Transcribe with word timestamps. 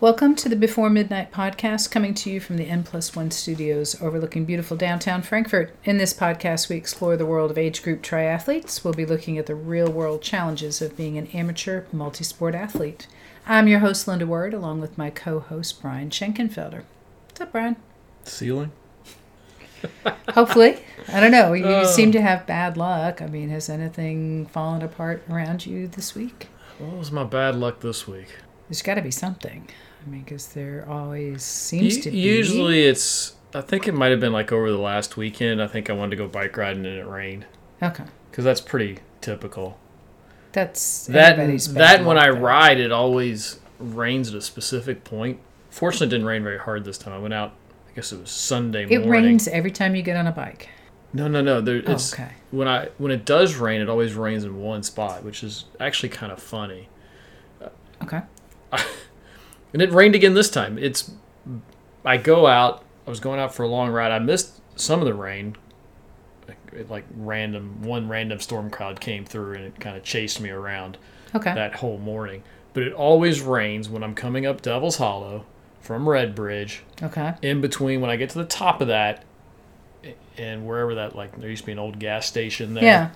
Welcome 0.00 0.36
to 0.36 0.48
the 0.48 0.54
Before 0.54 0.88
Midnight 0.90 1.32
podcast, 1.32 1.90
coming 1.90 2.14
to 2.14 2.30
you 2.30 2.38
from 2.38 2.56
the 2.56 2.66
N 2.68 2.84
Plus 2.84 3.16
One 3.16 3.32
studios 3.32 4.00
overlooking 4.00 4.44
beautiful 4.44 4.76
downtown 4.76 5.22
Frankfort. 5.22 5.74
In 5.82 5.98
this 5.98 6.14
podcast, 6.14 6.68
we 6.68 6.76
explore 6.76 7.16
the 7.16 7.26
world 7.26 7.50
of 7.50 7.58
age 7.58 7.82
group 7.82 8.00
triathletes. 8.02 8.84
We'll 8.84 8.94
be 8.94 9.04
looking 9.06 9.38
at 9.38 9.46
the 9.46 9.56
real 9.56 9.90
world 9.90 10.22
challenges 10.22 10.80
of 10.80 10.96
being 10.96 11.18
an 11.18 11.26
amateur 11.28 11.84
multi 11.92 12.22
sport 12.22 12.54
athlete. 12.54 13.08
I'm 13.46 13.66
your 13.66 13.80
host, 13.80 14.06
Linda 14.06 14.24
Word, 14.26 14.54
along 14.54 14.80
with 14.80 14.96
my 14.98 15.10
co 15.10 15.40
host, 15.40 15.82
Brian 15.82 16.10
Schenkenfelder. 16.10 16.84
What's 17.26 17.40
up, 17.40 17.50
Brian? 17.50 17.74
Ceiling? 18.22 18.70
Hopefully. 20.28 20.78
I 21.12 21.18
don't 21.18 21.32
know. 21.32 21.54
You 21.54 21.64
Oh. 21.66 21.84
seem 21.84 22.12
to 22.12 22.20
have 22.22 22.46
bad 22.46 22.76
luck. 22.76 23.20
I 23.20 23.26
mean, 23.26 23.48
has 23.48 23.68
anything 23.68 24.46
fallen 24.46 24.82
apart 24.82 25.24
around 25.28 25.66
you 25.66 25.88
this 25.88 26.14
week? 26.14 26.48
What 26.78 26.96
was 26.96 27.10
my 27.10 27.24
bad 27.24 27.56
luck 27.56 27.80
this 27.80 28.06
week? 28.06 28.28
There's 28.68 28.82
got 28.82 28.94
to 28.94 29.02
be 29.02 29.10
something. 29.10 29.68
I 30.06 30.10
mean, 30.10 30.22
because 30.22 30.48
there 30.48 30.86
always 30.88 31.42
seems 31.42 31.96
U- 31.96 32.02
to 32.02 32.10
be. 32.10 32.18
Usually 32.18 32.82
it's, 32.86 33.34
I 33.54 33.60
think 33.60 33.88
it 33.88 33.92
might 33.94 34.10
have 34.10 34.20
been 34.20 34.32
like 34.32 34.52
over 34.52 34.70
the 34.70 34.78
last 34.78 35.16
weekend. 35.16 35.62
I 35.62 35.66
think 35.66 35.90
I 35.90 35.92
wanted 35.92 36.10
to 36.10 36.16
go 36.16 36.28
bike 36.28 36.56
riding 36.56 36.86
and 36.86 36.98
it 36.98 37.06
rained. 37.06 37.46
Okay. 37.82 38.04
Because 38.30 38.44
that's 38.44 38.60
pretty 38.60 38.98
typical. 39.20 39.78
That's 40.52 41.06
That, 41.06 41.36
that 41.74 42.04
when 42.04 42.18
I 42.18 42.30
ride, 42.30 42.80
it 42.80 42.90
always 42.92 43.60
rains 43.78 44.28
at 44.30 44.34
a 44.34 44.40
specific 44.40 45.04
point. 45.04 45.40
Fortunately, 45.70 46.06
it 46.06 46.10
didn't 46.10 46.26
rain 46.26 46.42
very 46.42 46.58
hard 46.58 46.84
this 46.84 46.98
time. 46.98 47.12
I 47.12 47.18
went 47.18 47.34
out, 47.34 47.52
I 47.88 47.94
guess 47.94 48.12
it 48.12 48.20
was 48.20 48.30
Sunday 48.30 48.84
It 48.84 48.88
morning. 48.90 49.04
It 49.08 49.10
rains 49.10 49.48
every 49.48 49.70
time 49.70 49.94
you 49.94 50.02
get 50.02 50.16
on 50.16 50.26
a 50.26 50.32
bike. 50.32 50.68
No, 51.12 51.28
no, 51.28 51.40
no. 51.42 51.60
There, 51.60 51.82
Oh, 51.86 51.92
it's, 51.92 52.12
okay. 52.12 52.32
when 52.50 52.66
I 52.68 52.88
when 52.98 53.10
it 53.12 53.24
does 53.24 53.56
rain, 53.56 53.80
it 53.80 53.88
always 53.88 54.14
rains 54.14 54.44
in 54.44 54.58
one 54.60 54.82
spot, 54.82 55.24
which 55.24 55.42
is 55.42 55.64
actually 55.80 56.10
kind 56.10 56.32
of 56.32 56.42
funny. 56.42 56.88
Okay. 58.02 58.22
And 59.72 59.82
it 59.82 59.92
rained 59.92 60.14
again 60.14 60.34
this 60.34 60.50
time. 60.50 60.78
It's 60.78 61.10
I 62.04 62.16
go 62.16 62.46
out. 62.46 62.82
I 63.06 63.10
was 63.10 63.20
going 63.20 63.40
out 63.40 63.54
for 63.54 63.62
a 63.62 63.68
long 63.68 63.90
ride. 63.90 64.12
I 64.12 64.18
missed 64.18 64.60
some 64.76 65.00
of 65.00 65.06
the 65.06 65.14
rain. 65.14 65.56
Like, 66.46 66.56
it, 66.72 66.90
like 66.90 67.04
random 67.16 67.82
one 67.82 68.08
random 68.08 68.40
storm 68.40 68.70
cloud 68.70 69.00
came 69.00 69.24
through 69.24 69.54
and 69.54 69.64
it 69.64 69.78
kind 69.80 69.96
of 69.96 70.02
chased 70.02 70.40
me 70.40 70.50
around 70.50 70.96
Okay. 71.34 71.52
that 71.54 71.76
whole 71.76 71.98
morning. 71.98 72.42
But 72.72 72.84
it 72.84 72.92
always 72.92 73.40
rains 73.40 73.88
when 73.88 74.02
I'm 74.02 74.14
coming 74.14 74.46
up 74.46 74.62
Devil's 74.62 74.96
Hollow 74.96 75.44
from 75.80 76.08
Red 76.08 76.34
Bridge. 76.34 76.82
okay. 77.02 77.34
In 77.42 77.60
between 77.60 78.00
when 78.00 78.10
I 78.10 78.16
get 78.16 78.30
to 78.30 78.38
the 78.38 78.44
top 78.44 78.80
of 78.80 78.88
that 78.88 79.24
and 80.38 80.66
wherever 80.66 80.94
that 80.94 81.16
like 81.16 81.38
there 81.40 81.50
used 81.50 81.62
to 81.62 81.66
be 81.66 81.72
an 81.72 81.78
old 81.78 81.98
gas 81.98 82.26
station 82.26 82.74
there. 82.74 82.84
Yeah. 82.84 83.10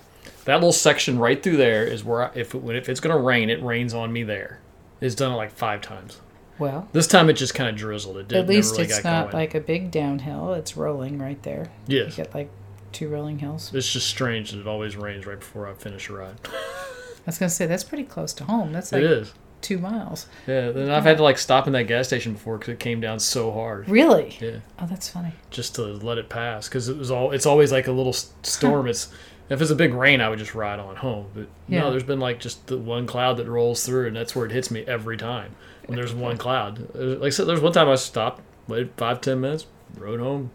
That 0.44 0.54
little 0.56 0.72
section 0.72 1.18
right 1.18 1.40
through 1.42 1.56
there 1.56 1.84
is 1.84 2.04
where 2.04 2.24
I, 2.24 2.30
if 2.34 2.54
it, 2.54 2.76
if 2.76 2.88
it's 2.88 3.00
gonna 3.00 3.18
rain, 3.18 3.48
it 3.50 3.62
rains 3.62 3.94
on 3.94 4.12
me 4.12 4.22
there. 4.24 4.60
It's 5.00 5.14
done 5.14 5.32
it 5.32 5.36
like 5.36 5.52
five 5.52 5.80
times. 5.80 6.20
Well, 6.62 6.88
This 6.92 7.06
time 7.06 7.28
it 7.28 7.34
just 7.34 7.54
kind 7.54 7.68
of 7.68 7.76
drizzled. 7.76 8.16
It 8.18 8.28
didn't 8.28 8.44
at 8.44 8.48
least 8.48 8.72
really 8.72 8.84
it's 8.84 9.02
not 9.04 9.30
going. 9.30 9.34
like 9.42 9.54
a 9.54 9.60
big 9.60 9.90
downhill. 9.90 10.54
It's 10.54 10.76
rolling 10.76 11.18
right 11.18 11.42
there. 11.42 11.70
Yeah. 11.86 12.04
You 12.04 12.10
get 12.12 12.34
like 12.34 12.50
two 12.92 13.08
rolling 13.08 13.38
hills. 13.40 13.72
it's 13.74 13.90
just 13.92 14.06
strange 14.06 14.50
that 14.52 14.60
it 14.60 14.66
always 14.66 14.96
rains 14.96 15.26
right 15.26 15.38
before 15.40 15.66
I 15.68 15.74
finish 15.74 16.08
a 16.08 16.12
ride. 16.14 16.36
I 16.44 17.26
was 17.26 17.38
gonna 17.38 17.50
say 17.50 17.66
that's 17.66 17.84
pretty 17.84 18.04
close 18.04 18.32
to 18.34 18.44
home. 18.44 18.72
That's 18.72 18.92
it 18.92 18.96
like 18.96 19.04
is. 19.04 19.32
two 19.60 19.78
miles. 19.78 20.26
Yeah. 20.46 20.70
Then 20.70 20.90
I've 20.90 21.04
had 21.04 21.16
to 21.18 21.22
like 21.22 21.38
stop 21.38 21.66
in 21.66 21.72
that 21.74 21.84
gas 21.84 22.06
station 22.08 22.32
before 22.34 22.58
because 22.58 22.72
it 22.74 22.80
came 22.80 23.00
down 23.00 23.18
so 23.20 23.52
hard. 23.52 23.88
Really? 23.88 24.36
Yeah, 24.40 24.58
Oh, 24.80 24.86
that's 24.86 25.08
funny. 25.08 25.32
just 25.50 25.74
to 25.76 25.82
let 25.82 26.18
it 26.18 26.28
pass 26.28 26.68
because 26.68 26.88
it 26.88 26.96
was 26.96 27.10
all. 27.10 27.30
It's 27.32 27.46
always 27.46 27.70
like 27.72 27.86
a 27.86 27.92
little 27.92 28.12
storm. 28.12 28.86
it's 28.88 29.12
if 29.48 29.60
it's 29.60 29.70
a 29.70 29.74
big 29.76 29.92
rain, 29.94 30.20
I 30.20 30.28
would 30.28 30.38
just 30.38 30.54
ride 30.54 30.78
on 30.80 30.96
home. 30.96 31.26
But 31.34 31.46
Yeah. 31.68 31.80
no, 31.80 31.90
there's 31.90 32.02
been 32.04 32.20
like 32.20 32.40
just 32.40 32.66
the 32.68 32.76
one 32.78 33.06
cloud 33.06 33.36
that 33.38 33.48
rolls 33.48 33.84
through, 33.86 34.06
and 34.08 34.16
that's 34.16 34.34
where 34.36 34.46
it 34.46 34.52
hits 34.52 34.70
me 34.70 34.82
every 34.86 35.16
time. 35.16 35.54
When 35.86 35.96
there's 35.96 36.14
one 36.14 36.36
cloud, 36.36 36.88
Uh, 36.94 37.18
like 37.18 37.26
I 37.26 37.30
said, 37.30 37.46
there's 37.46 37.60
one 37.60 37.72
time 37.72 37.88
I 37.88 37.96
stopped, 37.96 38.42
waited 38.68 38.92
five 38.96 39.20
ten 39.20 39.40
minutes, 39.40 39.66
rode 39.96 40.20
home. 40.20 40.50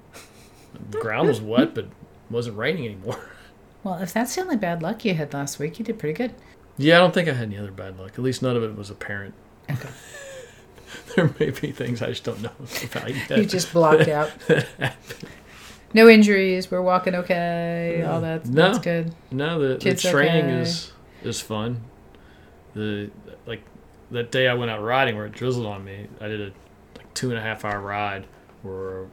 The 0.92 1.00
ground 1.00 1.28
was 1.28 1.42
wet, 1.42 1.74
but 1.74 1.86
it 1.86 1.92
wasn't 2.30 2.58
raining 2.58 2.86
anymore. 2.86 3.20
Well, 3.84 4.00
if 4.02 4.12
that's 4.12 4.36
the 4.36 4.42
only 4.42 4.58
bad 4.58 4.82
luck 4.82 5.06
you 5.06 5.14
had 5.14 5.34
last 5.34 5.60
week, 5.60 5.80
you 5.80 5.86
did 5.86 5.98
pretty 5.98 6.14
good. 6.14 6.34
Yeah, 6.78 6.98
I 6.98 7.00
don't 7.00 7.14
think 7.14 7.30
I 7.30 7.34
had 7.34 7.46
any 7.48 7.58
other 7.58 7.72
bad 7.72 7.98
luck. 7.98 8.14
At 8.14 8.20
least 8.20 8.42
none 8.42 8.58
of 8.58 8.64
it 8.64 8.76
was 8.76 8.90
apparent. 8.90 9.34
Okay. 9.72 9.88
there 11.16 11.34
may 11.40 11.52
be 11.52 11.72
things 11.72 12.02
I 12.02 12.08
just 12.08 12.26
don't 12.26 12.42
know 12.42 12.52
about 12.92 13.16
yet. 13.16 13.38
You 13.38 13.46
just 13.46 13.72
blocked 13.72 14.10
out. 14.10 14.32
No 15.94 16.10
injuries. 16.10 16.70
We're 16.70 16.82
walking 16.82 17.16
okay. 17.16 18.04
All 18.06 18.20
that. 18.22 18.46
No. 18.46 18.64
That's 18.64 18.80
good. 18.80 19.14
no, 19.32 19.60
the, 19.60 19.78
the 19.78 19.96
training 19.96 20.46
okay. 20.46 20.62
is 20.62 20.92
is 21.24 21.40
fun. 21.40 21.82
The 22.74 23.10
like 23.46 23.64
that 24.12 24.32
day 24.32 24.48
I 24.48 24.54
went 24.54 24.72
out 24.72 24.82
riding 24.82 25.16
where 25.16 25.26
it 25.26 25.34
drizzled 25.34 25.66
on 25.66 25.84
me. 25.84 26.08
I 26.22 26.28
did 26.28 26.42
a 26.42 26.52
like 26.98 27.14
two 27.14 27.30
and 27.30 27.38
a 27.38 27.42
half 27.42 27.66
hour 27.66 27.80
ride 27.82 28.26
where 28.64 29.06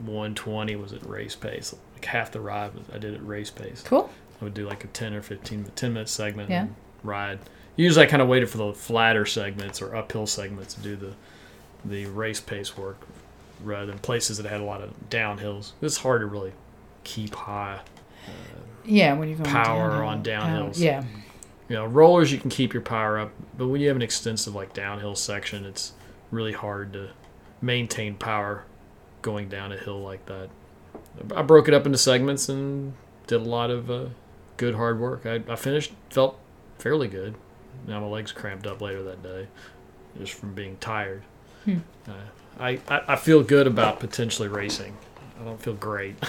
120 0.00 0.76
was 0.76 0.92
at 0.92 1.04
race 1.08 1.34
pace. 1.36 1.74
Like 1.94 2.04
half 2.04 2.32
the 2.32 2.40
ride 2.40 2.74
was 2.74 2.84
I 2.92 2.98
did 2.98 3.14
at 3.14 3.26
race 3.26 3.50
pace. 3.50 3.82
Cool. 3.84 4.10
I 4.40 4.44
would 4.44 4.54
do 4.54 4.66
like 4.68 4.84
a 4.84 4.88
10 4.88 5.14
or 5.14 5.22
15 5.22 5.70
10 5.74 5.92
minute 5.92 6.08
segment 6.08 6.50
Yeah. 6.50 6.62
and 6.62 6.74
ride. 7.02 7.38
Usually 7.76 8.04
I 8.04 8.08
kind 8.08 8.20
of 8.22 8.28
waited 8.28 8.50
for 8.50 8.58
the 8.58 8.72
flatter 8.72 9.24
segments 9.24 9.80
or 9.80 9.94
uphill 9.94 10.26
segments 10.26 10.74
to 10.74 10.80
do 10.80 10.96
the 10.96 11.12
the 11.84 12.06
race 12.06 12.40
pace 12.40 12.76
work 12.76 12.96
rather 13.64 13.86
than 13.86 13.98
places 13.98 14.38
that 14.38 14.46
had 14.46 14.60
a 14.60 14.64
lot 14.64 14.80
of 14.82 14.90
downhills. 15.10 15.72
It's 15.80 15.96
hard 15.98 16.20
to 16.20 16.26
really 16.26 16.52
keep 17.04 17.34
high. 17.34 17.80
Yeah, 18.84 19.14
when 19.14 19.28
you're 19.28 19.38
going 19.38 19.50
Power 19.50 19.90
downhill. 19.90 20.08
on 20.08 20.22
downhills. 20.24 20.80
Uh, 20.80 20.84
yeah. 20.84 21.04
You 21.72 21.78
know, 21.78 21.86
rollers 21.86 22.30
you 22.30 22.36
can 22.36 22.50
keep 22.50 22.74
your 22.74 22.82
power 22.82 23.18
up, 23.18 23.32
but 23.56 23.66
when 23.66 23.80
you 23.80 23.88
have 23.88 23.96
an 23.96 24.02
extensive 24.02 24.54
like 24.54 24.74
downhill 24.74 25.14
section, 25.14 25.64
it's 25.64 25.94
really 26.30 26.52
hard 26.52 26.92
to 26.92 27.08
maintain 27.62 28.14
power 28.14 28.66
going 29.22 29.48
down 29.48 29.72
a 29.72 29.78
hill 29.78 30.02
like 30.02 30.26
that. 30.26 30.50
I 31.34 31.40
broke 31.40 31.68
it 31.68 31.72
up 31.72 31.86
into 31.86 31.96
segments 31.96 32.50
and 32.50 32.92
did 33.26 33.40
a 33.40 33.44
lot 33.44 33.70
of 33.70 33.90
uh, 33.90 34.04
good 34.58 34.74
hard 34.74 35.00
work. 35.00 35.24
I, 35.24 35.42
I 35.48 35.56
finished, 35.56 35.94
felt 36.10 36.38
fairly 36.78 37.08
good. 37.08 37.36
Now 37.86 38.00
my 38.00 38.06
legs 38.06 38.32
cramped 38.32 38.66
up 38.66 38.82
later 38.82 39.02
that 39.04 39.22
day, 39.22 39.48
just 40.18 40.34
from 40.34 40.52
being 40.52 40.76
tired. 40.76 41.22
Hmm. 41.64 41.78
Uh, 42.06 42.12
I, 42.60 42.80
I 42.86 43.00
I 43.08 43.16
feel 43.16 43.42
good 43.42 43.66
about 43.66 43.98
potentially 43.98 44.48
racing. 44.48 44.94
I 45.40 45.44
don't 45.44 45.62
feel 45.62 45.72
great. 45.72 46.16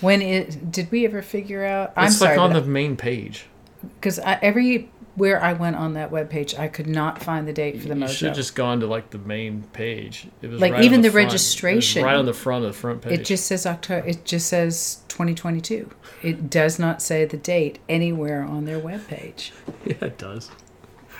When 0.00 0.22
it 0.22 0.72
did 0.72 0.90
we 0.90 1.04
ever 1.04 1.20
figure 1.20 1.62
out? 1.62 1.92
I'm 1.94 2.06
it's 2.06 2.16
sorry, 2.16 2.38
like 2.38 2.40
on 2.40 2.54
the 2.54 2.62
main 2.62 2.96
page. 2.96 3.46
Because 3.82 4.18
everywhere 4.24 5.42
I 5.42 5.52
went 5.54 5.76
on 5.76 5.94
that 5.94 6.10
webpage, 6.10 6.58
I 6.58 6.68
could 6.68 6.86
not 6.86 7.22
find 7.22 7.46
the 7.46 7.52
date 7.52 7.80
for 7.82 7.88
the 7.88 7.94
you 7.94 8.00
mojo. 8.04 8.08
should 8.08 8.26
have 8.28 8.36
just 8.36 8.54
gone 8.54 8.80
to 8.80 8.86
like 8.86 9.10
the 9.10 9.18
main 9.18 9.62
page. 9.72 10.26
It 10.42 10.48
was 10.48 10.60
Like, 10.60 10.72
right 10.74 10.84
even 10.84 11.02
the 11.02 11.08
was 11.08 11.14
registration. 11.14 12.04
right 12.04 12.16
on 12.16 12.26
the 12.26 12.34
front 12.34 12.64
of 12.64 12.72
the 12.72 12.78
front 12.78 13.02
page. 13.02 13.20
It 13.20 13.24
just 13.24 13.46
says 13.46 13.66
October. 13.66 14.06
It 14.06 14.24
just 14.24 14.48
says 14.48 15.02
2022. 15.08 15.90
It 16.22 16.50
does 16.50 16.78
not 16.78 17.00
say 17.02 17.24
the 17.24 17.36
date 17.36 17.78
anywhere 17.88 18.42
on 18.42 18.64
their 18.66 18.78
webpage. 18.80 19.50
yeah, 19.84 19.94
it 20.02 20.18
does. 20.18 20.50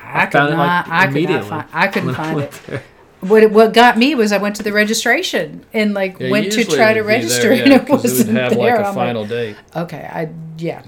I, 0.03 0.26
could 0.26 0.32
found 0.32 0.53
it, 0.53 0.56
not. 0.56 0.88
like, 0.88 0.94
I 1.09 1.12
could 1.12 1.28
not 1.28 1.44
find. 1.44 1.69
I 1.72 1.88
couldn't 1.88 2.10
I 2.10 2.15
find 2.15 2.41
it. 2.41 2.60
there. 2.66 2.82
What 3.20 3.43
it- 3.43 3.50
what 3.53 3.75
got 3.75 3.99
me 3.99 4.15
was 4.15 4.32
I 4.32 4.38
went 4.38 4.56
to 4.56 4.62
the 4.62 4.72
registration 4.72 5.66
and 5.75 5.93
like 5.93 6.19
Yeah, 6.19 6.31
went 6.31 6.53
to 6.53 6.65
try 6.65 6.94
to 6.94 7.03
register 7.03 7.50
there, 7.50 7.53
yeah, 7.54 7.62
and 7.65 7.72
it 7.75 7.88
wasn't 7.88 8.31
have 8.31 8.50
there. 8.54 8.59
like 8.76 8.81
a 8.81 8.88
I'm 8.88 8.94
final 8.94 9.26
date. 9.26 9.56
okay, 9.76 10.09
I 10.10 10.31
yeah. 10.56 10.82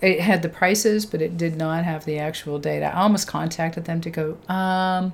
It 0.00 0.20
had 0.20 0.42
the 0.42 0.48
prices, 0.48 1.04
but 1.06 1.20
it 1.20 1.36
did 1.36 1.56
not 1.56 1.84
have 1.84 2.04
the 2.04 2.18
actual 2.18 2.58
date. 2.58 2.82
I 2.84 2.92
almost 2.92 3.26
contacted 3.26 3.84
them 3.84 4.00
to 4.02 4.10
go. 4.10 4.38
Um, 4.48 5.12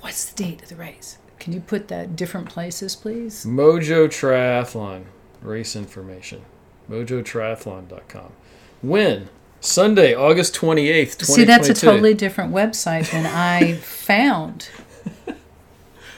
what's 0.00 0.24
the 0.30 0.42
date 0.42 0.62
of 0.62 0.68
the 0.68 0.76
race? 0.76 1.18
Can 1.40 1.52
you 1.52 1.60
put 1.60 1.88
that 1.88 2.14
different 2.16 2.48
places, 2.48 2.94
please? 2.96 3.44
Mojo 3.44 4.06
Triathlon 4.06 5.04
race 5.42 5.76
information. 5.76 6.42
MojoTriathlon.com. 6.90 8.32
When 8.82 9.28
Sunday, 9.60 10.14
August 10.14 10.54
twenty 10.54 10.88
eighth, 10.90 11.18
twenty 11.18 11.32
See, 11.32 11.44
that's 11.44 11.68
a 11.68 11.74
totally 11.74 12.14
different 12.14 12.52
website 12.52 13.10
than 13.10 13.26
I 13.26 13.74
found. 13.82 14.68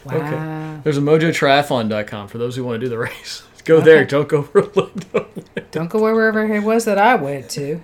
Wow. 0.05 0.81
There's 0.85 0.99
a 0.99 1.01
MojoTriathlon.com 1.01 2.29
for 2.29 2.39
those 2.39 2.57
who 2.57 2.65
want 2.65 2.81
to 2.81 2.87
do 2.87 2.89
the 2.89 2.99
race. 2.99 3.43
Go 3.67 3.81
there. 3.81 4.05
Don't 4.05 4.29
go 4.29 4.49
Orlando. 4.55 5.29
Don't 5.71 5.91
go 5.91 6.01
wherever 6.03 6.45
it 6.55 6.63
was 6.63 6.85
that 6.85 6.99
I 6.99 7.17
went 7.17 7.51
to. 7.51 7.81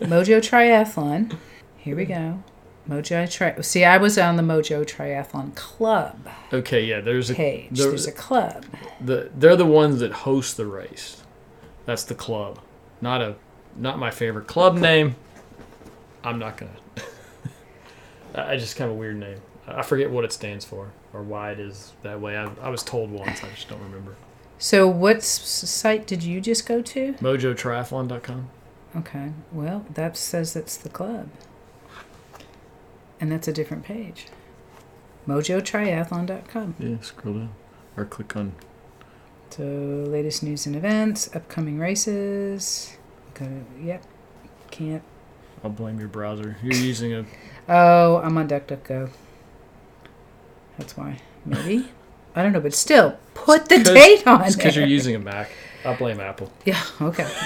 Mojo 0.00 0.38
Triathlon. 0.40 1.36
Here 1.78 1.96
we 1.96 2.04
go. 2.04 2.42
Mojo 2.88 3.30
Tri. 3.30 3.60
See, 3.62 3.84
I 3.84 3.96
was 3.96 4.16
on 4.18 4.36
the 4.36 4.42
Mojo 4.42 4.84
Triathlon 4.84 5.54
Club 5.56 6.28
Okay, 6.52 6.84
yeah. 6.84 7.00
There's 7.00 7.30
a 7.30 7.34
page. 7.34 7.70
there- 7.72 7.88
There's 7.88 8.06
a 8.06 8.12
club. 8.12 8.64
the 9.00 9.30
they're 9.34 9.56
the 9.56 9.66
ones 9.66 9.98
that 10.00 10.12
host 10.12 10.56
the 10.56 10.66
race. 10.66 11.22
That's 11.86 12.04
the 12.04 12.14
club, 12.14 12.60
not 13.00 13.22
a 13.22 13.36
not 13.76 13.98
my 13.98 14.10
favorite 14.10 14.46
club 14.46 14.76
name. 14.76 15.16
I'm 16.22 16.38
not 16.38 16.56
gonna. 16.58 16.72
I 18.34 18.52
I 18.52 18.56
just 18.56 18.76
kind 18.76 18.90
of 18.90 18.96
a 18.96 19.00
weird 19.00 19.16
name. 19.16 19.38
I 19.66 19.82
forget 19.82 20.10
what 20.10 20.24
it 20.24 20.32
stands 20.32 20.64
for 20.64 20.90
or 21.12 21.22
why 21.22 21.50
it 21.52 21.58
is 21.60 21.92
that 22.02 22.20
way. 22.20 22.36
I, 22.36 22.48
I 22.62 22.68
was 22.68 22.82
told 22.82 23.10
once. 23.10 23.42
I 23.42 23.48
just 23.50 23.68
don't 23.68 23.82
remember. 23.82 24.14
So, 24.58 24.88
what 24.88 25.22
site 25.22 26.06
did 26.06 26.22
you 26.22 26.40
just 26.40 26.66
go 26.66 26.80
to? 26.80 27.12
MojoTriathlon.com. 27.14 28.48
Okay. 28.96 29.32
Well, 29.52 29.84
that 29.92 30.16
says 30.16 30.54
that's 30.54 30.76
the 30.76 30.88
club, 30.88 31.28
and 33.20 33.30
that's 33.30 33.46
a 33.46 33.52
different 33.52 33.84
page. 33.84 34.26
mojotriathlon.com. 35.28 36.76
Yeah, 36.78 36.96
scroll 37.02 37.34
down 37.34 37.50
or 37.96 38.04
click 38.06 38.34
on. 38.36 38.54
So, 39.50 39.62
latest 39.62 40.42
news 40.42 40.66
and 40.66 40.74
events, 40.74 41.34
upcoming 41.34 41.78
races. 41.78 42.96
Go 43.34 43.44
to, 43.44 43.64
yep, 43.82 44.02
can't. 44.70 45.02
I'll 45.62 45.70
blame 45.70 45.98
your 45.98 46.08
browser. 46.08 46.56
You're 46.62 46.74
using 46.74 47.12
a. 47.12 47.26
Oh, 47.68 48.18
I'm 48.22 48.36
on 48.38 48.48
DuckDuckGo. 48.48 49.10
That's 50.78 50.96
why. 50.96 51.20
Maybe. 51.44 51.88
I 52.36 52.42
don't 52.42 52.52
know, 52.52 52.60
but 52.60 52.74
still, 52.74 53.18
put 53.34 53.68
the 53.68 53.82
date 53.82 54.26
on 54.26 54.42
It's 54.42 54.54
because 54.54 54.76
you're 54.76 54.86
using 54.86 55.14
a 55.14 55.18
Mac. 55.18 55.50
I'll 55.84 55.96
blame 55.96 56.20
Apple. 56.20 56.52
Yeah, 56.64 56.82
okay. 57.00 57.28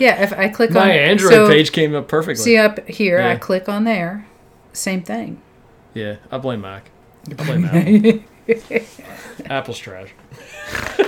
Yeah, 0.00 0.20
if 0.20 0.32
I 0.32 0.48
click 0.48 0.70
on 0.70 0.88
My 0.88 0.90
Android 0.90 1.32
so, 1.32 1.46
page 1.48 1.70
came 1.70 1.94
up 1.94 2.08
perfectly. 2.08 2.42
See 2.42 2.56
up 2.56 2.88
here, 2.88 3.20
I 3.20 3.36
click 3.36 3.68
on 3.68 3.84
there. 3.84 4.26
Same 4.72 5.00
thing. 5.00 5.40
yeah, 5.94 6.16
I 6.28 6.38
blame 6.38 6.62
Mac. 6.62 6.90
I 7.30 7.34
blame 7.44 8.24
Apple. 8.48 8.90
Apple's 9.48 9.78
trash. 9.78 10.10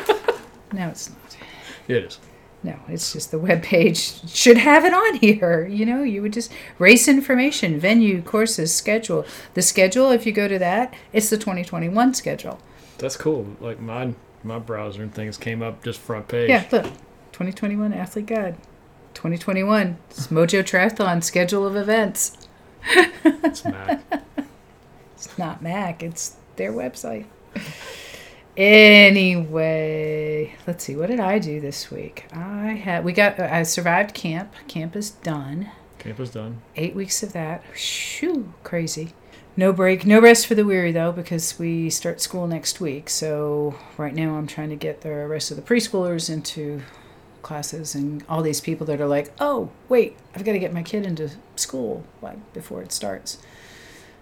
No, 0.72 0.88
it's 0.88 1.10
not. 1.10 1.36
It 1.88 2.04
is. 2.04 2.18
No, 2.62 2.76
it's 2.88 3.12
just 3.12 3.30
the 3.30 3.38
web 3.38 3.62
page 3.62 4.28
should 4.30 4.58
have 4.58 4.84
it 4.84 4.92
on 4.92 5.14
here. 5.16 5.66
You 5.66 5.86
know, 5.86 6.02
you 6.02 6.22
would 6.22 6.32
just 6.32 6.52
race 6.78 7.08
information, 7.08 7.80
venue, 7.80 8.20
courses, 8.20 8.74
schedule. 8.74 9.24
The 9.54 9.62
schedule, 9.62 10.10
if 10.10 10.26
you 10.26 10.32
go 10.32 10.46
to 10.46 10.58
that, 10.58 10.92
it's 11.12 11.30
the 11.30 11.38
2021 11.38 12.14
schedule. 12.14 12.60
That's 12.98 13.16
cool. 13.16 13.46
Like 13.60 13.80
mine, 13.80 14.16
my 14.44 14.58
browser 14.58 15.02
and 15.02 15.14
things 15.14 15.36
came 15.36 15.62
up 15.62 15.82
just 15.82 16.00
front 16.00 16.28
page. 16.28 16.50
Yeah, 16.50 16.64
look, 16.70 16.84
2021 17.32 17.92
athlete 17.92 18.26
guide, 18.26 18.56
2021 19.14 19.98
Smojo 20.10 20.62
Triathlon 20.62 21.22
schedule 21.22 21.66
of 21.66 21.76
events. 21.76 22.36
It's 23.24 23.64
Mac. 23.64 24.02
It's 25.14 25.36
not 25.36 25.60
Mac, 25.60 26.04
it's 26.04 26.36
their 26.54 26.72
website. 26.72 27.26
Anyway, 28.56 30.54
let's 30.66 30.84
see. 30.84 30.94
What 30.96 31.06
did 31.08 31.20
I 31.20 31.38
do 31.38 31.60
this 31.60 31.90
week? 31.90 32.26
I 32.32 32.70
had 32.72 33.04
we 33.04 33.12
got 33.12 33.38
I 33.38 33.62
survived 33.62 34.14
camp. 34.14 34.52
Camp 34.66 34.96
is 34.96 35.10
done. 35.10 35.70
Camp 35.98 36.18
is 36.20 36.30
done. 36.30 36.62
Eight 36.76 36.94
weeks 36.94 37.22
of 37.22 37.32
that. 37.32 37.62
Shoo, 37.74 38.52
crazy. 38.64 39.12
No 39.58 39.72
break, 39.72 40.06
no 40.06 40.20
rest 40.20 40.46
for 40.46 40.54
the 40.54 40.64
weary 40.64 40.92
though, 40.92 41.10
because 41.10 41.58
we 41.58 41.90
start 41.90 42.20
school 42.20 42.46
next 42.46 42.80
week. 42.80 43.10
So 43.10 43.74
right 43.96 44.14
now 44.14 44.36
I'm 44.36 44.46
trying 44.46 44.68
to 44.70 44.76
get 44.76 45.00
the 45.00 45.26
rest 45.26 45.50
of 45.50 45.56
the 45.56 45.64
preschoolers 45.64 46.30
into 46.30 46.82
classes 47.42 47.92
and 47.96 48.22
all 48.28 48.40
these 48.42 48.60
people 48.60 48.86
that 48.86 49.00
are 49.00 49.08
like, 49.08 49.32
oh 49.40 49.70
wait, 49.88 50.16
I've 50.32 50.44
got 50.44 50.52
to 50.52 50.60
get 50.60 50.72
my 50.72 50.84
kid 50.84 51.04
into 51.04 51.32
school 51.56 52.04
like 52.22 52.38
before 52.54 52.82
it 52.82 52.92
starts. 52.92 53.38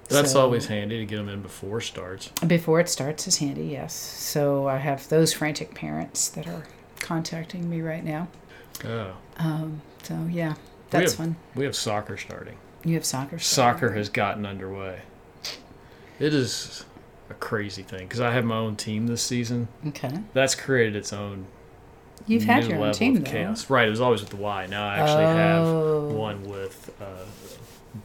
That's 0.09 0.33
So- 0.33 0.41
always 0.41 0.69
handy 0.69 1.00
to 1.00 1.05
get 1.05 1.17
them 1.17 1.29
in 1.29 1.43
before 1.43 1.81
it 1.81 1.82
starts. 1.82 2.29
Before 2.47 2.81
it 2.81 2.89
starts 2.89 3.29
is 3.29 3.37
handy, 3.37 3.67
yes. 3.67 3.93
So 3.93 4.67
I 4.67 4.79
have 4.79 5.06
those 5.11 5.35
frantic 5.35 5.75
parents 5.75 6.29
that 6.31 6.47
are 6.47 6.62
contacting 7.00 7.69
me 7.69 7.82
right 7.82 8.03
now. 8.03 8.29
Oh, 8.87 9.12
Um, 9.37 9.82
so 10.03 10.17
yeah, 10.31 10.55
that's 10.89 11.12
have- 11.12 11.19
fun. 11.19 11.37
we 11.55 11.67
have 11.67 11.77
soccer 11.77 12.17
starting. 12.17 12.56
You 12.85 12.94
have 12.94 13.05
soccer. 13.05 13.39
Starting. 13.39 13.75
Soccer 13.81 13.93
has 13.94 14.09
gotten 14.09 14.47
underway. 14.47 15.00
It 16.19 16.33
is 16.35 16.85
a 17.31 17.35
crazy 17.35 17.83
thing 17.83 18.07
because 18.07 18.21
I 18.21 18.33
have 18.33 18.45
my 18.45 18.57
own 18.57 18.77
team 18.77 19.07
this 19.07 19.23
season. 19.23 19.69
Okay. 19.89 20.11
That's 20.33 20.55
created 20.55 20.97
its 20.97 21.13
own 21.13 21.47
You've 22.27 22.45
had 22.45 22.65
your 22.67 22.79
own 22.85 22.93
team 22.93 23.15
though. 23.17 23.31
chaos. 23.31 23.69
Right, 23.71 23.87
it 23.87 23.91
was 23.91 24.01
always 24.01 24.21
with 24.21 24.31
the 24.31 24.37
Y. 24.37 24.67
Now 24.67 24.89
I 24.89 24.97
actually 24.99 25.25
have 25.25 25.65
Oh. 25.67 26.09
one 26.09 26.43
with 26.49 26.93
uh, 27.01 27.25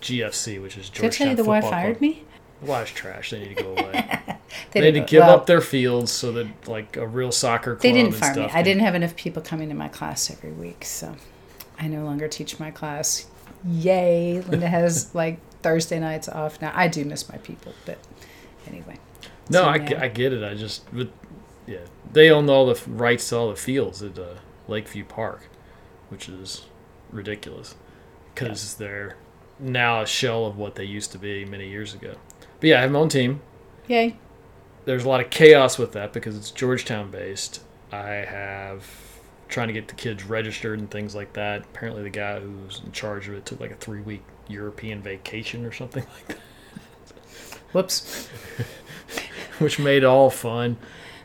GFC, 0.02 0.62
which 0.62 0.78
is 0.78 0.90
Georgetown. 0.90 1.10
Did 1.10 1.14
I 1.14 1.18
tell 1.18 1.28
you 1.30 1.36
the 1.36 1.44
Y 1.46 1.62
fired 1.62 1.98
Club. 1.98 2.02
me? 2.02 2.24
The 2.62 2.66
Y 2.70 2.82
is 2.84 2.92
trash. 2.92 3.30
They 3.32 3.40
need 3.40 3.58
to 3.58 3.64
go 3.64 3.72
away. 3.78 4.20
They, 4.72 4.82
they 4.82 4.92
need 4.92 5.00
to 5.00 5.06
give 5.06 5.22
well, 5.22 5.36
up 5.36 5.46
their 5.46 5.62
fields 5.62 6.12
so 6.12 6.32
that 6.34 6.68
like 6.68 6.98
a 6.98 7.08
real 7.08 7.32
soccer 7.32 7.76
club 7.76 7.82
They 7.82 7.92
didn't 7.94 8.14
fire 8.14 8.36
me. 8.36 8.50
I 8.54 8.62
didn't 8.62 8.84
have 8.84 8.96
enough 8.96 9.16
people 9.16 9.42
coming 9.42 9.70
to 9.70 9.76
my 9.76 9.88
class 9.88 10.30
every 10.30 10.52
week, 10.52 10.84
so 10.86 11.16
I 11.80 11.88
no 11.88 12.04
longer 12.04 12.28
teach 12.28 12.60
my 12.60 12.70
class. 12.72 13.28
Yay! 13.66 14.42
Linda 14.42 14.68
has 14.68 15.14
like 15.16 15.40
Thursday 15.62 16.00
nights 16.00 16.28
off 16.30 16.62
now. 16.62 16.72
I 16.74 16.88
do 16.88 17.06
miss 17.06 17.30
my 17.30 17.38
people, 17.38 17.74
but 17.86 17.98
anyway. 18.68 18.98
No, 19.50 19.64
So, 19.64 19.66
I, 19.66 19.76
yeah. 19.76 20.02
I 20.02 20.08
get 20.08 20.34
it. 20.34 20.44
I 20.44 20.54
just, 20.56 20.84
but, 20.94 21.10
yeah, 21.68 21.80
they 22.12 22.30
own 22.30 22.50
all 22.50 22.66
the 22.66 22.82
rights 22.90 23.30
to 23.30 23.38
all 23.38 23.50
the 23.50 23.56
fields 23.56 24.02
at 24.02 24.18
uh, 24.18 24.36
Lakeview 24.68 25.06
Park, 25.06 25.50
which 26.10 26.30
is 26.30 26.66
ridiculous 27.12 27.76
because 28.34 28.76
they're 28.76 29.18
now 29.60 30.02
a 30.02 30.08
shell 30.08 30.46
of 30.46 30.58
what 30.58 30.76
they 30.76 30.84
used 30.86 31.12
to 31.12 31.18
be 31.18 31.46
many 31.46 31.70
years 31.70 31.94
ago. 31.94 32.16
But 32.60 32.70
yeah, 32.70 32.80
I 32.80 32.82
have 32.82 32.92
my 32.92 33.00
own 33.00 33.10
team. 33.10 33.42
Yay! 33.88 34.18
There's 34.86 35.06
a 35.06 35.10
lot 35.10 35.22
of 35.22 35.30
chaos 35.30 35.78
with 35.78 35.92
that 35.94 36.14
because 36.14 36.36
it's 36.36 36.50
Georgetown 36.52 37.12
based. 37.12 37.62
I 37.92 38.08
have 38.08 38.86
trying 39.48 39.68
to 39.68 39.74
get 39.74 39.88
the 39.90 39.94
kids 39.96 40.24
registered 40.24 40.80
and 40.80 40.90
things 40.90 41.14
like 41.14 41.34
that. 41.34 41.62
Apparently, 41.62 42.04
the 42.04 42.10
guy 42.10 42.40
who's 42.40 42.82
in 42.84 42.92
charge 42.92 43.28
of 43.28 43.36
it 43.36 43.46
took 43.46 43.60
like 43.60 43.72
a 43.72 43.76
three 43.76 44.02
week 44.02 44.24
European 44.48 45.02
vacation 45.02 45.66
or 45.66 45.72
something 45.72 46.04
like 46.04 46.28
that. 46.28 46.38
Whoops. 47.72 48.30
which 49.62 49.80
made 49.80 50.04
it 50.04 50.06
all 50.06 50.30
fun. 50.30 50.78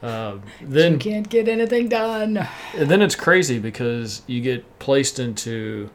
Uh, 0.02 0.38
then 0.60 0.92
you 0.92 0.98
can't 0.98 1.28
get 1.28 1.48
anything 1.48 1.88
done. 1.88 2.46
And 2.74 2.88
then 2.88 3.02
it's 3.02 3.16
crazy 3.16 3.58
because 3.58 4.22
you 4.26 4.40
get 4.40 4.78
placed 4.78 5.18
into 5.18 5.90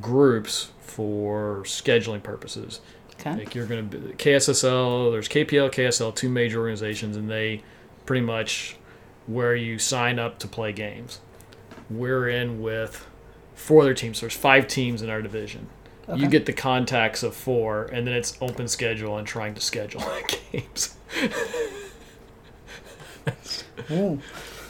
groups 0.00 0.70
for 0.80 1.62
scheduling 1.64 2.22
purposes. 2.22 2.80
Okay. 3.20 3.34
Like 3.36 3.54
you're 3.54 3.66
going 3.66 3.90
to 3.90 3.98
KSSL, 3.98 5.12
there's 5.12 5.28
KPL, 5.28 5.70
KSL, 5.72 6.14
two 6.14 6.28
major 6.28 6.60
organizations, 6.60 7.16
and 7.16 7.28
they 7.28 7.62
pretty 8.06 8.24
much 8.24 8.76
where 9.26 9.54
you 9.54 9.78
sign 9.78 10.18
up 10.18 10.38
to 10.40 10.48
play 10.48 10.72
games. 10.72 11.20
We're 11.90 12.28
in 12.28 12.60
with 12.60 13.06
four 13.54 13.82
other 13.82 13.94
teams. 13.94 14.18
So 14.18 14.26
there's 14.26 14.36
five 14.36 14.68
teams 14.68 15.02
in 15.02 15.10
our 15.10 15.22
division. 15.22 15.68
You 16.14 16.28
get 16.28 16.46
the 16.46 16.52
contacts 16.52 17.22
of 17.22 17.34
four, 17.34 17.84
and 17.84 18.06
then 18.06 18.14
it's 18.14 18.36
open 18.40 18.68
schedule 18.68 19.16
and 19.16 19.26
trying 19.26 19.54
to 19.54 19.60
schedule 19.60 20.02
games. 20.52 20.96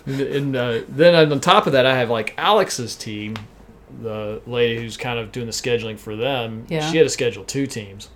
And, 0.07 0.21
and 0.21 0.57
uh, 0.57 0.81
then 0.89 1.33
on 1.33 1.41
top 1.41 1.67
of 1.67 1.73
that, 1.73 1.87
I 1.87 1.97
have 1.97 2.11
like 2.11 2.35
Alex's 2.37 2.95
team, 2.95 3.37
the 4.01 4.43
lady 4.47 4.81
who's 4.81 4.97
kind 4.97 5.19
of 5.19 5.33
doing 5.33 5.47
the 5.47 5.53
scheduling 5.53 5.99
for 5.99 6.15
them. 6.15 6.67
Yeah. 6.69 6.91
She 6.91 6.99
had 6.99 7.05
to 7.05 7.11
schedule 7.11 7.45
two 7.45 7.67
teams, 7.67 8.11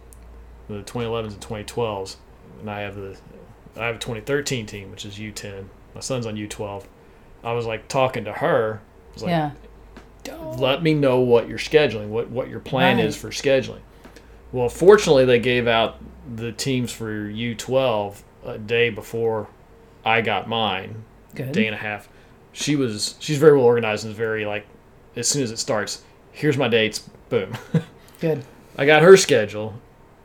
the 0.68 0.82
2011s 0.82 1.32
and 1.32 1.40
2012s, 1.40 2.16
and 2.60 2.70
I 2.70 2.80
have 2.80 2.96
the 2.96 3.18
I 3.76 3.87
have 3.87 3.96
a 3.96 3.98
2013 3.98 4.66
team, 4.66 4.90
which 4.90 5.04
is 5.04 5.18
U10. 5.18 5.66
My 5.94 6.00
son's 6.00 6.26
on 6.26 6.34
U12. 6.34 6.84
I 7.44 7.52
was 7.52 7.64
like 7.64 7.88
talking 7.88 8.25
to 8.25 8.32
her. 8.32 8.80
I 9.10 9.14
was 9.14 9.22
like, 9.22 9.30
yeah. 9.30 9.50
Let 10.58 10.82
me 10.82 10.94
know 10.94 11.20
what 11.20 11.49
you're 11.49 11.58
scheduling, 11.58 12.08
what 12.08 12.30
what 12.30 12.49
your 12.49 12.61
plan 12.61 12.99
is 12.99 13.16
for 13.16 13.30
scheduling. 13.30 13.80
Well, 14.52 14.68
fortunately, 14.68 15.25
they 15.25 15.38
gave 15.38 15.66
out 15.66 15.99
the 16.35 16.52
teams 16.52 16.90
for 16.92 17.11
U12 17.28 18.23
a 18.44 18.58
day 18.58 18.90
before 18.90 19.49
I 20.04 20.20
got 20.20 20.49
mine, 20.49 21.04
Good. 21.35 21.52
day 21.52 21.66
and 21.66 21.75
a 21.75 21.78
half. 21.78 22.08
She 22.52 22.76
was 22.76 23.16
she's 23.18 23.38
very 23.38 23.56
well 23.56 23.66
organized 23.66 24.04
and 24.04 24.12
is 24.12 24.16
very 24.16 24.47
like 24.47 24.66
as 25.16 25.28
soon 25.28 25.42
as 25.42 25.50
it 25.50 25.58
starts, 25.58 26.02
here's 26.32 26.56
my 26.56 26.68
dates, 26.68 27.00
boom. 27.28 27.52
Good. 28.20 28.44
I 28.76 28.87
got 28.87 29.02
her 29.02 29.16
schedule, 29.16 29.75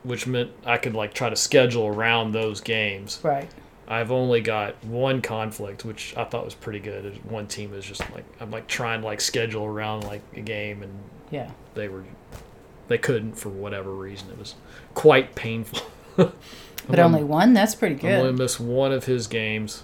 which 0.03 0.27
meant 0.27 0.51
I 0.65 0.77
could 0.77 0.93
like 0.93 1.13
try 1.13 1.29
to 1.29 1.35
schedule 1.35 1.87
around 1.87 2.31
those 2.31 2.61
games. 2.61 3.19
Right. 3.23 3.49
I've 3.87 4.11
only 4.11 4.41
got 4.41 4.81
one 4.85 5.21
conflict, 5.21 5.83
which 5.85 6.15
I 6.15 6.23
thought 6.23 6.45
was 6.45 6.53
pretty 6.55 6.79
good. 6.79 7.19
One 7.29 7.47
team 7.47 7.73
is 7.73 7.85
just 7.85 8.01
like 8.11 8.23
I'm 8.39 8.49
like 8.51 8.67
trying 8.67 9.01
to 9.01 9.05
like 9.05 9.19
schedule 9.21 9.65
around 9.65 10.03
like 10.05 10.21
a 10.35 10.41
game, 10.41 10.83
and 10.83 10.93
Yeah. 11.31 11.51
they 11.75 11.87
were 11.89 12.03
they 12.87 12.97
couldn't 12.97 13.33
for 13.33 13.49
whatever 13.49 13.91
reason. 13.93 14.29
It 14.29 14.37
was 14.39 14.55
quite 14.93 15.35
painful. 15.35 15.81
But 16.85 16.99
only 16.99 17.23
one? 17.23 17.53
That's 17.53 17.75
pretty 17.75 17.95
I'm 18.05 18.13
only 18.19 18.31
good. 18.33 18.39
miss 18.39 18.59
one 18.59 18.91
of 18.91 19.05
his 19.05 19.27
games. 19.27 19.83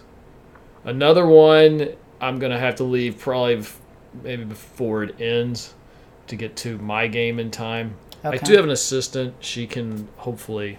Another 0.84 1.26
one, 1.26 1.90
I'm 2.20 2.40
gonna 2.40 2.60
have 2.60 2.76
to 2.76 2.84
leave 2.84 3.18
probably 3.20 3.56
f- 3.60 3.80
maybe 4.22 4.44
before 4.44 5.04
it 5.04 5.20
ends 5.22 5.74
to 6.28 6.36
get 6.36 6.58
to 6.58 6.78
my 6.80 7.08
game 7.08 7.40
in 7.40 7.52
time. 7.52 7.96
I 8.22 8.36
do 8.36 8.54
have 8.56 8.66
an 8.66 8.70
assistant. 8.72 9.36
She 9.40 9.66
can 9.66 10.10
hopefully 10.18 10.78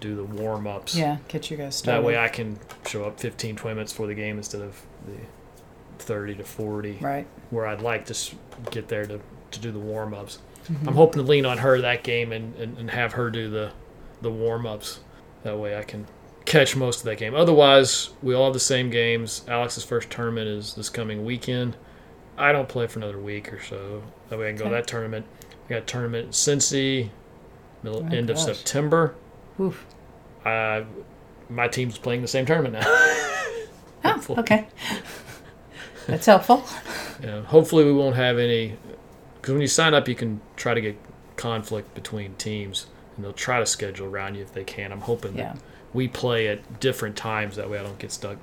do 0.00 0.16
the 0.16 0.24
warm 0.24 0.66
ups. 0.66 0.96
Yeah, 0.96 1.18
get 1.28 1.50
you 1.50 1.56
guys 1.56 1.76
started. 1.76 2.00
That 2.02 2.06
way 2.06 2.18
I 2.18 2.28
can 2.28 2.58
show 2.86 3.04
up 3.04 3.20
15, 3.20 3.56
20 3.56 3.74
minutes 3.74 3.92
before 3.92 4.06
the 4.06 4.14
game 4.14 4.36
instead 4.38 4.60
of 4.62 4.80
the 5.06 5.14
30 6.04 6.36
to 6.36 6.44
40 6.44 6.98
Right. 7.00 7.26
where 7.50 7.66
I'd 7.66 7.82
like 7.82 8.06
to 8.06 8.34
get 8.70 8.88
there 8.88 9.04
to, 9.06 9.20
to 9.50 9.60
do 9.60 9.70
the 9.70 9.78
warm 9.78 10.14
ups. 10.14 10.38
Mm-hmm. 10.70 10.88
I'm 10.88 10.94
hoping 10.94 11.22
to 11.22 11.28
lean 11.28 11.46
on 11.46 11.58
her 11.58 11.80
that 11.80 12.02
game 12.02 12.32
and, 12.32 12.54
and, 12.56 12.78
and 12.78 12.90
have 12.90 13.12
her 13.14 13.30
do 13.30 13.48
the, 13.50 13.72
the 14.22 14.30
warm 14.30 14.66
ups. 14.66 15.00
That 15.42 15.58
way 15.58 15.76
I 15.76 15.82
can 15.82 16.06
catch 16.44 16.74
most 16.76 17.00
of 17.00 17.04
that 17.04 17.16
game. 17.18 17.34
Otherwise, 17.34 18.10
we 18.22 18.34
all 18.34 18.44
have 18.46 18.52
the 18.54 18.60
same 18.60 18.90
games. 18.90 19.42
Alex's 19.48 19.84
first 19.84 20.10
tournament 20.10 20.48
is 20.48 20.74
this 20.74 20.88
coming 20.88 21.24
weekend. 21.24 21.76
I 22.38 22.52
don't 22.52 22.68
play 22.68 22.86
for 22.86 22.98
another 22.98 23.18
week 23.18 23.52
or 23.52 23.60
so. 23.62 24.02
That 24.28 24.38
way 24.38 24.46
I 24.46 24.50
can 24.50 24.58
go 24.58 24.64
to 24.64 24.70
that 24.70 24.86
tournament. 24.86 25.26
I 25.66 25.68
got 25.68 25.78
a 25.78 25.80
tournament 25.82 26.26
in 26.26 26.30
Cincy, 26.32 27.10
middle 27.82 28.02
Oh, 28.04 28.14
end 28.14 28.30
of. 28.30 28.38
September. 28.38 29.14
Oof. 29.60 29.84
I 30.44 30.84
my 31.48 31.68
team's 31.68 31.98
playing 31.98 32.22
the 32.22 32.28
same 32.28 32.46
tournament 32.46 32.74
now. 32.74 33.16
Oh, 34.02 34.24
okay. 34.38 34.66
That's 36.06 36.24
helpful. 36.26 36.64
Yeah, 37.22 37.42
hopefully 37.42 37.84
we 37.84 37.92
won't 37.92 38.16
have 38.16 38.38
any 38.38 38.76
because 39.36 39.52
when 39.52 39.60
you 39.60 39.66
sign 39.68 39.92
up, 39.92 40.08
you 40.08 40.14
can 40.14 40.40
try 40.56 40.72
to 40.72 40.80
get 40.80 40.96
conflict 41.36 41.94
between 41.94 42.34
teams, 42.36 42.86
and 43.16 43.24
they'll 43.24 43.32
try 43.34 43.58
to 43.60 43.66
schedule 43.66 44.06
around 44.06 44.36
you 44.36 44.42
if 44.42 44.54
they 44.54 44.64
can. 44.64 44.90
I'm 44.92 45.02
hoping 45.02 45.36
Yeah. 45.36 45.52
that 45.52 45.62
we 45.92 46.08
play 46.08 46.48
at 46.48 46.80
different 46.80 47.16
times 47.16 47.56
that 47.56 47.68
way 47.68 47.78
I 47.78 47.82
don't 47.82 47.98
get 47.98 48.10
stuck 48.12 48.38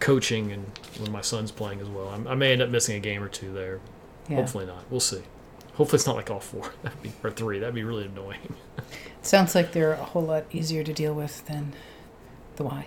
coaching 0.00 0.52
and 0.52 0.66
when 0.98 1.10
my 1.12 1.20
son's 1.22 1.50
playing 1.50 1.80
as 1.80 1.88
well. 1.88 2.08
I'm, 2.08 2.26
I 2.28 2.34
may 2.34 2.52
end 2.52 2.60
up 2.62 2.68
missing 2.68 2.96
a 2.96 3.00
game 3.00 3.22
or 3.22 3.28
two 3.28 3.52
there. 3.52 3.80
Yeah. 4.28 4.36
Hopefully 4.36 4.66
not. 4.66 4.84
We'll 4.90 5.00
see. 5.00 5.22
Hopefully 5.74 5.96
it's 5.96 6.06
not 6.06 6.16
like 6.16 6.30
all 6.30 6.40
four 6.40 6.72
That'd 6.82 7.02
be, 7.02 7.12
or 7.24 7.30
three. 7.30 7.58
That'd 7.58 7.74
be 7.74 7.84
really 7.84 8.04
annoying. 8.04 8.54
Sounds 9.22 9.54
like 9.54 9.72
they're 9.72 9.92
a 9.92 9.96
whole 10.04 10.22
lot 10.22 10.44
easier 10.50 10.82
to 10.82 10.92
deal 10.92 11.14
with 11.14 11.44
than 11.46 11.72
the 12.56 12.64
Y. 12.64 12.86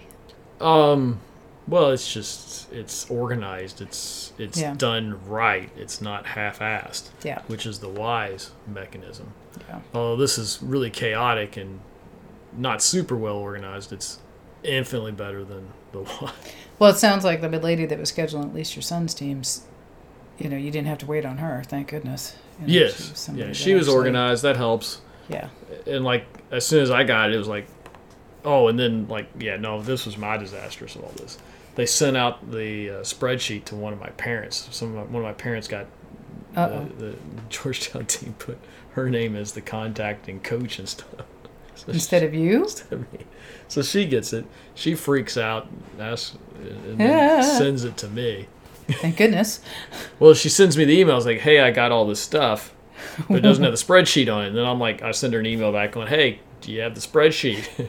Um, 0.59 1.19
well, 1.67 1.91
it's 1.91 2.11
just 2.11 2.71
it's 2.73 3.09
organized. 3.09 3.81
It's 3.81 4.33
it's 4.37 4.59
Yeah. 4.59 4.73
done 4.75 5.19
right. 5.27 5.69
It's 5.77 6.01
not 6.01 6.25
half-assed. 6.25 7.09
Yeah. 7.23 7.41
which 7.47 7.65
is 7.65 7.79
the 7.79 7.89
Y's 7.89 8.51
mechanism. 8.67 9.33
Yeah. 9.69 9.79
Although 9.93 10.17
this 10.17 10.37
is 10.37 10.59
really 10.61 10.89
chaotic 10.89 11.55
and 11.57 11.79
not 12.57 12.81
super 12.81 13.15
well 13.15 13.35
organized, 13.37 13.91
it's 13.93 14.19
infinitely 14.63 15.11
better 15.11 15.43
than 15.43 15.67
the 15.91 15.99
Y's. 16.21 16.31
Well, 16.79 16.89
it 16.91 16.97
sounds 16.97 17.23
like 17.23 17.41
the 17.41 17.49
lady 17.49 17.85
that 17.85 17.99
was 17.99 18.11
scheduling 18.11 18.45
at 18.47 18.53
least 18.55 18.75
your 18.75 18.83
son's 18.83 19.13
teams. 19.13 19.61
You 20.39 20.49
know, 20.49 20.57
you 20.57 20.71
didn't 20.71 20.87
have 20.87 20.97
to 20.99 21.05
wait 21.05 21.25
on 21.25 21.37
her. 21.37 21.63
Thank 21.65 21.89
goodness. 21.89 22.35
You 22.59 22.67
know, 22.67 22.73
Yes, 22.73 23.11
somebody 23.19 23.47
yeah, 23.47 23.53
she 23.53 23.75
was 23.75 23.87
organized. 23.87 24.41
That 24.43 24.57
helps. 24.57 24.99
Yeah. 25.33 25.49
And 25.87 26.03
like 26.05 26.25
as 26.51 26.65
soon 26.65 26.81
as 26.83 26.91
I 26.91 27.03
got 27.03 27.29
it, 27.29 27.35
it 27.35 27.37
was 27.37 27.47
like, 27.47 27.67
oh, 28.45 28.67
and 28.67 28.77
then 28.79 29.07
like 29.07 29.27
yeah, 29.39 29.57
no, 29.57 29.81
this 29.81 30.05
was 30.05 30.17
my 30.17 30.37
disastrous 30.37 30.95
of 30.95 31.03
all 31.03 31.11
this. 31.17 31.37
They 31.75 31.85
sent 31.87 32.15
out 32.15 32.51
the 32.51 32.89
uh, 32.89 32.93
spreadsheet 33.01 33.65
to 33.65 33.75
one 33.75 33.93
of 33.93 33.99
my 33.99 34.09
parents. 34.11 34.67
Some 34.71 34.89
of 34.89 34.95
my, 34.95 35.01
one 35.03 35.23
of 35.23 35.27
my 35.27 35.33
parents 35.33 35.67
got 35.67 35.87
the, 36.53 36.87
the 36.99 37.15
Georgetown 37.49 38.05
team 38.07 38.35
put 38.37 38.59
her 38.91 39.09
name 39.09 39.35
as 39.35 39.53
the 39.53 39.61
contact 39.61 40.27
and 40.27 40.43
coach 40.43 40.79
and 40.79 40.87
stuff. 40.87 41.25
So 41.75 41.91
Instead 41.91 42.21
of 42.21 42.35
you? 42.35 42.61
instead 42.63 42.93
of 42.93 43.11
me. 43.11 43.21
So 43.67 43.81
she 43.81 44.05
gets 44.05 44.31
it. 44.31 44.45
She 44.75 44.93
freaks 44.93 45.37
out, 45.37 45.67
asks, 45.99 46.37
and 46.61 46.99
Yeah. 46.99 47.41
sends 47.41 47.83
it 47.83 47.97
to 47.97 48.07
me. 48.07 48.45
Thank 48.87 49.17
goodness. 49.17 49.59
Well, 50.19 50.35
she 50.35 50.49
sends 50.49 50.77
me 50.77 50.85
the 50.85 51.01
emails 51.03 51.25
like, 51.25 51.39
"Hey, 51.39 51.59
I 51.61 51.71
got 51.71 51.91
all 51.91 52.05
this 52.05 52.19
stuff, 52.19 52.75
but 53.27 53.37
it 53.37 53.41
doesn't 53.41 53.63
have 53.63 53.73
the 53.73 53.77
spreadsheet 53.83 54.33
on 54.33 54.43
it." 54.43 54.47
And 54.49 54.57
then 54.57 54.65
I'm 54.65 54.79
like, 54.79 55.01
I 55.01 55.11
send 55.11 55.33
her 55.33 55.39
an 55.39 55.45
email 55.45 55.71
back 55.71 55.91
going, 55.93 56.07
"Hey, 56.07 56.39
do 56.61 56.71
you 56.71 56.81
have 56.81 56.95
the 56.95 57.01
spreadsheet?" 57.01 57.87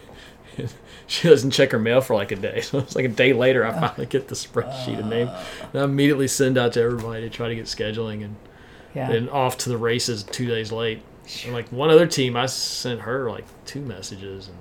she 1.07 1.29
doesn't 1.29 1.51
check 1.51 1.73
her 1.73 1.79
mail 1.79 2.01
for 2.01 2.15
like 2.15 2.33
a 2.33 2.37
day. 2.37 2.61
So 2.63 2.79
it's 2.79 2.97
like 2.97 3.05
a 3.05 3.09
day 3.09 3.33
later, 3.33 3.65
I 3.67 3.73
finally 3.73 4.07
get 4.07 4.29
the 4.29 4.35
spreadsheet 4.35 4.99
and 4.99 5.11
name. 5.11 5.29
And 5.73 5.81
I 5.83 5.85
immediately 5.85 6.29
send 6.29 6.57
out 6.59 6.73
to 6.75 6.81
everybody 6.83 7.23
to 7.23 7.31
try 7.31 7.49
to 7.49 7.55
get 7.55 7.67
scheduling 7.67 8.25
and 8.25 8.37
Yeah. 8.95 9.09
then 9.11 9.29
off 9.29 9.59
to 9.59 9.69
the 9.69 9.77
races 9.77 10.23
two 10.23 10.47
days 10.47 10.73
late. 10.73 11.03
And 11.45 11.53
like 11.55 11.69
one 11.71 11.91
other 11.91 12.07
team, 12.07 12.37
I 12.37 12.47
sent 12.47 13.01
her 13.01 13.31
like 13.31 13.45
two 13.67 13.81
messages 13.81 14.49
and 14.49 14.57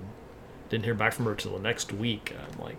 didn't 0.69 0.85
hear 0.85 0.93
back 0.95 1.13
from 1.13 1.25
her 1.25 1.35
till 1.35 1.53
the 1.53 1.59
next 1.59 1.93
week. 1.93 2.33
I'm 2.37 2.63
like, 2.63 2.77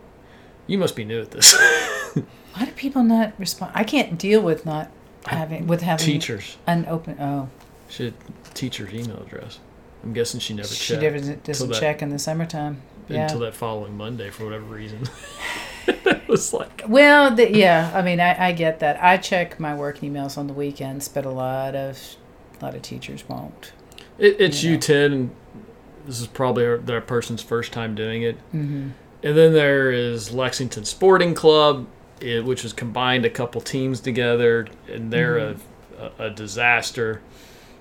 you 0.66 0.78
must 0.78 0.96
be 0.96 1.04
new 1.04 1.20
at 1.20 1.30
this. 1.30 1.54
Why 2.54 2.64
do 2.64 2.70
people 2.72 3.02
not 3.02 3.34
respond? 3.38 3.72
I 3.74 3.84
can't 3.84 4.18
deal 4.18 4.40
with 4.40 4.64
not 4.66 4.90
having 5.26 5.66
with 5.66 5.82
having 5.82 6.04
Teachers, 6.04 6.56
unopened. 6.66 7.18
Oh, 7.20 7.48
she 7.88 8.06
had 8.06 8.14
teacher's 8.54 8.92
email 8.92 9.22
address. 9.22 9.58
I'm 10.02 10.12
guessing 10.12 10.40
she 10.40 10.54
never 10.54 10.68
she 10.68 10.94
checked 10.94 11.02
never 11.02 11.18
doesn't 11.18 11.70
that- 11.70 11.80
check 11.80 12.02
in 12.02 12.10
the 12.10 12.18
summertime. 12.18 12.82
Yeah. 13.06 13.24
until 13.24 13.40
that 13.40 13.54
following 13.54 13.98
Monday 13.98 14.30
for 14.30 14.44
whatever 14.44 14.64
reason. 14.64 15.02
it 15.86 16.26
was 16.26 16.54
like, 16.54 16.82
Well, 16.88 17.34
the, 17.34 17.54
yeah. 17.54 17.92
I 17.94 18.00
mean, 18.00 18.18
I, 18.18 18.48
I 18.48 18.52
get 18.52 18.80
that. 18.80 19.02
I 19.02 19.18
check 19.18 19.60
my 19.60 19.74
work 19.74 19.98
emails 20.00 20.38
on 20.38 20.46
the 20.46 20.54
weekends, 20.54 21.06
but 21.08 21.26
a 21.26 21.30
lot 21.30 21.74
of 21.74 21.98
a 22.60 22.64
lot 22.64 22.74
of 22.74 22.80
teachers 22.80 23.28
won't. 23.28 23.72
it, 24.18 24.36
it's 24.40 24.64
Yeah. 24.64 24.76
U10, 24.78 25.06
and 25.12 25.30
this 26.06 26.18
is 26.20 26.26
probably 26.26 26.78
that 26.78 27.06
person's 27.06 27.42
first 27.42 27.72
time 27.74 27.94
doing 27.94 28.22
it. 28.22 28.36
Mm-hmm. 28.54 28.88
And 29.22 29.36
then 29.36 29.52
there 29.52 29.90
is 29.92 30.32
Lexington 30.32 30.86
Sporting 30.86 31.34
Club, 31.34 31.86
it, 32.20 32.42
which 32.44 32.62
has 32.62 32.72
combined 32.72 33.26
a 33.26 33.30
couple 33.30 33.60
teams 33.60 34.00
together, 34.00 34.66
and 34.90 35.12
they're 35.12 35.36
a, 35.36 35.56
a, 35.98 36.10
a 36.26 36.30
disaster. 36.30 37.20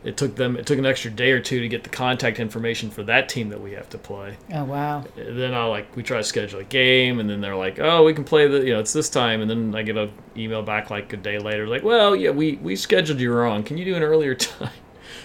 It 0.04 0.18
took 0.18 0.36
them 0.36 0.58
it 0.58 0.66
took 0.66 0.78
an 0.78 0.86
extra 0.86 1.10
day 1.10 1.32
or 1.32 1.40
two 1.40 1.62
to 1.62 1.68
get 1.70 1.84
the 1.84 1.90
contact 1.90 2.38
information 2.40 2.90
for 2.90 3.04
that 3.04 3.30
team 3.30 3.48
that 3.50 3.62
we 3.62 3.72
have 3.72 3.90
to 3.92 3.98
play. 3.98 4.36
Oh 4.54 4.66
wow. 4.66 5.06
And 5.18 5.40
then 5.40 5.54
I 5.54 5.64
like 5.66 5.96
we 5.96 6.04
try 6.04 6.18
to 6.18 6.24
schedule 6.24 6.60
a 6.60 6.64
game, 6.66 7.20
and 7.20 7.30
then 7.30 7.40
they're 7.40 7.56
like, 7.56 7.80
"Oh, 7.80 8.04
we 8.04 8.14
can 8.14 8.24
play 8.26 8.48
the 8.48 8.60
you 8.66 8.74
know 8.74 8.80
it's 8.82 8.92
this 8.94 9.10
time," 9.10 9.40
and 9.42 9.50
then 9.50 9.74
I 9.76 9.82
get 9.84 9.96
a 9.96 10.10
email 10.36 10.62
back 10.62 10.90
like 10.90 11.14
a 11.14 11.18
day 11.18 11.40
later, 11.40 11.68
like, 11.68 11.84
"Well, 11.84 12.16
yeah, 12.16 12.32
we 12.32 12.56
we 12.62 12.76
scheduled 12.76 13.20
you 13.22 13.32
wrong. 13.34 13.64
Can 13.64 13.78
you 13.78 13.86
do 13.86 13.96
an 13.96 14.04
earlier 14.04 14.36
time?" 14.36 14.72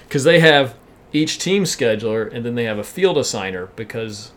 Because 0.06 0.22
they 0.24 0.38
have 0.40 0.76
each 1.12 1.38
team 1.38 1.64
scheduler, 1.64 2.32
and 2.32 2.44
then 2.46 2.54
they 2.54 2.64
have 2.64 2.78
a 2.78 2.84
field 2.84 3.16
assigner 3.16 3.68
because 3.74 4.30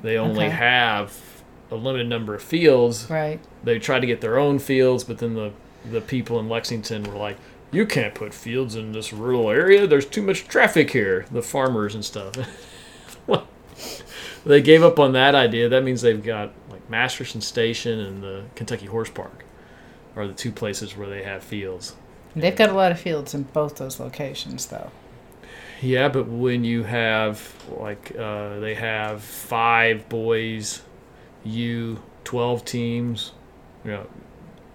they 0.00 0.16
only 0.16 0.44
Okay. 0.46 0.54
have 0.54 1.16
a 1.70 1.74
limited 1.74 2.08
number 2.08 2.34
of 2.34 2.42
fields. 2.42 3.08
Right. 3.10 3.40
They 3.64 3.78
tried 3.78 4.00
to 4.00 4.06
get 4.06 4.20
their 4.20 4.38
own 4.38 4.58
fields, 4.60 5.02
but 5.02 5.18
then 5.18 5.34
the 5.34 5.50
the 5.90 6.00
people 6.00 6.38
in 6.38 6.48
Lexington 6.48 7.02
were 7.04 7.18
like, 7.18 7.38
"You 7.70 7.86
can't 7.86 8.14
put 8.14 8.34
fields 8.34 8.74
in 8.74 8.92
this 8.92 9.12
rural 9.12 9.50
area. 9.50 9.86
There's 9.86 10.06
too 10.06 10.22
much 10.22 10.48
traffic 10.48 10.90
here." 10.90 11.26
The 11.30 11.42
farmers 11.42 11.94
and 11.94 12.04
stuff. 12.04 12.34
Well, 13.26 13.46
they 14.44 14.62
gave 14.62 14.82
up 14.82 14.98
on 14.98 15.12
that 15.12 15.34
idea. 15.34 15.68
That 15.68 15.84
means 15.84 16.00
they've 16.00 16.22
got 16.22 16.52
like 16.70 16.88
Masterson 16.88 17.40
Station 17.40 18.00
and 18.00 18.22
the 18.22 18.44
Kentucky 18.54 18.86
Horse 18.86 19.10
Park 19.10 19.44
are 20.16 20.26
the 20.26 20.32
two 20.32 20.50
places 20.50 20.96
where 20.96 21.08
they 21.08 21.22
have 21.22 21.42
fields. 21.42 21.94
They've 22.34 22.56
got 22.56 22.70
a 22.70 22.74
lot 22.74 22.92
of 22.92 23.00
fields 23.00 23.34
in 23.34 23.44
both 23.44 23.76
those 23.76 24.00
locations, 24.00 24.66
though. 24.66 24.90
Yeah, 25.82 26.08
but 26.08 26.28
when 26.28 26.64
you 26.64 26.82
have 26.84 27.54
like 27.68 28.14
uh, 28.18 28.58
they 28.60 28.74
have 28.74 29.22
five 29.22 30.08
boys, 30.08 30.82
you 31.42 32.02
twelve 32.24 32.64
teams, 32.64 33.32
you 33.84 33.92
know, 33.92 34.06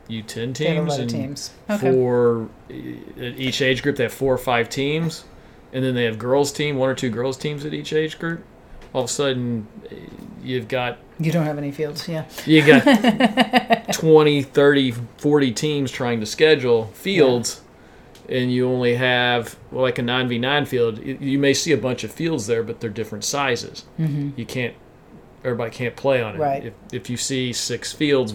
U 0.07 0.21
ten 0.21 0.53
They 0.53 0.75
have 0.75 0.85
a 0.85 0.89
teams, 0.89 0.99
and 0.99 1.09
teams. 1.09 1.51
Okay. 1.69 1.91
for 1.91 2.49
at 2.69 3.39
each 3.39 3.61
age 3.61 3.81
group 3.81 3.95
they 3.95 4.03
have 4.03 4.13
four 4.13 4.33
or 4.33 4.37
five 4.37 4.69
teams, 4.69 5.25
and 5.73 5.83
then 5.83 5.95
they 5.95 6.03
have 6.03 6.19
girls 6.19 6.51
team, 6.51 6.77
one 6.77 6.89
or 6.89 6.95
two 6.95 7.09
girls 7.09 7.37
teams 7.37 7.65
at 7.65 7.73
each 7.73 7.93
age 7.93 8.19
group. 8.19 8.43
All 8.93 9.03
of 9.03 9.09
a 9.09 9.11
sudden, 9.13 9.67
uh, 9.91 9.95
you've 10.43 10.67
got 10.67 10.99
You 11.19 11.31
don't 11.31 11.45
have 11.45 11.57
any 11.57 11.71
fields, 11.71 12.07
yeah. 12.07 12.25
you 12.45 12.65
got 12.65 12.83
20, 13.93 14.43
30, 14.43 14.91
40 15.17 15.51
teams 15.51 15.91
trying 15.91 16.19
to 16.19 16.25
schedule 16.25 16.85
fields, 16.87 17.61
and 18.29 18.53
you 18.53 18.67
only 18.69 18.95
have 18.95 19.57
well, 19.71 19.81
like 19.83 19.99
a 19.99 20.01
9v9 20.01 20.67
field. 20.67 20.99
You 21.03 21.39
may 21.39 21.53
see 21.53 21.71
a 21.71 21.77
bunch 21.77 22.03
of 22.03 22.11
fields 22.11 22.47
there, 22.47 22.63
but 22.63 22.79
they're 22.79 22.89
different 22.89 23.23
sizes. 23.23 23.85
Mm-hmm. 23.99 24.29
You 24.39 24.45
can't, 24.45 24.75
everybody 25.43 25.71
can't 25.71 25.95
play 25.95 26.21
on 26.21 26.35
it. 26.35 26.39
Right. 26.39 26.65
If, 26.65 26.73
if 26.93 27.09
you 27.09 27.17
see 27.17 27.51
six 27.53 27.91
fields, 27.91 28.33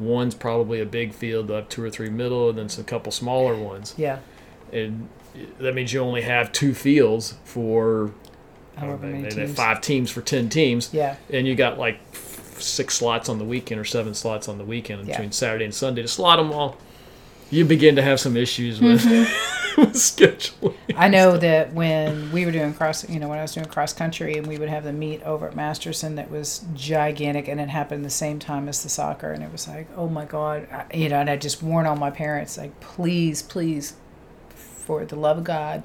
one's 0.00 0.34
probably 0.34 0.80
a 0.80 0.86
big 0.86 1.12
field, 1.12 1.48
they'll 1.48 1.56
have 1.56 1.68
two 1.68 1.82
or 1.82 1.90
three 1.90 2.08
middle, 2.10 2.48
and 2.48 2.58
then 2.58 2.68
some 2.68 2.84
couple 2.84 3.10
smaller 3.12 3.56
ones. 3.56 3.94
Yeah. 3.96 4.18
And 4.72 5.08
that 5.58 5.74
means 5.74 5.92
you 5.92 6.00
only 6.00 6.22
have 6.22 6.52
two 6.52 6.74
fields 6.74 7.34
for 7.44 8.12
I 8.76 8.82
don't 8.82 8.90
However 8.90 9.06
know, 9.06 9.12
many 9.12 9.22
they- 9.24 9.34
they 9.34 9.40
have 9.40 9.48
teams. 9.50 9.56
five 9.58 9.80
teams 9.80 10.10
for 10.10 10.20
10 10.20 10.48
teams 10.48 10.90
Yeah. 10.92 11.16
and 11.32 11.46
you 11.48 11.54
got 11.56 11.78
like 11.78 11.98
six 12.58 12.94
slots 12.94 13.28
on 13.28 13.38
the 13.38 13.44
weekend 13.44 13.80
or 13.80 13.84
seven 13.84 14.14
slots 14.14 14.48
on 14.48 14.58
the 14.58 14.64
weekend 14.64 15.00
Yeah. 15.06 15.14
between 15.14 15.32
Saturday 15.32 15.64
and 15.64 15.74
Sunday 15.74 16.02
to 16.02 16.08
slot 16.08 16.38
them 16.38 16.52
all, 16.52 16.76
you 17.50 17.64
begin 17.64 17.96
to 17.96 18.02
have 18.02 18.20
some 18.20 18.36
issues 18.36 18.80
with, 18.80 19.02
Mm-hmm. 19.04 19.32
scheduling. 19.92 20.74
I 20.96 21.08
know 21.08 21.36
that 21.36 21.72
when 21.72 22.32
we 22.32 22.44
were 22.44 22.52
doing 22.52 22.74
cross, 22.74 23.08
you 23.08 23.20
know, 23.20 23.28
when 23.28 23.38
I 23.38 23.42
was 23.42 23.54
doing 23.54 23.66
cross 23.66 23.92
country 23.92 24.36
and 24.36 24.46
we 24.46 24.58
would 24.58 24.68
have 24.68 24.84
the 24.84 24.92
meet 24.92 25.22
over 25.22 25.48
at 25.48 25.56
Masterson 25.56 26.16
that 26.16 26.30
was 26.30 26.64
gigantic 26.74 27.48
and 27.48 27.60
it 27.60 27.68
happened 27.68 28.04
the 28.04 28.10
same 28.10 28.38
time 28.38 28.68
as 28.68 28.82
the 28.82 28.88
soccer. 28.88 29.32
And 29.32 29.42
it 29.42 29.52
was 29.52 29.68
like, 29.68 29.86
oh 29.96 30.08
my 30.08 30.24
God, 30.24 30.68
I, 30.72 30.86
you 30.96 31.08
know, 31.08 31.20
and 31.20 31.30
I 31.30 31.36
just 31.36 31.62
warned 31.62 31.86
all 31.86 31.96
my 31.96 32.10
parents, 32.10 32.58
like, 32.58 32.78
please, 32.80 33.42
please, 33.42 33.94
for 34.50 35.04
the 35.04 35.16
love 35.16 35.38
of 35.38 35.44
God, 35.44 35.82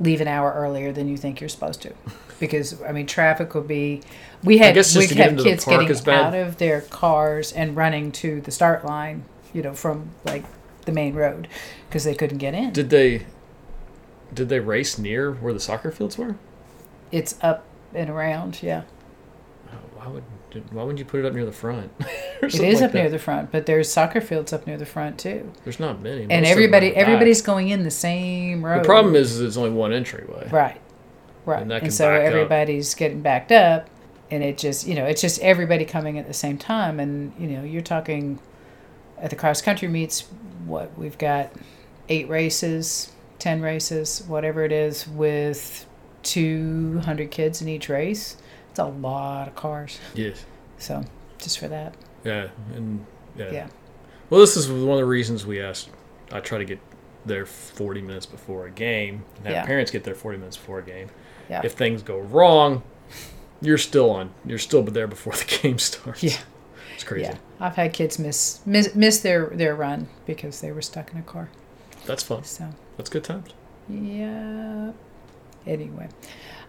leave 0.00 0.20
an 0.20 0.28
hour 0.28 0.52
earlier 0.52 0.92
than 0.92 1.08
you 1.08 1.16
think 1.16 1.40
you're 1.40 1.48
supposed 1.48 1.82
to. 1.82 1.92
Because, 2.40 2.80
I 2.82 2.92
mean, 2.92 3.06
traffic 3.06 3.54
would 3.54 3.66
be, 3.68 4.02
we 4.44 4.58
had, 4.58 4.76
we 4.76 5.06
have 5.16 5.36
kids 5.38 5.64
getting 5.64 5.90
out 6.08 6.34
of 6.34 6.58
their 6.58 6.82
cars 6.82 7.52
and 7.52 7.76
running 7.76 8.12
to 8.12 8.40
the 8.40 8.52
start 8.52 8.84
line, 8.84 9.24
you 9.52 9.62
know, 9.62 9.74
from 9.74 10.10
like 10.24 10.44
the 10.88 10.94
main 10.94 11.14
road 11.14 11.46
because 11.88 12.04
they 12.04 12.14
couldn't 12.14 12.38
get 12.38 12.54
in. 12.54 12.72
Did 12.72 12.90
they 12.90 13.26
did 14.32 14.48
they 14.48 14.58
race 14.58 14.98
near 14.98 15.32
where 15.32 15.52
the 15.52 15.60
soccer 15.60 15.90
fields 15.90 16.18
were? 16.18 16.36
It's 17.12 17.38
up 17.42 17.64
and 17.94 18.10
around, 18.10 18.62
yeah. 18.62 18.82
Oh, 19.72 19.76
Why 19.94 20.08
would 20.08 20.24
why 20.70 20.82
wouldn't 20.82 20.98
you 20.98 21.04
put 21.04 21.20
it 21.20 21.26
up 21.26 21.34
near 21.34 21.44
the 21.44 21.52
front? 21.52 21.92
It 22.40 22.54
is 22.54 22.82
up 22.82 22.94
near 22.94 23.10
the 23.10 23.18
front, 23.18 23.50
but 23.50 23.66
there's 23.66 23.90
soccer 23.92 24.20
fields 24.20 24.52
up 24.52 24.64
near 24.64 24.76
the 24.76 24.86
front 24.86 25.18
too. 25.18 25.52
There's 25.64 25.80
not 25.80 26.00
many. 26.00 26.20
Most 26.20 26.30
And 26.30 26.46
everybody 26.46 26.94
everybody's 26.94 27.42
going 27.42 27.68
in 27.68 27.82
the 27.82 27.90
same 27.90 28.64
road. 28.64 28.84
The 28.84 28.86
problem 28.86 29.16
is, 29.16 29.32
is 29.32 29.40
it's 29.40 29.56
only 29.56 29.70
one 29.70 29.92
entryway. 29.92 30.48
right. 30.50 30.80
Right. 31.44 31.62
And 31.62 31.70
that 31.72 31.82
And, 31.82 31.92
so 31.92 32.08
back 32.08 32.20
up. 32.20 32.26
everybody's 32.26 32.94
getting 32.94 33.22
backed 33.22 33.50
up 33.50 33.88
and 34.30 34.44
it 34.44 34.56
just 34.56 34.86
you 34.86 34.94
know 34.94 35.04
it's 35.04 35.20
just 35.20 35.40
everybody 35.40 35.84
coming 35.84 36.18
at 36.18 36.26
the 36.28 36.34
same 36.34 36.58
time 36.58 37.00
and 37.00 37.32
you 37.38 37.48
know 37.48 37.64
you're 37.64 37.82
talking 37.82 38.38
at 39.20 39.30
the 39.30 39.36
cross 39.36 39.60
country 39.60 39.88
meets 39.88 40.22
what 40.66 40.96
we've 40.98 41.18
got 41.18 41.50
eight 42.08 42.28
races 42.28 43.12
10 43.38 43.60
races 43.60 44.22
whatever 44.26 44.64
it 44.64 44.72
is 44.72 45.06
with 45.08 45.86
200 46.22 47.30
kids 47.30 47.62
in 47.62 47.68
each 47.68 47.88
race 47.88 48.36
it's 48.70 48.78
a 48.78 48.84
lot 48.84 49.48
of 49.48 49.54
cars 49.54 49.98
Yes. 50.14 50.44
so 50.78 51.04
just 51.38 51.58
for 51.58 51.68
that 51.68 51.94
Yeah. 52.24 52.48
And 52.74 53.06
yeah. 53.36 53.52
Yeah. 53.52 53.66
Well, 54.30 54.40
this 54.40 54.56
is 54.56 54.68
one 54.68 54.90
of 54.92 54.98
the 54.98 55.04
reasons 55.04 55.46
we 55.46 55.62
asked. 55.62 55.88
I 56.32 56.40
try 56.40 56.58
to 56.58 56.64
get 56.64 56.80
there 57.24 57.46
40 57.46 58.02
minutes 58.02 58.26
before 58.26 58.66
a 58.66 58.70
game 58.70 59.24
and 59.36 59.46
have 59.46 59.54
Yeah. 59.54 59.64
parents 59.66 59.90
get 59.92 60.02
there 60.04 60.14
40 60.16 60.38
minutes 60.38 60.56
before 60.56 60.80
a 60.80 60.82
game. 60.82 61.08
yeah 61.48 61.60
If 61.64 61.72
things 61.74 62.02
go 62.02 62.18
wrong, 62.18 62.82
you're 63.60 63.78
still 63.78 64.10
on. 64.10 64.30
You're 64.44 64.58
still 64.58 64.82
there 64.82 65.06
before 65.06 65.32
the 65.34 65.44
game 65.62 65.78
starts. 65.78 66.22
Yeah. 66.22 66.36
It's 66.98 67.04
crazy. 67.04 67.30
yeah 67.30 67.36
i've 67.60 67.76
had 67.76 67.92
kids 67.92 68.18
miss 68.18 68.60
miss, 68.66 68.92
miss 68.94 69.20
their 69.20 69.46
their 69.50 69.74
run 69.76 70.08
because 70.26 70.60
they 70.60 70.72
were 70.72 70.82
stuck 70.82 71.12
in 71.12 71.18
a 71.18 71.22
car 71.22 71.48
That's 72.06 72.22
fun. 72.24 72.42
so 72.44 72.70
That's 72.96 73.08
good 73.10 73.22
times. 73.24 73.50
Yeah. 73.88 74.92
Anyway. 75.66 76.08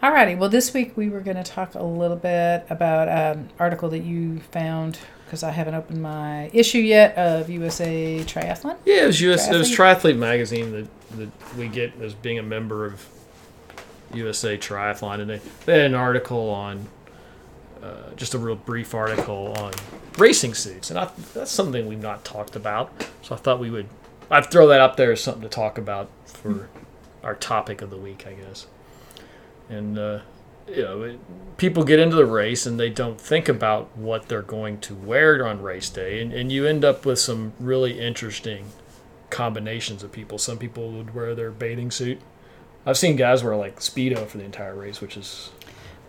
Alrighty. 0.03 0.38
Well, 0.38 0.50
this 0.50 0.74
week 0.74 0.95
we 0.95 1.09
were 1.09 1.19
going 1.21 1.38
to 1.38 1.43
talk 1.43 1.74
a 1.75 1.83
little 1.83 2.15
bit 2.17 2.65
about 2.69 3.07
an 3.07 3.50
article 3.59 3.89
that 3.89 4.00
you 4.03 4.39
found 4.51 5.00
because 5.25 5.43
I 5.43 5.51
haven't 5.51 5.75
opened 5.75 6.01
my 6.01 6.50
issue 6.53 6.79
yet 6.79 7.15
of 7.17 7.50
USA 7.50 8.19
Triathlon. 8.25 8.77
Yeah, 8.86 9.03
it 9.03 9.07
was 9.07 9.21
US. 9.21 9.48
It 9.50 9.57
was 9.57 9.69
Triathlete? 9.71 10.15
Triathlete 10.15 10.17
magazine 10.17 10.71
that, 10.71 10.88
that 11.17 11.29
we 11.57 11.67
get 11.67 11.93
as 12.01 12.13
being 12.13 12.39
a 12.39 12.43
member 12.43 12.86
of 12.86 13.05
USA 14.13 14.57
Triathlon, 14.57 15.19
and 15.21 15.29
they, 15.29 15.41
they 15.65 15.77
had 15.77 15.86
an 15.88 15.95
article 15.95 16.50
on 16.50 16.88
uh, 17.83 18.13
just 18.15 18.33
a 18.33 18.38
real 18.38 18.55
brief 18.55 18.93
article 18.93 19.53
on 19.57 19.74
racing 20.17 20.53
suits, 20.53 20.89
and 20.89 21.00
I, 21.00 21.09
that's 21.33 21.51
something 21.51 21.88
we've 21.88 22.01
not 22.01 22.25
talked 22.25 22.55
about. 22.55 22.91
So 23.21 23.36
I 23.36 23.38
thought 23.38 23.59
we 23.59 23.69
would. 23.69 23.88
I'd 24.31 24.51
throw 24.51 24.67
that 24.67 24.81
up 24.81 24.95
there 24.95 25.12
as 25.12 25.21
something 25.21 25.41
to 25.43 25.50
talk 25.50 25.77
about 25.77 26.09
for 26.25 26.69
our 27.24 27.36
topic 27.36 27.81
of 27.81 27.89
the 27.89 27.98
week, 27.98 28.25
I 28.27 28.33
guess. 28.33 28.67
And 29.69 29.98
uh, 29.98 30.19
you 30.67 30.83
know, 30.83 31.03
it, 31.03 31.19
people 31.57 31.83
get 31.83 32.00
into 32.00 32.15
the 32.15 32.25
race 32.25 32.65
and 32.65 32.79
they 32.79 32.89
don't 32.89 33.19
think 33.19 33.50
about 33.50 33.95
what 33.98 34.27
they're 34.27 34.41
going 34.41 34.79
to 34.81 34.95
wear 34.95 35.45
on 35.45 35.62
race 35.62 35.89
day, 35.89 36.21
and, 36.21 36.33
and 36.33 36.51
you 36.51 36.65
end 36.65 36.86
up 36.86 37.05
with 37.05 37.19
some 37.19 37.53
really 37.59 38.00
interesting 38.00 38.65
combinations 39.29 40.03
of 40.03 40.12
people. 40.12 40.38
Some 40.38 40.57
people 40.57 40.91
would 40.91 41.13
wear 41.13 41.36
their 41.36 41.51
bathing 41.51 41.91
suit. 41.91 42.19
I've 42.86 42.98
seen 42.98 43.15
guys 43.15 43.43
wear 43.43 43.55
like 43.55 43.79
speedo 43.79 44.25
for 44.27 44.38
the 44.38 44.43
entire 44.43 44.75
race, 44.75 45.01
which 45.01 45.17
is 45.17 45.51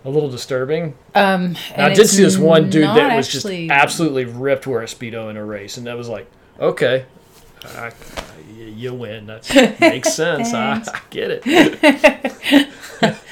a 0.05 0.11
little 0.11 0.31
disturbing. 0.31 0.95
Um, 1.15 1.57
And 1.75 1.83
I 1.93 1.95
did 1.95 2.09
see 2.09 2.23
this 2.23 2.39
one 2.39 2.71
dude 2.71 2.85
that 2.85 3.17
was 3.17 3.27
actually- 3.35 3.67
just 3.69 3.79
absolutely 3.81 4.25
ripped 4.25 4.67
wear 4.67 4.83
a 4.83 4.87
speedo 4.87 5.29
in 5.31 5.37
a 5.37 5.45
race, 5.45 5.77
and 5.77 5.87
that 5.87 5.97
was 5.97 6.09
like, 6.09 6.27
okay, 6.59 7.05
I, 7.77 7.87
I- 7.89 7.93
you 8.57 8.95
win. 8.95 9.27
That 9.27 9.49
makes 9.81 10.15
sense. 10.15 10.53
I, 10.55 10.83
I 10.87 11.01
get 11.11 11.41
it. 11.45 12.69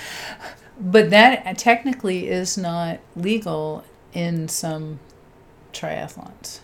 But 0.80 1.10
that 1.10 1.58
technically 1.58 2.28
is 2.28 2.56
not 2.56 3.00
legal 3.16 3.84
in 4.12 4.46
some 4.46 5.00
triathlons. 5.72 6.60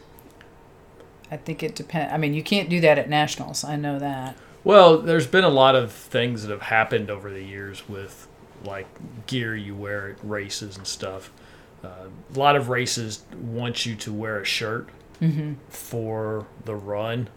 I 1.33 1.37
think 1.37 1.65
it 1.65 1.75
depends. 1.75 2.13
I 2.13 2.17
mean, 2.17 2.33
you 2.33 2.43
can't 2.45 2.69
do 2.71 2.81
that 2.81 2.97
at 2.97 3.09
nationals. 3.09 3.65
I 3.65 3.75
know 3.75 3.99
that. 3.99 4.37
Well, 4.63 4.99
there's 4.99 5.27
been 5.27 5.43
a 5.43 5.49
lot 5.49 5.75
of 5.75 5.91
things 5.91 6.43
that 6.43 6.51
have 6.53 6.63
happened 6.63 7.11
over 7.11 7.29
the 7.29 7.43
years 7.43 7.89
with 7.89 8.29
like 8.65 8.87
gear 9.27 9.55
you 9.55 9.75
wear 9.75 10.11
at 10.11 10.17
races 10.25 10.77
and 10.77 10.87
stuff. 10.87 11.33
Uh, 11.85 12.09
a 12.35 12.39
lot 12.39 12.57
of 12.57 12.69
races 12.71 13.23
want 13.41 13.85
you 13.87 13.95
to 13.97 14.13
wear 14.13 14.41
a 14.41 14.45
shirt 14.45 14.89
Mm-hmm. 15.21 15.55
for 15.69 16.47
the 16.65 16.75
run, 16.75 17.29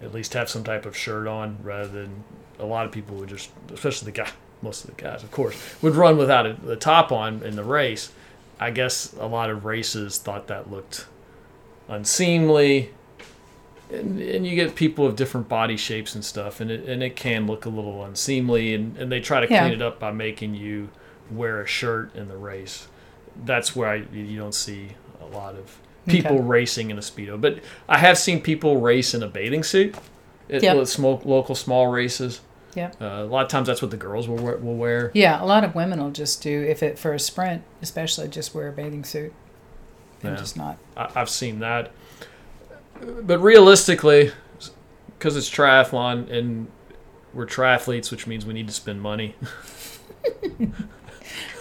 at 0.00 0.14
least 0.14 0.34
have 0.34 0.48
some 0.48 0.62
type 0.62 0.86
of 0.86 0.96
shirt 0.96 1.26
on, 1.26 1.58
rather 1.62 1.88
than 1.88 2.22
a 2.60 2.64
lot 2.64 2.86
of 2.86 2.92
people 2.92 3.16
would 3.16 3.28
just, 3.28 3.50
especially 3.74 4.06
the 4.06 4.12
guy, 4.12 4.30
most 4.62 4.84
of 4.84 4.94
the 4.96 5.02
guys, 5.02 5.22
of 5.24 5.30
course, 5.32 5.60
would 5.82 5.96
run 5.96 6.16
without 6.16 6.46
a, 6.46 6.52
the 6.54 6.76
top 6.76 7.10
on 7.10 7.42
in 7.42 7.56
the 7.56 7.64
race. 7.64 8.12
I 8.60 8.70
guess 8.70 9.12
a 9.18 9.26
lot 9.26 9.50
of 9.50 9.64
races 9.64 10.18
thought 10.18 10.46
that 10.46 10.70
looked 10.70 11.06
unseemly. 11.88 12.90
And, 13.92 14.20
and 14.20 14.46
you 14.46 14.56
get 14.56 14.74
people 14.74 15.06
of 15.06 15.14
different 15.14 15.48
body 15.48 15.76
shapes 15.76 16.14
and 16.14 16.24
stuff, 16.24 16.60
and 16.60 16.70
it, 16.70 16.88
and 16.88 17.02
it 17.02 17.14
can 17.14 17.46
look 17.46 17.66
a 17.66 17.68
little 17.68 18.04
unseemly, 18.04 18.74
and, 18.74 18.96
and 18.96 19.12
they 19.12 19.20
try 19.20 19.40
to 19.44 19.50
Yeah. 19.52 19.60
clean 19.60 19.74
it 19.74 19.82
up 19.82 20.00
by 20.00 20.10
making 20.10 20.54
you 20.54 20.88
wear 21.30 21.60
a 21.60 21.66
shirt 21.66 22.14
in 22.16 22.26
the 22.28 22.36
race. 22.36 22.88
That's 23.44 23.76
where 23.76 23.88
I, 23.88 23.94
you 24.12 24.38
don't 24.38 24.54
see 24.54 24.88
a 25.20 25.26
lot 25.26 25.54
of 25.54 25.78
people 26.08 26.36
Okay. 26.36 26.42
racing 26.42 26.90
in 26.90 26.98
a 26.98 27.00
speedo. 27.00 27.40
But 27.40 27.60
I 27.88 27.98
have 27.98 28.18
seen 28.18 28.40
people 28.40 28.80
race 28.80 29.14
in 29.14 29.22
a 29.22 29.28
bathing 29.28 29.62
suit 29.62 29.94
at 30.50 30.62
Yep. 30.62 30.86
small, 30.88 31.20
local 31.24 31.54
small 31.54 31.86
races. 31.88 32.40
Yep. 32.74 32.96
Uh, 33.00 33.04
a 33.04 33.24
lot 33.24 33.44
of 33.44 33.48
times 33.50 33.68
that's 33.68 33.82
what 33.82 33.90
the 33.90 33.96
girls 33.96 34.28
will 34.28 34.36
wear. 34.36 34.56
Will 34.58 34.74
wear. 34.76 35.10
Yeah, 35.14 35.42
a 35.42 35.46
lot 35.46 35.64
of 35.64 35.74
women 35.74 35.98
will 36.02 36.10
just 36.10 36.42
do 36.42 36.62
if 36.62 36.82
it 36.82 36.98
for 36.98 37.12
a 37.14 37.18
sprint, 37.18 37.62
especially 37.82 38.28
just 38.28 38.54
wear 38.54 38.68
a 38.68 38.72
bathing 38.72 39.02
suit 39.04 39.32
and 40.22 40.32
Yeah. 40.32 40.36
just 40.36 40.56
not. 40.56 40.76
I, 40.96 41.08
I've 41.14 41.30
seen 41.30 41.58
that. 41.60 41.90
But 43.22 43.38
realistically, 43.38 44.32
because 45.18 45.36
it's 45.36 45.50
triathlon 45.50 46.30
and 46.30 46.68
we're 47.32 47.46
triathletes, 47.46 48.10
which 48.10 48.26
means 48.26 48.46
we 48.46 48.54
need 48.54 48.66
to 48.68 48.72
spend 48.72 49.00
money. 49.00 49.34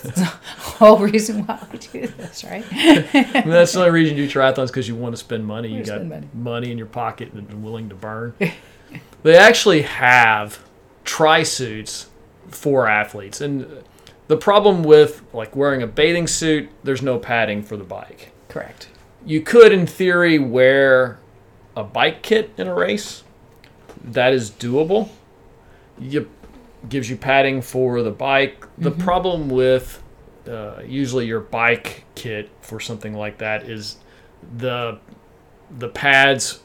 That's 0.03 0.19
the 0.19 0.25
Whole 0.25 0.99
reason 0.99 1.45
why 1.45 1.65
we 1.71 1.77
do 1.79 2.07
this, 2.07 2.43
right? 2.43 2.65
I 2.71 3.41
mean, 3.41 3.49
that's 3.49 3.71
the 3.73 3.79
only 3.79 3.91
reason 3.91 4.17
you 4.17 4.27
do 4.27 4.31
triathlons 4.31 4.67
because 4.67 4.87
you 4.87 4.95
want 4.95 5.13
to 5.13 5.17
spend 5.17 5.45
money. 5.45 5.69
You 5.69 5.83
got 5.83 6.01
spend 6.01 6.29
money. 6.33 6.71
in 6.71 6.77
your 6.77 6.87
pocket 6.87 7.31
and 7.33 7.51
are 7.51 7.55
willing 7.55 7.87
to 7.89 7.95
burn. 7.95 8.33
they 9.23 9.37
actually 9.37 9.83
have 9.83 10.59
tri 11.05 11.43
suits 11.43 12.09
for 12.49 12.87
athletes, 12.87 13.39
and 13.41 13.83
the 14.27 14.37
problem 14.37 14.83
with 14.83 15.23
like 15.33 15.55
wearing 15.55 15.81
a 15.81 15.87
bathing 15.87 16.27
suit, 16.27 16.69
there's 16.83 17.01
no 17.01 17.17
padding 17.17 17.63
for 17.63 17.77
the 17.77 17.83
bike. 17.83 18.31
Correct. 18.49 18.89
You 19.25 19.41
could, 19.41 19.71
in 19.71 19.87
theory, 19.87 20.37
wear 20.37 21.19
a 21.75 21.83
bike 21.83 22.21
kit 22.21 22.51
in 22.57 22.67
a 22.67 22.73
race. 22.73 23.23
That 24.03 24.33
is 24.33 24.51
doable. 24.51 25.09
You 25.99 26.29
gives 26.89 27.09
you 27.09 27.15
padding 27.17 27.61
for 27.61 28.01
the 28.03 28.11
bike. 28.11 28.65
The 28.77 28.91
problem 28.91 29.49
with 29.49 30.01
uh, 30.47 30.81
usually 30.85 31.25
your 31.25 31.39
bike 31.39 32.03
kit 32.15 32.49
for 32.61 32.79
something 32.79 33.13
like 33.15 33.39
that 33.39 33.63
is 33.63 33.97
the 34.57 34.99
the 35.79 35.87
pads 35.89 36.59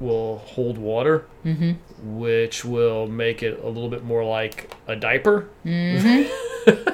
will 0.00 0.38
hold 0.38 0.78
water, 0.78 1.26
Mm-hmm. 1.44 2.18
which 2.18 2.64
will 2.64 3.06
make 3.06 3.42
it 3.42 3.58
a 3.62 3.66
little 3.66 3.88
bit 3.88 4.04
more 4.04 4.24
like 4.24 4.72
a 4.86 4.94
diaper, 4.96 5.48
Mm-hmm. 5.64 6.88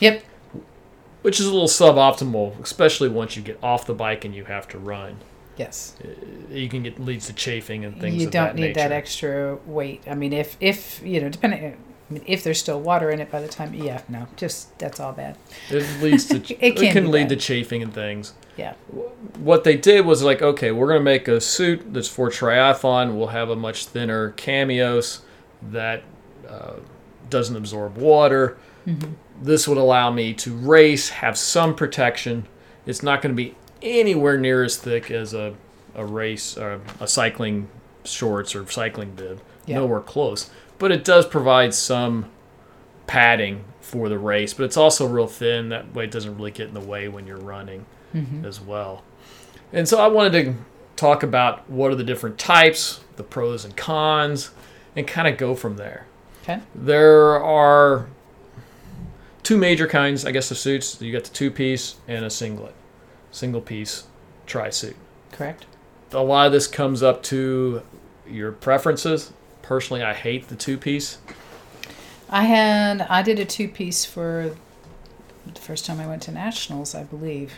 yep. 0.00 0.24
which 1.22 1.38
is 1.40 1.46
a 1.46 1.52
little 1.52 1.68
suboptimal, 1.68 2.60
especially 2.62 3.08
once 3.08 3.36
you 3.36 3.42
get 3.42 3.58
off 3.62 3.86
the 3.86 3.94
bike 3.94 4.24
and 4.24 4.34
you 4.34 4.44
have 4.46 4.66
to 4.68 4.78
run. 4.78 5.16
Yes. 5.56 5.96
You 6.50 6.68
can 6.68 6.82
get 6.82 6.98
leads 6.98 7.26
to 7.26 7.32
chafing 7.32 7.84
and 7.84 8.00
things. 8.00 8.16
you 8.16 8.28
don't 8.30 8.48
that 8.48 8.56
need 8.56 8.74
that 8.74 8.92
extra 8.92 9.56
weight. 9.66 10.02
I 10.08 10.14
mean, 10.14 10.32
if 10.32 10.56
if 10.60 11.02
you 11.04 11.20
know, 11.20 11.28
depending. 11.28 11.76
I 12.10 12.12
mean, 12.12 12.22
if 12.26 12.44
there's 12.44 12.58
still 12.60 12.80
water 12.82 13.10
in 13.10 13.18
it 13.18 13.30
by 13.30 13.40
the 13.40 13.48
time, 13.48 13.72
yeah, 13.72 14.02
no, 14.10 14.26
just 14.36 14.78
that's 14.78 15.00
all 15.00 15.12
bad. 15.12 15.38
It 15.70 15.86
leads 16.02 16.26
to 16.26 16.36
It 16.64 16.76
can 16.76 17.04
be 17.04 17.08
lead 17.10 17.28
bad. 17.28 17.28
to 17.30 17.36
chafing 17.36 17.82
and 17.82 17.94
things. 17.94 18.34
Yeah. 18.58 18.74
What 19.38 19.64
they 19.64 19.76
did 19.78 20.04
was 20.04 20.22
like, 20.22 20.42
okay, 20.42 20.70
we're 20.70 20.88
gonna 20.88 21.00
make 21.00 21.28
a 21.28 21.40
suit 21.40 21.94
that's 21.94 22.08
for 22.08 22.28
triathlon. 22.28 23.16
We'll 23.16 23.28
have 23.28 23.48
a 23.48 23.56
much 23.56 23.86
thinner 23.86 24.32
chamois 24.32 25.20
that 25.70 26.02
uh, 26.48 26.74
doesn't 27.30 27.56
absorb 27.56 27.96
water. 27.96 28.58
Mm-hmm. 28.86 29.12
This 29.42 29.66
would 29.66 29.78
allow 29.78 30.10
me 30.10 30.34
to 30.34 30.54
race, 30.54 31.08
have 31.08 31.38
some 31.38 31.74
protection. 31.74 32.46
It's 32.86 33.02
not 33.02 33.22
going 33.22 33.34
to 33.34 33.36
be 33.36 33.54
anywhere 33.84 34.36
near 34.38 34.64
as 34.64 34.76
thick 34.76 35.10
as 35.10 35.34
a, 35.34 35.54
a 35.94 36.04
race 36.04 36.56
or 36.58 36.80
a 37.00 37.06
cycling 37.06 37.68
shorts 38.04 38.54
or 38.56 38.68
cycling 38.68 39.12
bib. 39.14 39.40
Yeah. 39.66 39.76
Nowhere 39.76 40.00
close. 40.00 40.50
But 40.78 40.90
it 40.90 41.04
does 41.04 41.26
provide 41.26 41.72
some 41.74 42.30
padding 43.06 43.64
for 43.80 44.08
the 44.08 44.18
race, 44.18 44.54
but 44.54 44.64
it's 44.64 44.76
also 44.76 45.06
real 45.06 45.26
thin. 45.26 45.68
That 45.68 45.94
way 45.94 46.04
it 46.04 46.10
doesn't 46.10 46.36
really 46.36 46.50
get 46.50 46.68
in 46.68 46.74
the 46.74 46.80
way 46.80 47.08
when 47.08 47.26
you're 47.26 47.36
running 47.38 47.86
Mm-hmm. 48.14 48.44
as 48.44 48.60
well. 48.60 49.02
And 49.72 49.88
so 49.88 49.98
I 50.00 50.06
wanted 50.06 50.44
to 50.44 50.54
talk 50.94 51.24
about 51.24 51.68
what 51.68 51.90
are 51.90 51.96
the 51.96 52.04
different 52.04 52.38
types, 52.38 53.00
the 53.16 53.24
pros 53.24 53.64
and 53.64 53.76
cons, 53.76 54.52
and 54.94 55.04
kind 55.04 55.26
of 55.26 55.36
go 55.36 55.56
from 55.56 55.76
there. 55.76 56.06
Okay. 56.44 56.60
There 56.76 57.42
are 57.42 58.06
two 59.42 59.56
major 59.58 59.88
kinds, 59.88 60.24
I 60.24 60.30
guess, 60.30 60.48
of 60.52 60.58
suits. 60.58 61.02
You 61.02 61.12
got 61.12 61.24
the 61.24 61.34
two 61.34 61.50
piece 61.50 61.96
and 62.06 62.24
a 62.24 62.30
singlet, 62.30 62.74
single 63.34 63.60
piece 63.60 64.04
tri 64.46 64.70
suit. 64.70 64.96
Correct. 65.32 65.66
A 66.12 66.22
lot 66.22 66.46
of 66.46 66.52
this 66.52 66.66
comes 66.66 67.02
up 67.02 67.22
to 67.24 67.82
your 68.26 68.52
preferences. 68.52 69.32
Personally, 69.62 70.02
I 70.02 70.14
hate 70.14 70.48
the 70.48 70.56
two 70.56 70.78
piece. 70.78 71.18
I 72.30 72.44
had 72.44 73.02
I 73.02 73.22
did 73.22 73.38
a 73.38 73.44
two 73.44 73.68
piece 73.68 74.04
for 74.04 74.54
the 75.52 75.60
first 75.60 75.84
time 75.84 76.00
I 76.00 76.06
went 76.06 76.22
to 76.22 76.32
nationals, 76.32 76.94
I 76.94 77.04
believe, 77.04 77.54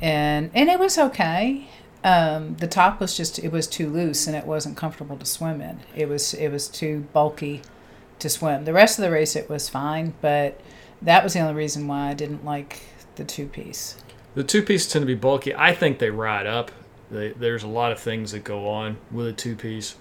and 0.00 0.50
and 0.54 0.68
it 0.68 0.78
was 0.78 0.98
okay. 0.98 1.68
Um, 2.02 2.56
the 2.56 2.66
top 2.66 3.00
was 3.00 3.16
just 3.16 3.38
it 3.38 3.50
was 3.50 3.66
too 3.66 3.88
loose 3.88 4.26
and 4.26 4.36
it 4.36 4.44
wasn't 4.44 4.76
comfortable 4.76 5.16
to 5.16 5.24
swim 5.24 5.60
in. 5.60 5.80
It 5.96 6.08
was 6.08 6.34
it 6.34 6.48
was 6.48 6.68
too 6.68 7.06
bulky 7.12 7.62
to 8.18 8.28
swim. 8.28 8.64
The 8.64 8.72
rest 8.72 8.98
of 8.98 9.04
the 9.04 9.10
race 9.10 9.34
it 9.34 9.48
was 9.48 9.68
fine, 9.68 10.14
but 10.20 10.60
that 11.00 11.24
was 11.24 11.32
the 11.32 11.40
only 11.40 11.54
reason 11.54 11.86
why 11.86 12.10
I 12.10 12.14
didn't 12.14 12.44
like 12.44 12.82
the 13.16 13.24
two 13.24 13.46
piece. 13.46 13.96
The 14.34 14.44
two 14.44 14.62
pieces 14.62 14.92
tend 14.92 15.02
to 15.02 15.06
be 15.06 15.14
bulky. 15.14 15.54
I 15.54 15.74
think 15.74 15.98
they 15.98 16.10
ride 16.10 16.46
up. 16.46 16.72
They, 17.10 17.30
there's 17.32 17.62
a 17.62 17.68
lot 17.68 17.92
of 17.92 18.00
things 18.00 18.32
that 18.32 18.44
go 18.44 18.68
on 18.68 18.96
with 19.12 19.26
a 19.26 19.32
two 19.32 19.56
piece. 19.56 19.94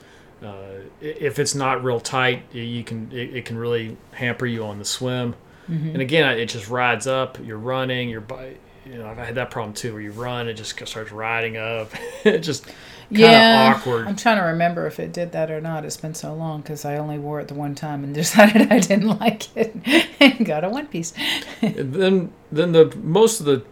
Uh, 0.43 0.81
if 0.99 1.39
it's 1.39 1.55
not 1.55 1.83
real 1.83 1.99
tight, 1.99 2.43
you 2.53 2.83
can 2.83 3.11
it, 3.11 3.35
it 3.35 3.45
can 3.45 3.57
really 3.57 3.95
hamper 4.11 4.45
you 4.45 4.65
on 4.65 4.79
the 4.79 4.85
swim. 4.85 5.35
And 5.67 6.01
again, 6.01 6.37
it 6.37 6.47
just 6.47 6.69
rides 6.69 7.07
up. 7.07 7.37
You're 7.43 7.57
running. 7.57 8.09
You're 8.09 8.21
by. 8.21 8.55
You 8.85 8.97
know, 8.97 9.07
I've 9.07 9.17
had 9.17 9.35
that 9.35 9.49
problem 9.49 9.73
too, 9.73 9.93
where 9.93 10.01
you 10.01 10.11
run, 10.11 10.49
it 10.49 10.55
just 10.55 10.77
starts 10.85 11.13
riding 11.13 11.55
up. 11.55 11.91
it 12.25 12.39
just 12.39 12.65
kind 12.65 12.75
of 13.11 13.19
yeah, 13.19 13.73
awkward. 13.77 14.07
I'm 14.07 14.17
trying 14.17 14.35
to 14.37 14.43
remember 14.43 14.87
if 14.87 14.99
it 14.99 15.13
did 15.13 15.31
that 15.31 15.49
or 15.49 15.61
not. 15.61 15.85
It's 15.85 15.95
been 15.95 16.15
so 16.15 16.33
long 16.33 16.59
because 16.59 16.83
I 16.83 16.97
only 16.97 17.17
wore 17.17 17.39
it 17.39 17.47
the 17.47 17.53
one 17.53 17.75
time 17.75 18.03
and 18.03 18.13
decided 18.13 18.73
I 18.73 18.79
didn't 18.79 19.19
like 19.19 19.55
it 19.55 19.73
and 20.19 20.45
got 20.45 20.65
a 20.65 20.69
one 20.69 20.87
piece. 20.87 21.13
Then 21.61 22.33
then 22.51 22.73
the 22.73 22.93
most 23.01 23.39
of 23.39 23.45
the 23.45 23.63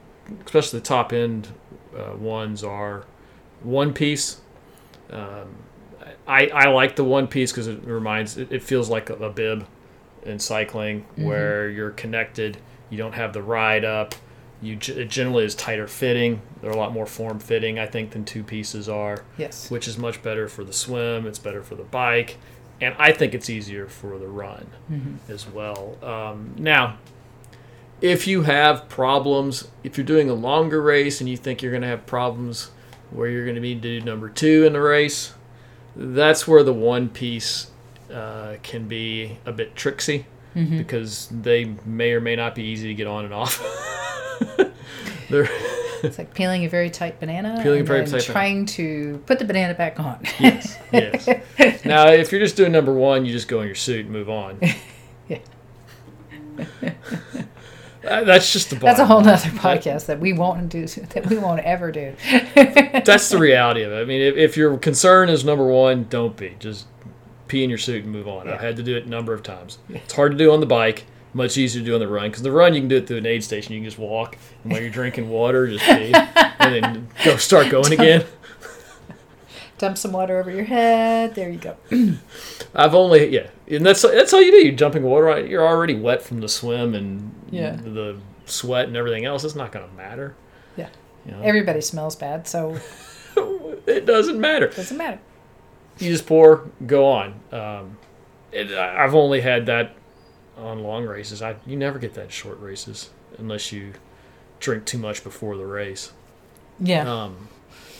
especially 0.45 0.79
the 0.79 0.85
top 0.85 1.13
end 1.13 1.47
uh, 1.97 2.15
ones 2.17 2.63
are 2.63 3.05
one 3.63 3.93
piece 3.93 4.41
um, 5.11 5.55
I, 6.27 6.47
I 6.47 6.69
like 6.69 6.95
the 6.95 7.03
one 7.03 7.27
piece 7.27 7.51
because 7.51 7.67
it 7.67 7.83
reminds 7.83 8.37
it, 8.37 8.51
it 8.51 8.63
feels 8.63 8.89
like 8.89 9.09
a, 9.09 9.15
a 9.15 9.29
bib 9.29 9.65
in 10.23 10.39
cycling 10.39 11.05
where 11.15 11.69
you're 11.69 11.89
connected 11.91 12.57
you 12.89 12.97
don't 12.97 13.13
have 13.13 13.33
the 13.33 13.41
ride 13.41 13.83
up 13.85 14.13
you 14.61 14.73
it 14.89 15.09
generally 15.09 15.43
is 15.43 15.55
tighter 15.55 15.87
fitting 15.87 16.41
they're 16.61 16.69
a 16.71 16.77
lot 16.77 16.93
more 16.93 17.07
form 17.07 17.39
fitting 17.39 17.79
i 17.79 17.85
think 17.87 18.11
than 18.11 18.23
two 18.23 18.43
pieces 18.43 18.87
are 18.87 19.23
Yes. 19.37 19.71
which 19.71 19.87
is 19.87 19.97
much 19.97 20.21
better 20.21 20.47
for 20.47 20.63
the 20.63 20.73
swim. 20.73 21.25
It's 21.25 21.39
better 21.39 21.63
for 21.63 21.73
the 21.75 21.83
bike, 21.83 22.37
and 22.79 22.93
I 22.99 23.11
think 23.11 23.33
it's 23.33 23.49
easier 23.49 23.87
for 23.87 24.19
the 24.19 24.27
run 24.27 24.67
as 25.27 25.47
well. 25.47 25.97
Um, 26.03 26.53
now, 26.59 26.97
if 28.01 28.27
you 28.27 28.41
have 28.43 28.89
problems, 28.89 29.67
if 29.83 29.97
you're 29.97 30.05
doing 30.05 30.29
a 30.29 30.33
longer 30.33 30.81
race 30.81 31.21
and 31.21 31.29
you 31.29 31.37
think 31.37 31.61
you're 31.61 31.71
going 31.71 31.83
to 31.83 31.87
have 31.87 32.05
problems 32.05 32.71
where 33.11 33.29
you're 33.29 33.43
going 33.45 33.55
to 33.55 33.61
need 33.61 33.81
to 33.81 33.99
do 33.99 34.05
number 34.05 34.29
two 34.29 34.65
in 34.65 34.73
the 34.73 34.81
race, 34.81 35.33
that's 35.95 36.47
where 36.47 36.63
the 36.63 36.73
one 36.73 37.09
piece 37.09 37.67
uh, 38.13 38.55
can 38.63 38.87
be 38.87 39.37
a 39.45 39.51
bit 39.51 39.75
tricksy 39.75 40.25
because 40.53 41.29
they 41.31 41.75
may 41.85 42.11
or 42.11 42.19
may 42.19 42.35
not 42.35 42.55
be 42.55 42.63
easy 42.63 42.87
to 42.89 42.93
get 42.93 43.07
on 43.07 43.23
and 43.25 43.33
off. 43.33 43.61
It's 46.03 46.17
like 46.17 46.33
peeling 46.33 46.65
a 46.65 46.67
very 46.67 46.89
tight 46.89 47.19
banana 47.19 47.59
Peeling 47.61 47.81
a 47.81 47.83
very 47.83 47.99
tight 48.01 48.11
banana. 48.11 48.23
trying 48.33 48.65
to 48.65 49.21
put 49.27 49.37
the 49.37 49.45
banana 49.45 49.75
back 49.75 49.99
on. 49.99 50.19
yes, 50.39 50.77
yes. 50.91 51.27
Now, 51.85 52.07
if 52.07 52.31
you're 52.31 52.41
just 52.41 52.57
doing 52.57 52.71
number 52.71 52.91
one, 52.93 53.23
you 53.23 53.31
just 53.31 53.47
go 53.47 53.61
in 53.61 53.67
your 53.67 53.75
suit 53.75 54.05
and 54.05 54.09
move 54.11 54.29
on. 54.29 54.59
Yeah. 55.29 55.37
Uh, 58.07 58.23
That's 58.23 58.51
just 58.51 58.69
the. 58.69 58.75
That's 58.77 58.99
a 58.99 59.05
whole 59.05 59.17
line. 59.17 59.27
nother 59.27 59.49
podcast 59.49 60.07
that 60.07 60.19
we 60.19 60.33
won't 60.33 60.69
do 60.69 60.87
that 60.87 61.27
we 61.29 61.37
won't 61.37 61.61
ever 61.61 61.91
do. 61.91 62.15
That's 62.55 63.29
the 63.29 63.37
reality 63.37 63.83
of 63.83 63.91
it. 63.91 64.01
I 64.01 64.05
mean, 64.05 64.21
if, 64.21 64.35
if 64.35 64.57
your 64.57 64.77
concern 64.77 65.29
is 65.29 65.45
number 65.45 65.65
one, 65.67 66.05
don't 66.09 66.35
be. 66.35 66.55
Just 66.59 66.87
pee 67.47 67.63
in 67.63 67.69
your 67.69 67.77
suit 67.79 68.03
and 68.03 68.11
move 68.11 68.27
on. 68.27 68.47
I've 68.49 68.61
had 68.61 68.75
to 68.77 68.83
do 68.83 68.95
it 68.97 69.05
a 69.05 69.09
number 69.09 69.33
of 69.33 69.43
times. 69.43 69.77
It's 69.89 70.13
hard 70.13 70.31
to 70.31 70.37
do 70.37 70.51
on 70.51 70.61
the 70.61 70.65
bike. 70.65 71.05
Much 71.33 71.57
easier 71.57 71.81
to 71.81 71.85
do 71.85 71.93
on 71.93 71.99
the 72.01 72.07
run 72.09 72.29
because 72.29 72.43
the 72.43 72.51
run 72.51 72.73
you 72.73 72.81
can 72.81 72.89
do 72.89 72.97
it 72.97 73.07
through 73.07 73.17
an 73.17 73.25
aid 73.25 73.41
station. 73.43 73.73
You 73.73 73.79
can 73.79 73.85
just 73.85 73.97
walk, 73.99 74.37
and 74.63 74.73
while 74.73 74.81
you're 74.81 74.89
drinking 74.89 75.29
water, 75.29 75.65
just 75.67 75.85
pee, 75.85 76.11
and 76.13 76.83
then 76.83 77.07
go 77.23 77.37
start 77.37 77.69
going 77.69 77.93
again. 77.99 78.25
Dump 79.81 79.97
some 79.97 80.11
water 80.11 80.37
over 80.39 80.51
your 80.51 80.63
head. 80.63 81.33
There 81.33 81.49
you 81.49 81.57
go. 81.57 81.75
I've 82.75 82.93
only 82.93 83.29
yeah, 83.29 83.47
and 83.67 83.83
that's 83.83 84.03
that's 84.03 84.31
all 84.31 84.39
you 84.39 84.51
do. 84.51 84.57
You're 84.67 84.75
jumping 84.75 85.01
water 85.01 85.27
on. 85.31 85.47
You're 85.47 85.65
already 85.67 85.95
wet 85.95 86.21
from 86.21 86.39
the 86.39 86.47
swim 86.47 86.93
and 86.93 87.33
Yeah. 87.49 87.71
the 87.77 88.17
sweat 88.45 88.87
and 88.87 88.95
everything 88.95 89.25
else. 89.25 89.43
It's 89.43 89.55
not 89.55 89.71
going 89.71 89.89
to 89.89 89.95
matter. 89.95 90.35
Yeah. 90.77 90.89
You 91.25 91.31
know? 91.31 91.41
Everybody 91.41 91.81
smells 91.81 92.15
bad, 92.15 92.47
so 92.47 92.77
it 93.87 94.05
doesn't 94.05 94.39
matter. 94.39 94.67
it 94.67 94.75
doesn't 94.75 94.97
matter. 94.97 95.19
You 95.97 96.11
just 96.11 96.27
pour, 96.27 96.69
go 96.85 97.07
on. 97.07 97.39
Um, 97.51 97.97
it, 98.51 98.71
I've 98.71 99.15
only 99.15 99.41
had 99.41 99.65
that 99.65 99.95
on 100.57 100.83
long 100.83 101.07
races. 101.07 101.41
I 101.41 101.55
you 101.65 101.75
never 101.75 101.97
get 101.97 102.13
that 102.13 102.25
in 102.25 102.29
short 102.29 102.59
races 102.59 103.09
unless 103.39 103.71
you 103.71 103.93
drink 104.59 104.85
too 104.85 104.99
much 104.99 105.23
before 105.23 105.57
the 105.57 105.65
race. 105.65 106.11
Yeah. 106.79 107.11
Um, 107.11 107.47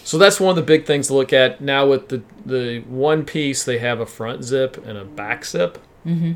so 0.04 0.18
that's 0.18 0.40
one 0.40 0.50
of 0.52 0.56
the 0.56 0.62
big 0.62 0.86
things 0.86 1.08
to 1.08 1.14
look 1.14 1.34
at. 1.34 1.62
Now 1.62 1.88
with 1.88 2.10
the 2.10 2.22
the 2.46 2.80
one 2.88 3.26
piece, 3.26 3.64
they 3.64 3.78
have 3.80 4.00
a 4.00 4.06
front 4.06 4.44
zip 4.44 4.84
and 4.86 4.98
a 4.98 5.06
back 5.06 5.46
zip 5.46 5.78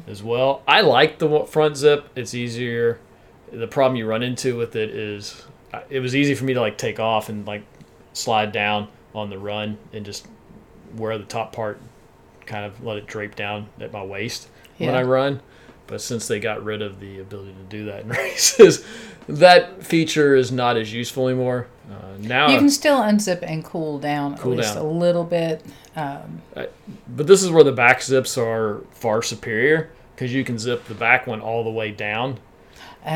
as 0.08 0.22
well. 0.22 0.62
I 0.68 0.82
like 0.82 1.18
the 1.18 1.46
front 1.46 1.76
zip. 1.78 2.08
It's 2.16 2.34
easier. 2.36 3.00
The 3.52 3.68
problem 3.68 3.96
you 3.98 4.06
run 4.06 4.22
into 4.22 4.56
with 4.58 4.76
it 4.76 4.90
is 4.92 5.44
uh, 5.74 5.82
it 5.90 6.00
was 6.00 6.16
easy 6.16 6.36
for 6.36 6.46
me 6.46 6.54
to 6.54 6.62
like 6.62 6.78
take 6.78 7.00
off 7.00 7.30
and 7.30 7.46
like 7.48 7.64
slide 8.14 8.52
down 8.52 8.88
on 9.16 9.30
the 9.30 9.40
run 9.40 9.78
and 9.94 10.06
just 10.06 10.28
wear 10.98 11.18
the 11.18 11.24
top 11.26 11.52
part, 11.54 11.80
kind 12.46 12.64
of 12.66 12.84
let 12.84 12.98
it 12.98 13.08
drape 13.08 13.36
down 13.36 13.68
at 13.80 13.92
my 13.92 14.04
waist 14.04 14.50
when 14.78 14.90
I 14.96 15.02
run. 15.04 15.42
But 15.88 16.02
since 16.02 16.28
they 16.28 16.40
got 16.40 16.64
rid 16.64 16.82
of 16.82 17.00
the 17.00 17.20
ability 17.20 17.54
to 17.54 17.64
do 17.70 17.86
that 17.86 18.02
in 18.02 18.10
races, 18.10 18.84
that 19.28 19.84
feature 19.84 20.36
is 20.36 20.52
not 20.52 20.78
as 20.78 20.92
useful 20.94 21.28
anymore. 21.28 21.68
Uh, 21.92 22.18
now, 22.20 22.50
you 22.50 22.58
can 22.58 22.70
still 22.70 22.98
unzip 23.00 23.44
and 23.44 23.64
cool 23.64 24.00
down 24.00 24.36
Cool 24.38 24.54
at 24.54 24.58
least 24.58 24.74
down. 24.76 24.86
a 24.86 24.90
little 24.90 25.24
bit. 25.24 25.64
Um, 25.96 26.42
but 27.08 27.28
this 27.28 27.44
is 27.44 27.52
where 27.52 27.64
the 27.64 27.72
back 27.72 28.02
zips 28.02 28.38
are 28.38 28.82
far 28.92 29.22
superior 29.22 29.92
because 30.16 30.34
you 30.34 30.44
can 30.44 30.58
zip 30.58 30.86
the 30.86 30.96
back 30.96 31.28
one 31.28 31.42
all 31.42 31.64
the 31.64 31.70
way 31.70 31.92
down, 31.92 32.40
oh, 33.06 33.10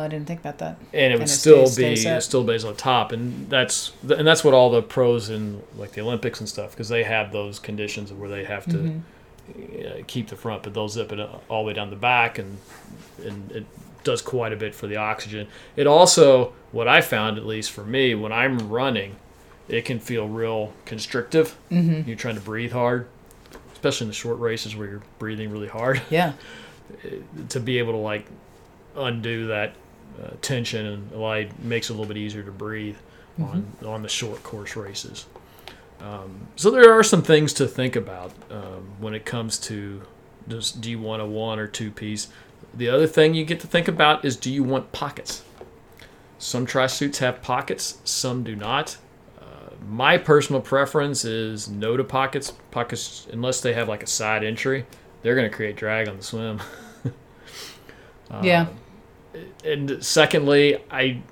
I 0.00 0.08
didn't 0.08 0.26
think 0.26 0.40
about 0.40 0.58
that. 0.58 0.78
and 0.94 1.12
it 1.12 1.16
would 1.16 1.22
And 1.22 1.22
it 1.22 1.28
still 1.28 1.66
stays- 1.66 2.04
be 2.04 2.20
still 2.20 2.44
stays 2.44 2.64
on 2.64 2.74
top, 2.76 3.12
and 3.12 3.48
that's 3.50 3.92
and 4.08 4.26
that's 4.26 4.42
what 4.42 4.54
all 4.54 4.70
the 4.70 4.82
pros 4.82 5.28
in 5.28 5.62
like 5.76 5.92
the 5.92 6.00
Olympics 6.00 6.40
and 6.40 6.48
stuff 6.48 6.70
because 6.70 6.88
they 6.88 7.02
have 7.04 7.32
those 7.32 7.58
conditions 7.58 8.12
where 8.12 8.28
they 8.30 8.44
have 8.44 8.64
to 8.66 8.76
Mm-hmm. 8.76 8.98
Uh, 9.50 10.02
keep 10.06 10.28
the 10.28 10.36
front, 10.36 10.62
but 10.62 10.74
they'll 10.74 10.88
zip 10.88 11.12
it 11.12 11.20
all 11.48 11.62
the 11.62 11.68
way 11.68 11.72
down 11.72 11.90
the 11.90 11.96
back, 11.96 12.38
and 12.38 12.58
and 13.24 13.50
it 13.52 13.66
does 14.04 14.22
quite 14.22 14.52
a 14.52 14.56
bit 14.56 14.74
for 14.74 14.86
the 14.86 14.96
oxygen. 14.96 15.46
It 15.76 15.86
also, 15.86 16.52
what 16.72 16.88
I 16.88 17.00
found 17.00 17.36
at 17.38 17.46
least 17.46 17.70
for 17.70 17.84
me, 17.84 18.14
when 18.14 18.32
I'm 18.32 18.70
running, 18.70 19.16
it 19.68 19.84
can 19.84 19.98
feel 20.00 20.26
real 20.28 20.72
constrictive. 20.86 21.56
Mm-hmm. 21.70 22.08
You're 22.08 22.16
trying 22.16 22.36
to 22.36 22.40
breathe 22.40 22.72
hard, 22.72 23.06
especially 23.72 24.06
in 24.06 24.08
the 24.08 24.14
short 24.14 24.38
races 24.38 24.74
where 24.74 24.88
you're 24.88 25.02
breathing 25.18 25.50
really 25.50 25.68
hard. 25.68 26.00
Yeah. 26.10 26.32
to 27.50 27.60
be 27.60 27.78
able 27.78 27.92
to 27.92 27.98
like 27.98 28.26
undo 28.96 29.46
that 29.48 29.74
uh, 30.20 30.30
tension 30.42 30.84
and 30.86 31.12
like 31.12 31.56
makes 31.60 31.88
it 31.88 31.92
a 31.92 31.94
little 31.94 32.08
bit 32.08 32.16
easier 32.16 32.42
to 32.42 32.50
breathe 32.50 32.96
on 33.38 33.66
on 33.86 34.02
the 34.02 34.08
short 34.08 34.42
course 34.42 34.76
races. 34.76 35.26
Um, 36.02 36.48
so 36.56 36.70
there 36.70 36.92
are 36.92 37.02
some 37.02 37.22
things 37.22 37.52
to 37.54 37.66
think 37.66 37.96
about 37.96 38.32
um, 38.50 38.92
when 38.98 39.14
it 39.14 39.24
comes 39.24 39.58
to 39.60 40.02
just 40.48 40.80
do 40.80 40.90
you 40.90 40.98
want 40.98 41.22
a 41.22 41.26
one 41.26 41.58
or 41.58 41.66
two 41.66 41.90
piece. 41.90 42.28
The 42.74 42.88
other 42.88 43.06
thing 43.06 43.34
you 43.34 43.44
get 43.44 43.60
to 43.60 43.66
think 43.66 43.88
about 43.88 44.24
is 44.24 44.36
do 44.36 44.50
you 44.52 44.62
want 44.62 44.92
pockets? 44.92 45.44
Some 46.38 46.64
tri 46.64 46.86
suits 46.86 47.18
have 47.18 47.42
pockets, 47.42 47.98
some 48.04 48.42
do 48.42 48.56
not. 48.56 48.96
Uh, 49.38 49.74
my 49.88 50.16
personal 50.16 50.60
preference 50.62 51.24
is 51.24 51.68
no 51.68 51.96
to 51.96 52.04
pockets. 52.04 52.52
Pockets, 52.70 53.26
unless 53.32 53.60
they 53.60 53.74
have 53.74 53.88
like 53.88 54.02
a 54.02 54.06
side 54.06 54.42
entry, 54.42 54.86
they're 55.22 55.34
going 55.34 55.50
to 55.50 55.54
create 55.54 55.76
drag 55.76 56.08
on 56.08 56.16
the 56.16 56.22
swim. 56.22 56.60
Yeah. 58.42 58.68
and 59.64 60.04
secondly, 60.04 60.78
I 60.90 61.22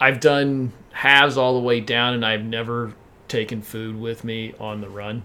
I've 0.00 0.18
done 0.20 0.72
halves 0.90 1.36
all 1.36 1.54
the 1.54 1.64
way 1.64 1.80
down, 1.80 2.14
and 2.14 2.26
I've 2.26 2.44
never 2.44 2.92
taken 3.32 3.62
food 3.62 3.98
with 3.98 4.24
me 4.24 4.54
on 4.60 4.80
the 4.82 4.88
run. 4.88 5.22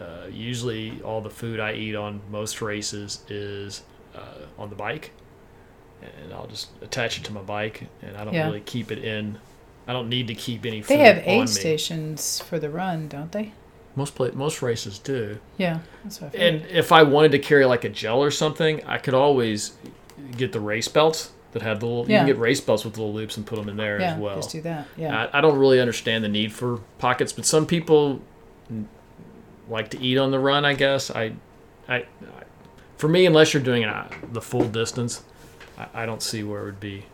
Uh, 0.00 0.26
usually, 0.30 1.02
all 1.02 1.20
the 1.20 1.30
food 1.30 1.58
I 1.58 1.74
eat 1.74 1.96
on 1.96 2.20
most 2.30 2.62
races 2.62 3.24
is 3.28 3.82
uh, 4.14 4.46
on 4.56 4.70
the 4.70 4.76
bike, 4.76 5.10
and 6.00 6.32
I'll 6.32 6.46
just 6.46 6.68
attach 6.80 7.18
it 7.18 7.24
to 7.24 7.32
my 7.32 7.42
bike, 7.42 7.88
and 8.00 8.16
I 8.16 8.24
don't 8.24 8.32
Yeah. 8.32 8.46
really 8.46 8.60
keep 8.60 8.92
it 8.92 9.04
in. 9.04 9.38
I 9.88 9.92
don't 9.92 10.08
need 10.08 10.28
to 10.28 10.34
keep 10.34 10.64
any 10.64 10.82
food 10.82 10.98
They 10.98 11.02
have 11.02 11.22
aid 11.26 11.48
stations 11.48 12.40
for 12.40 12.60
the 12.60 12.70
run, 12.70 13.08
don't 13.08 13.32
they? 13.32 13.52
Most 13.96 14.14
pla 14.14 14.28
most 14.34 14.62
races 14.62 14.98
do. 15.00 15.38
Yeah. 15.56 15.80
That's 16.04 16.20
what 16.20 16.28
I 16.28 16.30
figured. 16.30 16.62
And 16.62 16.70
if 16.70 16.92
I 16.92 17.02
wanted 17.02 17.32
to 17.32 17.40
carry 17.40 17.64
like 17.64 17.84
a 17.84 17.88
gel 17.88 18.22
or 18.22 18.30
something, 18.30 18.84
I 18.86 18.98
could 18.98 19.14
always 19.14 19.72
get 20.36 20.52
the 20.52 20.60
race 20.60 20.88
belts 20.88 21.32
that 21.52 21.62
have 21.62 21.80
the 21.80 21.86
little. 21.86 22.02
You 22.02 22.18
can 22.18 22.26
get 22.26 22.38
race 22.38 22.60
belts 22.60 22.84
with 22.84 22.96
little 22.98 23.12
loops 23.12 23.36
and 23.36 23.46
put 23.46 23.56
them 23.56 23.68
in 23.68 23.76
there 23.76 24.00
yeah, 24.00 24.14
as 24.14 24.18
well. 24.18 24.36
just 24.36 24.50
do 24.50 24.60
that. 24.62 24.86
Yeah. 24.96 25.28
I, 25.32 25.38
I 25.38 25.40
don't 25.40 25.58
really 25.58 25.80
understand 25.80 26.24
the 26.24 26.28
need 26.28 26.52
for 26.52 26.78
pockets, 26.98 27.32
but 27.32 27.44
some 27.44 27.66
people 27.66 28.20
like 29.68 29.90
to 29.90 30.00
eat 30.00 30.18
on 30.18 30.30
the 30.30 30.38
run. 30.38 30.64
I 30.64 30.74
guess 30.74 31.10
I, 31.10 31.32
I, 31.88 31.96
I 31.96 32.06
for 32.96 33.08
me, 33.08 33.26
unless 33.26 33.54
you're 33.54 33.62
doing 33.62 33.84
uh, 33.84 34.08
the 34.32 34.40
full 34.42 34.68
distance, 34.68 35.22
I, 35.78 36.02
I 36.02 36.06
don't 36.06 36.22
see 36.22 36.42
where 36.42 36.62
it 36.62 36.66
would 36.66 36.80
be 36.80 37.04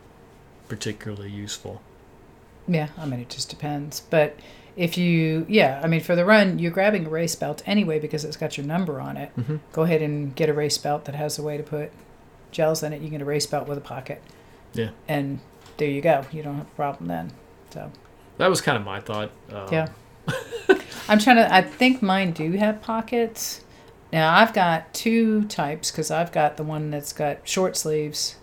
particularly 0.69 1.31
useful. 1.31 1.83
Yeah, 2.67 2.89
I 2.99 3.07
mean, 3.07 3.21
it 3.21 3.29
just 3.29 3.51
depends. 3.51 4.01
But 4.01 4.37
if 4.77 4.97
you, 4.97 5.47
yeah, 5.49 5.81
I 5.85 5.87
mean, 5.87 6.01
for 6.01 6.17
the 6.17 6.25
run, 6.25 6.59
you're 6.59 6.71
grabbing 6.73 7.07
a 7.07 7.11
race 7.11 7.37
belt 7.37 7.63
anyway 7.67 7.99
because 7.99 8.25
it's 8.25 8.37
got 8.37 8.57
your 8.57 8.67
number 8.67 9.01
on 9.01 9.17
it. 9.17 9.31
Mhm. 9.37 9.61
Go 9.73 9.83
ahead 9.83 10.03
and 10.03 10.35
get 10.35 10.49
a 10.49 10.55
race 10.55 10.79
belt 10.79 11.05
that 11.05 11.15
has 11.15 11.39
a 11.39 11.43
way 11.43 11.57
to 11.57 11.63
put 11.63 11.93
gels 12.55 12.83
in 12.83 12.93
it. 12.95 12.97
You 13.03 13.09
can 13.09 13.19
get 13.19 13.23
a 13.23 13.27
race 13.27 13.47
belt 13.47 13.69
with 13.69 13.77
a 13.77 13.83
pocket. 13.83 14.23
Yeah. 14.73 14.91
And 15.07 15.41
there 15.77 15.89
you 15.89 16.01
go. 16.01 16.25
You 16.33 16.43
don't 16.43 16.57
have 16.57 16.67
a 16.67 16.71
problem 16.71 17.09
then. 17.09 17.33
So, 17.71 17.91
That 18.39 18.49
was 18.49 18.61
kind 18.63 18.79
of 18.79 18.85
my 18.85 19.01
thought. 19.01 19.31
Um, 19.53 19.69
Yeah. 19.71 19.89
I'm 21.09 21.19
trying 21.19 21.37
to, 21.37 21.53
I 21.55 21.61
think 21.61 22.01
mine 22.01 22.33
do 22.33 22.51
have 22.53 22.81
pockets. 22.81 23.63
Now, 24.13 24.35
I've 24.35 24.55
got 24.55 24.95
two 24.95 25.45
types 25.45 25.91
because 25.91 26.11
I've 26.11 26.33
got 26.33 26.57
the 26.57 26.63
one 26.63 26.91
that's 26.91 27.13
got 27.13 27.47
short 27.47 27.77
sleeves. 27.77 28.37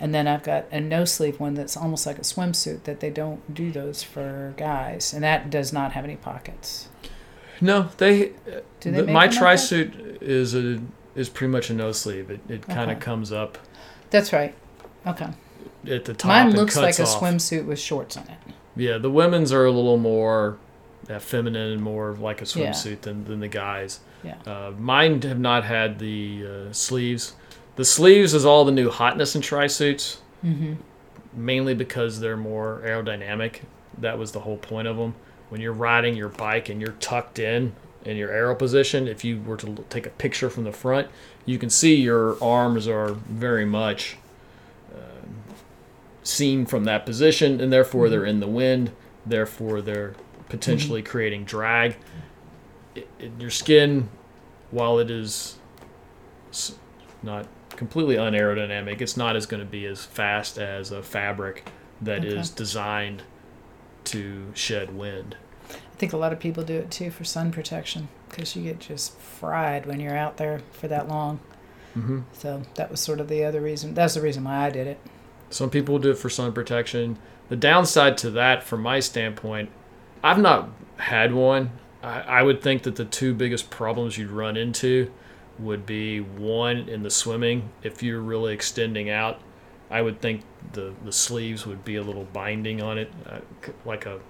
And 0.00 0.14
then 0.14 0.26
I've 0.28 0.42
got 0.44 0.66
a 0.70 0.80
no 0.80 1.04
sleeve 1.04 1.40
one 1.40 1.54
that's 1.54 1.76
almost 1.76 2.06
like 2.06 2.18
a 2.18 2.22
swimsuit 2.22 2.84
that 2.84 3.00
they 3.00 3.10
don't 3.10 3.52
do 3.54 3.70
those 3.72 4.02
for 4.02 4.54
guys. 4.56 5.12
And 5.12 5.22
that 5.24 5.50
does 5.50 5.72
not 5.72 5.92
have 5.92 6.04
any 6.04 6.16
pockets. 6.16 6.88
No, 7.60 7.88
they. 7.98 8.32
Do 8.80 8.90
they 8.92 9.00
the- 9.02 9.04
my 9.12 9.26
like 9.26 9.32
tri-suit 9.32 10.18
is 10.22 10.54
a 10.54 10.80
is 11.18 11.28
pretty 11.28 11.50
much 11.50 11.70
a 11.70 11.74
no 11.74 11.92
sleeve. 11.92 12.30
It 12.30 12.40
it 12.48 12.62
kind 12.66 12.90
of 12.90 12.96
Okay. 12.98 13.04
comes 13.04 13.32
up 13.32 13.58
That's 14.10 14.32
right. 14.32 14.54
Okay. 15.06 15.28
at 15.90 16.04
the 16.04 16.14
top. 16.14 16.28
Mine 16.28 16.52
looks 16.52 16.76
like 16.76 16.98
a 16.98 17.02
off. 17.02 17.20
swimsuit 17.20 17.64
with 17.66 17.78
shorts 17.78 18.16
on 18.16 18.24
it. 18.24 18.54
Yeah, 18.76 18.98
the 18.98 19.10
women's 19.10 19.52
are 19.52 19.64
a 19.64 19.70
little 19.72 19.96
more 19.98 20.58
uh, 21.10 21.18
feminine 21.18 21.72
and 21.72 21.82
more 21.82 22.12
like 22.20 22.40
a 22.40 22.44
Yeah. 22.44 22.70
swimsuit 22.70 23.00
than, 23.02 23.24
than 23.24 23.40
the 23.40 23.48
guys. 23.48 24.00
Yeah. 24.22 24.34
Uh, 24.46 24.72
mine 24.78 25.22
have 25.22 25.38
not 25.38 25.64
had 25.64 25.98
the 25.98 26.44
uh, 26.68 26.72
sleeves. 26.72 27.34
The 27.76 27.84
sleeves 27.84 28.34
is 28.34 28.44
all 28.44 28.64
the 28.64 28.72
new 28.72 28.90
hotness 28.90 29.34
in 29.34 29.40
tri 29.42 29.66
suits, 29.68 30.18
Mm-hmm. 30.44 30.74
mainly 31.34 31.74
because 31.74 32.20
they're 32.20 32.36
more 32.36 32.82
aerodynamic. 32.84 33.60
That 33.98 34.18
was 34.18 34.32
the 34.32 34.40
whole 34.40 34.56
point 34.58 34.86
of 34.88 34.96
them. 34.96 35.14
When 35.48 35.60
you're 35.60 35.72
riding 35.72 36.14
your 36.16 36.28
bike 36.28 36.68
and 36.68 36.80
you're 36.80 36.92
tucked 37.00 37.38
in 37.38 37.74
in 38.08 38.16
your 38.16 38.30
arrow 38.32 38.54
position, 38.54 39.06
if 39.06 39.22
you 39.24 39.40
were 39.42 39.56
to 39.58 39.84
take 39.90 40.06
a 40.06 40.10
picture 40.10 40.48
from 40.48 40.64
the 40.64 40.72
front, 40.72 41.08
you 41.44 41.58
can 41.58 41.68
see 41.70 41.94
your 41.96 42.42
arms 42.42 42.88
are 42.88 43.10
very 43.12 43.66
much 43.66 44.16
um, 44.94 45.34
seen 46.22 46.64
from 46.64 46.84
that 46.84 47.04
position, 47.04 47.60
and 47.60 47.70
therefore 47.72 48.08
they're 48.08 48.24
in 48.24 48.40
the 48.40 48.46
wind. 48.48 48.90
Therefore, 49.26 49.82
they're 49.82 50.14
potentially 50.48 51.02
creating 51.02 51.44
drag. 51.44 51.96
It, 52.94 53.08
it- 53.18 53.32
your 53.38 53.50
skin, 53.50 54.08
while 54.70 54.98
it 54.98 55.10
is 55.10 55.56
not 57.22 57.46
completely 57.70 58.16
unaerodynamic, 58.16 59.00
it's 59.02 59.16
not 59.18 59.36
as 59.36 59.44
going 59.46 59.62
to 59.62 59.68
be 59.70 59.84
as 59.86 60.04
fast 60.04 60.56
as 60.58 60.90
a 60.92 61.02
fabric 61.02 61.68
that 62.00 62.24
is 62.24 62.50
Okay. 62.50 62.56
designed 62.56 63.22
to 64.04 64.46
shed 64.54 64.96
wind. 64.96 65.36
I 65.70 65.96
think 65.96 66.12
a 66.12 66.16
lot 66.16 66.32
of 66.32 66.40
people 66.40 66.62
do 66.62 66.76
it 66.76 66.90
too 66.90 67.10
for 67.10 67.24
sun 67.24 67.50
protection 67.50 68.08
because 68.28 68.54
you 68.54 68.62
get 68.62 68.78
just 68.78 69.16
fried 69.18 69.86
when 69.86 70.00
you're 70.00 70.16
out 70.16 70.36
there 70.36 70.60
for 70.72 70.88
that 70.88 71.08
long. 71.08 71.40
Mm-hmm. 71.96 72.20
So 72.32 72.62
that 72.76 72.90
was 72.90 73.00
sort 73.00 73.20
of 73.20 73.28
the 73.28 73.44
other 73.44 73.60
reason. 73.60 73.94
That's 73.94 74.14
the 74.14 74.20
reason 74.20 74.44
why 74.44 74.66
I 74.66 74.70
did 74.70 74.86
it. 74.86 75.00
Some 75.50 75.70
people 75.70 75.98
do 75.98 76.10
it 76.10 76.18
for 76.18 76.28
sun 76.28 76.52
protection. 76.52 77.18
The 77.48 77.56
downside 77.56 78.18
to 78.18 78.30
that, 78.30 78.62
from 78.62 78.82
my 78.82 79.00
standpoint, 79.00 79.70
I've 80.22 80.38
not 80.38 80.70
had 80.98 81.32
one. 81.32 81.70
I, 82.02 82.20
I 82.20 82.42
would 82.42 82.62
think 82.62 82.82
that 82.82 82.96
the 82.96 83.04
two 83.04 83.34
biggest 83.34 83.70
problems 83.70 84.18
you'd 84.18 84.30
run 84.30 84.56
into 84.56 85.10
would 85.58 85.86
be 85.86 86.20
one 86.20 86.88
in 86.88 87.02
the 87.02 87.10
swimming. 87.10 87.70
If 87.82 88.02
you're 88.02 88.20
really 88.20 88.52
extending 88.52 89.10
out, 89.10 89.40
I 89.90 90.02
would 90.02 90.20
think 90.20 90.42
the, 90.72 90.94
the 91.04 91.12
sleeves 91.12 91.66
would 91.66 91.84
be 91.84 91.96
a 91.96 92.02
little 92.02 92.24
binding 92.32 92.82
on 92.82 92.98
it, 92.98 93.10
uh, 93.26 93.40
like 93.84 94.06
a 94.06 94.20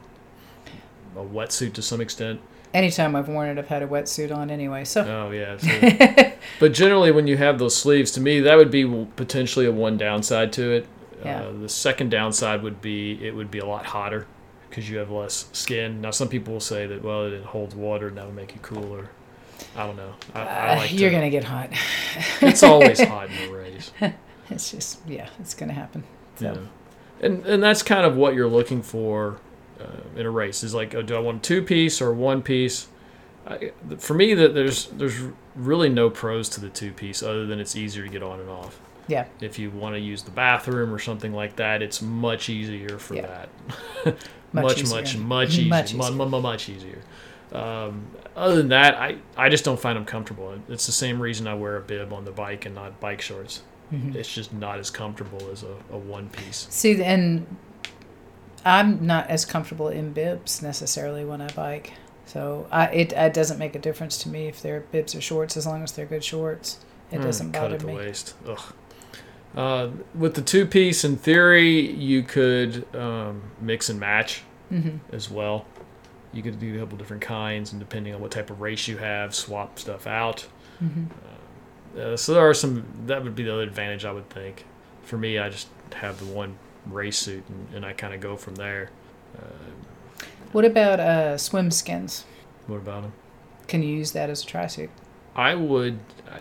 a 1.19 1.25
wetsuit 1.25 1.73
to 1.75 1.83
some 1.83 2.01
extent. 2.01 2.41
Anytime 2.75 3.17
I've 3.17 3.29
worn 3.29 3.49
it, 3.49 3.59
I've 3.59 3.69
had 3.69 3.83
a 3.83 3.87
wetsuit 3.87 4.35
on 4.35 4.51
anyway. 4.51 4.85
So 4.85 5.03
Oh 5.05 5.31
yeah. 5.31 5.57
So, 5.59 6.33
but 6.61 6.73
generally, 6.73 7.11
when 7.11 7.27
you 7.27 7.37
have 7.37 7.59
those 7.59 7.77
sleeves, 7.77 8.11
to 8.13 8.21
me, 8.21 8.41
that 8.41 8.57
would 8.57 8.71
be 8.71 8.85
potentially 9.17 9.67
a 9.67 9.73
one 9.73 9.97
downside 9.97 10.53
to 10.55 10.71
it. 10.73 10.87
Yeah. 11.25 11.43
Uh, 11.43 11.53
the 11.53 11.69
second 11.69 12.11
downside 12.11 12.63
would 12.63 12.81
be 12.81 13.19
it 13.27 13.35
would 13.35 13.51
be 13.51 13.59
a 13.59 13.67
lot 13.67 13.87
hotter 13.87 14.27
because 14.69 14.89
you 14.89 14.99
have 14.99 15.11
less 15.11 15.49
skin. 15.53 16.01
Now, 16.01 16.11
some 16.11 16.29
people 16.29 16.53
will 16.55 16.61
say 16.61 16.87
that 16.87 17.03
well, 17.03 17.25
it 17.27 17.43
holds 17.45 17.75
water 17.75 18.09
and 18.09 18.17
that 18.19 18.27
would 18.27 18.37
make 18.37 18.55
you 18.55 18.61
cooler. 18.61 19.09
I 19.77 19.87
don't 19.87 19.97
know. 19.97 20.15
I, 20.35 20.41
I 20.41 20.69
uh, 20.75 20.77
like 20.77 20.93
you're 20.93 21.11
to- 21.11 21.17
gonna 21.17 21.31
get 21.31 21.45
hot. 21.45 21.71
It's 22.43 22.63
always 22.63 23.01
hot 23.01 23.29
in 23.31 23.51
the 23.51 23.57
race. 23.57 23.91
It's 24.51 24.71
just 24.71 25.01
yeah, 25.09 25.29
it's 25.41 25.55
gonna 25.55 25.73
happen. 25.73 26.05
So 26.37 26.53
Yeah. 26.53 27.27
And 27.27 27.45
and 27.47 27.63
that's 27.63 27.83
kind 27.83 28.07
of 28.07 28.15
what 28.17 28.35
you're 28.35 28.49
looking 28.49 28.83
for 28.83 29.33
uh, 29.33 29.39
in 30.19 30.27
a 30.27 30.31
race. 30.31 30.63
Is 30.65 30.75
like, 30.75 30.95
oh, 30.95 31.03
do 31.03 31.15
I 31.17 31.21
want 31.21 31.43
two 31.43 31.63
piece 31.63 32.01
or 32.03 32.13
one 32.13 32.43
piece? 32.43 32.89
I, 33.47 33.73
for 33.99 34.15
me, 34.15 34.35
that 34.35 34.55
there's 34.55 34.87
there's 34.89 35.17
really 35.55 35.89
no 35.89 36.11
pros 36.11 36.49
to 36.51 36.61
the 36.61 36.69
two 36.69 36.93
piece 36.93 37.23
other 37.23 37.47
than 37.47 37.61
it's 37.61 37.75
easier 37.77 38.05
to 38.05 38.09
get 38.11 38.23
on 38.23 38.41
and 38.41 38.49
off. 38.51 38.79
yeah, 39.09 39.27
If 39.41 39.59
you 39.59 39.71
want 39.71 39.95
to 39.95 40.01
use 40.01 40.23
the 40.23 40.31
bathroom 40.31 40.93
or 40.93 40.99
something 40.99 41.33
like 41.33 41.57
that, 41.57 41.81
it's 41.83 42.03
much 42.03 42.49
easier 42.51 42.99
for 42.99 43.15
Yeah. 43.15 43.47
that. 44.05 44.17
Much 44.51 44.65
much, 44.65 44.81
easier. 44.81 44.97
much, 44.97 45.17
much 45.19 45.49
easier. 45.51 45.69
Much 45.69 45.95
Mu- 45.95 46.01
easier. 46.05 46.17
mu- 46.17 46.29
mu- 46.31 46.41
much 46.41 46.69
easier. 46.71 46.99
Um, 47.53 48.07
other 48.35 48.57
than 48.57 48.69
that, 48.69 48.95
I, 48.95 49.17
I 49.37 49.51
just 49.51 49.63
don't 49.63 49.79
find 49.79 49.95
them 49.97 50.07
comfortable. 50.07 50.59
It's 50.71 50.87
the 50.87 50.93
same 50.93 51.21
reason 51.21 51.47
I 51.47 51.53
wear 51.55 51.77
a 51.77 51.81
bib 51.83 52.15
on 52.15 52.25
the 52.25 52.31
bike 52.31 52.65
and 52.65 52.75
not 52.75 52.99
bike 52.99 53.21
shorts. 53.21 53.61
Mhm. 53.93 54.15
It's 54.15 54.33
just 54.33 54.53
not 54.55 54.79
as 54.79 54.89
comfortable 54.91 55.51
as 55.53 55.63
a, 55.65 55.75
a 55.93 55.99
one 55.99 56.31
piece. 56.31 56.67
See, 56.71 57.03
and 57.03 57.47
I'm 58.69 59.07
not 59.07 59.31
as 59.31 59.45
comfortable 59.45 59.89
in 59.89 60.13
bibs 60.13 60.63
necessarily 60.63 61.25
when 61.25 61.41
I 61.41 61.51
bike. 61.53 61.93
So 62.27 62.67
I, 62.71 62.87
it, 62.89 63.13
it 63.13 63.33
doesn't 63.33 63.59
make 63.59 63.75
a 63.75 63.79
difference 63.79 64.19
to 64.19 64.29
me 64.29 64.47
if 64.49 64.61
they're 64.61 64.81
bibs 64.81 65.15
or 65.15 65.21
shorts 65.21 65.57
as 65.57 65.67
long 65.67 65.83
as 65.83 65.93
they're 65.93 66.07
good 66.07 66.23
shorts. 66.25 66.79
It 67.11 67.21
Mm, 67.21 67.23
doesn't 67.23 67.53
cut 67.53 67.63
bother 67.63 67.75
at 67.77 67.81
the 67.81 67.87
me. 67.87 67.95
waist. 67.97 68.35
Ugh. 68.47 68.61
Uh, 69.57 69.89
with 70.15 70.35
the 70.35 70.43
two 70.43 70.67
piece, 70.67 71.05
in 71.05 71.17
theory, 71.17 71.81
you 71.93 72.23
could 72.23 72.85
um, 72.95 73.43
mix 73.61 73.89
and 73.89 73.99
match 73.99 74.43
hmm 74.69 74.99
as 75.11 75.31
well. 75.31 75.65
You 76.35 76.43
could 76.43 76.61
do 76.61 76.77
a 76.77 76.81
couple 76.81 76.99
different 76.99 77.23
kinds, 77.23 77.73
and 77.73 77.81
depending 77.81 78.15
on 78.15 78.21
what 78.21 78.31
type 78.31 78.51
of 78.51 78.61
race 78.61 78.87
you 78.87 78.99
have, 78.99 79.35
swap 79.35 79.79
stuff 79.79 80.07
out. 80.07 80.47
hmm 80.79 81.05
Uh, 81.99 82.15
so 82.17 82.35
there 82.35 82.47
are 82.47 82.53
some. 82.55 82.85
That 83.07 83.25
would 83.25 83.35
be 83.35 83.45
the 83.45 83.53
other 83.55 83.63
advantage 83.63 84.05
I 84.05 84.13
would 84.13 84.29
think. 84.29 84.67
For 85.03 85.17
me, 85.17 85.39
I 85.39 85.49
just 85.49 85.69
have 85.95 86.19
the 86.19 86.27
one 86.27 86.59
race 86.89 87.19
suit, 87.19 87.45
and, 87.49 87.75
and 87.75 87.87
I 87.87 87.93
kind 87.93 88.15
of 88.15 88.21
go 88.21 88.37
from 88.37 88.55
there. 88.57 88.91
Uh, 89.37 90.23
What 90.53 90.65
about 90.65 91.01
uh, 91.01 91.39
swim 91.39 91.71
skins? 91.71 92.25
what 92.67 92.77
about 92.77 93.03
them? 93.03 93.13
Can 93.67 93.83
you 93.83 93.95
use 93.97 94.13
that 94.13 94.31
as 94.31 94.43
a 94.43 94.47
tri 94.47 94.67
suit? 94.67 94.91
I 95.37 95.55
would. 95.55 95.99
I, 96.31 96.41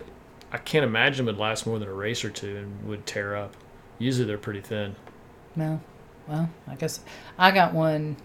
I 0.52 0.58
can't 0.58 0.84
imagine 0.84 1.26
would 1.26 1.36
last 1.38 1.66
more 1.66 1.78
than 1.78 1.88
a 1.88 1.92
race 1.92 2.24
or 2.24 2.30
two 2.30 2.56
and 2.56 2.88
would 2.88 3.04
tear 3.06 3.36
up. 3.36 3.54
Usually 3.98 4.26
they're 4.26 4.38
pretty 4.38 4.60
thin. 4.62 4.96
No. 5.56 5.80
Well, 6.26 6.48
I 6.66 6.74
guess 6.74 7.00
I 7.38 7.50
got 7.50 7.72
one 7.74 8.16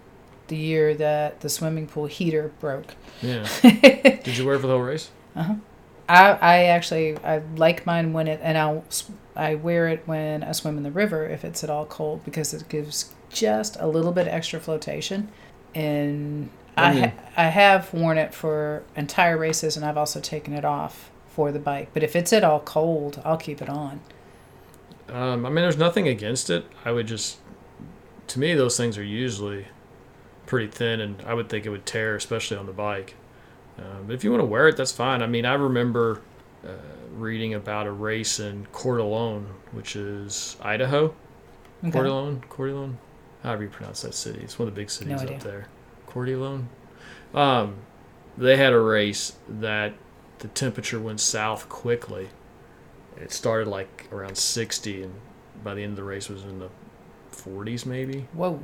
the 0.48 0.56
year 0.56 0.94
that 0.94 1.40
the 1.40 1.48
swimming 1.48 1.86
pool 1.86 2.06
heater 2.06 2.52
broke. 2.60 2.94
Yeah. 3.22 3.46
Did 3.62 4.36
you 4.38 4.44
wear 4.46 4.56
it 4.56 4.60
for 4.60 4.66
the 4.66 4.74
whole 4.74 4.82
race? 4.82 5.10
Uh-huh. 5.36 5.54
I 6.08 6.32
I 6.32 6.64
actually 6.66 7.18
I 7.24 7.38
like 7.56 7.86
mine 7.86 8.12
when 8.12 8.28
it 8.28 8.40
and 8.42 8.58
I'll 8.58 8.84
I 9.36 9.54
wear 9.54 9.88
it 9.88 10.02
when 10.06 10.42
I 10.42 10.52
swim 10.52 10.76
in 10.76 10.82
the 10.82 10.90
river 10.90 11.26
if 11.28 11.44
it's 11.44 11.64
at 11.64 11.70
all 11.70 11.86
cold 11.86 12.24
because 12.24 12.52
it 12.54 12.68
gives 12.68 13.14
just 13.30 13.76
a 13.80 13.86
little 13.86 14.12
bit 14.12 14.28
extra 14.28 14.60
flotation 14.60 15.30
and 15.74 16.50
I 16.76 16.92
ha- 16.92 17.12
I 17.36 17.44
have 17.44 17.92
worn 17.94 18.18
it 18.18 18.34
for 18.34 18.84
entire 18.96 19.38
races 19.38 19.76
and 19.76 19.84
I've 19.84 19.96
also 19.96 20.20
taken 20.20 20.52
it 20.54 20.64
off 20.64 21.10
for 21.26 21.50
the 21.52 21.58
bike 21.58 21.90
but 21.94 22.02
if 22.02 22.14
it's 22.16 22.32
at 22.32 22.44
all 22.44 22.60
cold 22.60 23.20
I'll 23.24 23.36
keep 23.38 23.62
it 23.62 23.68
on 23.68 24.00
Um, 25.08 25.44
I 25.44 25.48
mean, 25.50 25.56
there's 25.56 25.76
nothing 25.76 26.08
against 26.08 26.50
it. 26.50 26.66
I 26.84 26.92
would 26.92 27.06
just, 27.06 27.38
to 28.28 28.38
me, 28.40 28.54
those 28.54 28.76
things 28.76 28.98
are 28.98 29.04
usually 29.04 29.68
pretty 30.46 30.68
thin, 30.68 31.00
and 31.00 31.22
I 31.26 31.34
would 31.34 31.48
think 31.48 31.66
it 31.66 31.70
would 31.70 31.86
tear, 31.86 32.16
especially 32.16 32.56
on 32.56 32.66
the 32.66 32.72
bike. 32.72 33.16
Um, 33.78 34.06
but 34.06 34.14
if 34.14 34.24
you 34.24 34.30
want 34.30 34.40
to 34.40 34.46
wear 34.46 34.68
it, 34.68 34.76
that's 34.76 34.92
fine. 34.92 35.22
I 35.22 35.26
mean, 35.26 35.44
I 35.44 35.54
remember 35.54 36.22
uh, 36.64 36.70
reading 37.12 37.54
about 37.54 37.86
a 37.86 37.92
race 37.92 38.40
in 38.40 38.66
Coeur 38.72 38.98
d'Alene, 38.98 39.46
which 39.72 39.96
is 39.96 40.56
Idaho. 40.60 41.14
Okay. 41.82 41.90
Coeur 41.90 42.04
d'Alene, 42.04 42.42
Coeur 42.48 42.68
d'Alene, 42.68 42.98
however 43.42 43.64
you 43.64 43.68
pronounce 43.68 44.02
that 44.02 44.14
city. 44.14 44.40
It's 44.42 44.58
one 44.58 44.68
of 44.68 44.74
the 44.74 44.80
big 44.80 44.90
cities 44.90 45.22
idea. 45.22 45.36
up 45.36 45.42
there. 45.42 45.68
Coeur 46.06 46.26
d'Alene. 46.26 46.68
Um, 47.34 47.76
they 48.38 48.56
had 48.56 48.72
a 48.72 48.80
race 48.80 49.36
that 49.48 49.94
the 50.38 50.48
temperature 50.48 51.00
went 51.00 51.20
south 51.20 51.68
quickly. 51.68 52.28
It 53.16 53.32
started 53.32 53.68
like 53.68 54.08
around 54.12 54.36
60, 54.36 55.02
and 55.02 55.14
by 55.62 55.74
the 55.74 55.82
end 55.82 55.92
of 55.92 55.96
the 55.96 56.04
race 56.04 56.28
was 56.28 56.44
in 56.44 56.58
the 56.58 56.70
40s 57.32 57.86
maybe. 57.86 58.26
Whoa 58.32 58.60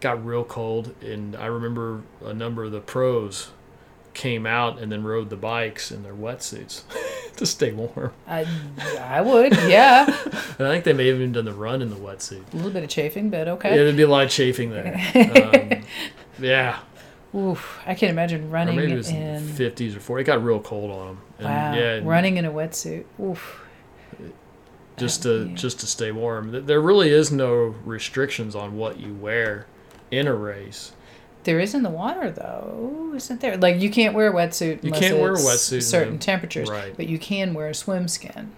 Got 0.00 0.24
real 0.24 0.44
cold, 0.44 0.94
and 1.02 1.36
I 1.36 1.46
remember 1.46 2.02
a 2.24 2.32
number 2.32 2.64
of 2.64 2.72
the 2.72 2.80
pros 2.80 3.50
came 4.14 4.44
out 4.46 4.78
and 4.78 4.90
then 4.90 5.04
rode 5.04 5.30
the 5.30 5.36
bikes 5.36 5.90
in 5.92 6.02
their 6.02 6.14
wetsuits 6.14 6.82
to 7.36 7.46
stay 7.46 7.72
warm. 7.72 8.12
I, 8.26 8.46
I 9.00 9.20
would, 9.20 9.52
yeah. 9.68 10.04
And 10.58 10.66
I 10.68 10.72
think 10.72 10.84
they 10.84 10.92
may 10.92 11.06
have 11.06 11.16
even 11.16 11.32
done 11.32 11.44
the 11.46 11.54
run 11.54 11.80
in 11.80 11.88
the 11.90 11.96
wetsuit. 11.96 12.42
A 12.52 12.56
little 12.56 12.70
bit 12.72 12.82
of 12.82 12.90
chafing, 12.90 13.30
but 13.30 13.46
Yeah, 13.46 13.52
okay. 13.54 13.76
there'd 13.76 13.96
be 13.96 14.02
a 14.02 14.08
lot 14.08 14.24
of 14.24 14.30
chafing 14.30 14.70
there. 14.70 14.94
Um, 15.14 15.82
yeah, 16.44 16.80
Oof, 17.34 17.78
I 17.86 17.94
can't 17.94 18.10
imagine 18.10 18.44
or 18.44 18.48
running 18.48 18.76
maybe 18.76 18.92
it 18.92 18.96
was 18.96 19.08
in. 19.08 19.40
fifties 19.46 19.94
or 19.96 20.00
40. 20.00 20.22
It 20.22 20.24
got 20.26 20.42
real 20.44 20.60
cold 20.60 20.90
on 20.90 21.06
them. 21.06 21.18
And 21.38 21.46
Wow, 21.46 21.74
yeah, 21.74 22.00
running 22.02 22.36
in 22.36 22.44
a 22.44 22.50
wetsuit. 22.50 23.04
Oof. 23.22 23.62
just 24.96 25.22
to 25.22 25.46
just 25.54 25.80
to 25.80 25.86
stay 25.86 26.10
warm. 26.12 26.66
There 26.66 26.80
really 26.80 27.10
is 27.10 27.30
no 27.30 27.74
restrictions 27.84 28.54
on 28.56 28.76
what 28.76 28.98
you 28.98 29.14
wear 29.14 29.66
in 30.10 30.26
a 30.26 30.34
race. 30.34 30.92
There 31.44 31.58
is 31.58 31.74
in 31.74 31.82
the 31.82 31.90
water 31.90 32.30
though, 32.30 33.12
isn't 33.16 33.40
there? 33.40 33.56
Like 33.56 33.80
you 33.80 33.90
can't 33.90 34.14
wear 34.14 34.28
a 34.28 34.32
wetsuit. 34.32 34.84
You 34.84 34.92
can't 34.92 35.18
wear 35.18 35.32
a 35.34 35.38
wetsuit 35.38 35.74
in 35.74 35.80
Certain 35.80 36.18
temperatures, 36.18 36.68
right. 36.68 36.94
but 36.96 37.08
you 37.08 37.18
can 37.18 37.54
wear 37.54 37.68
a 37.68 37.74
swim 37.74 38.08
skin. 38.08 38.52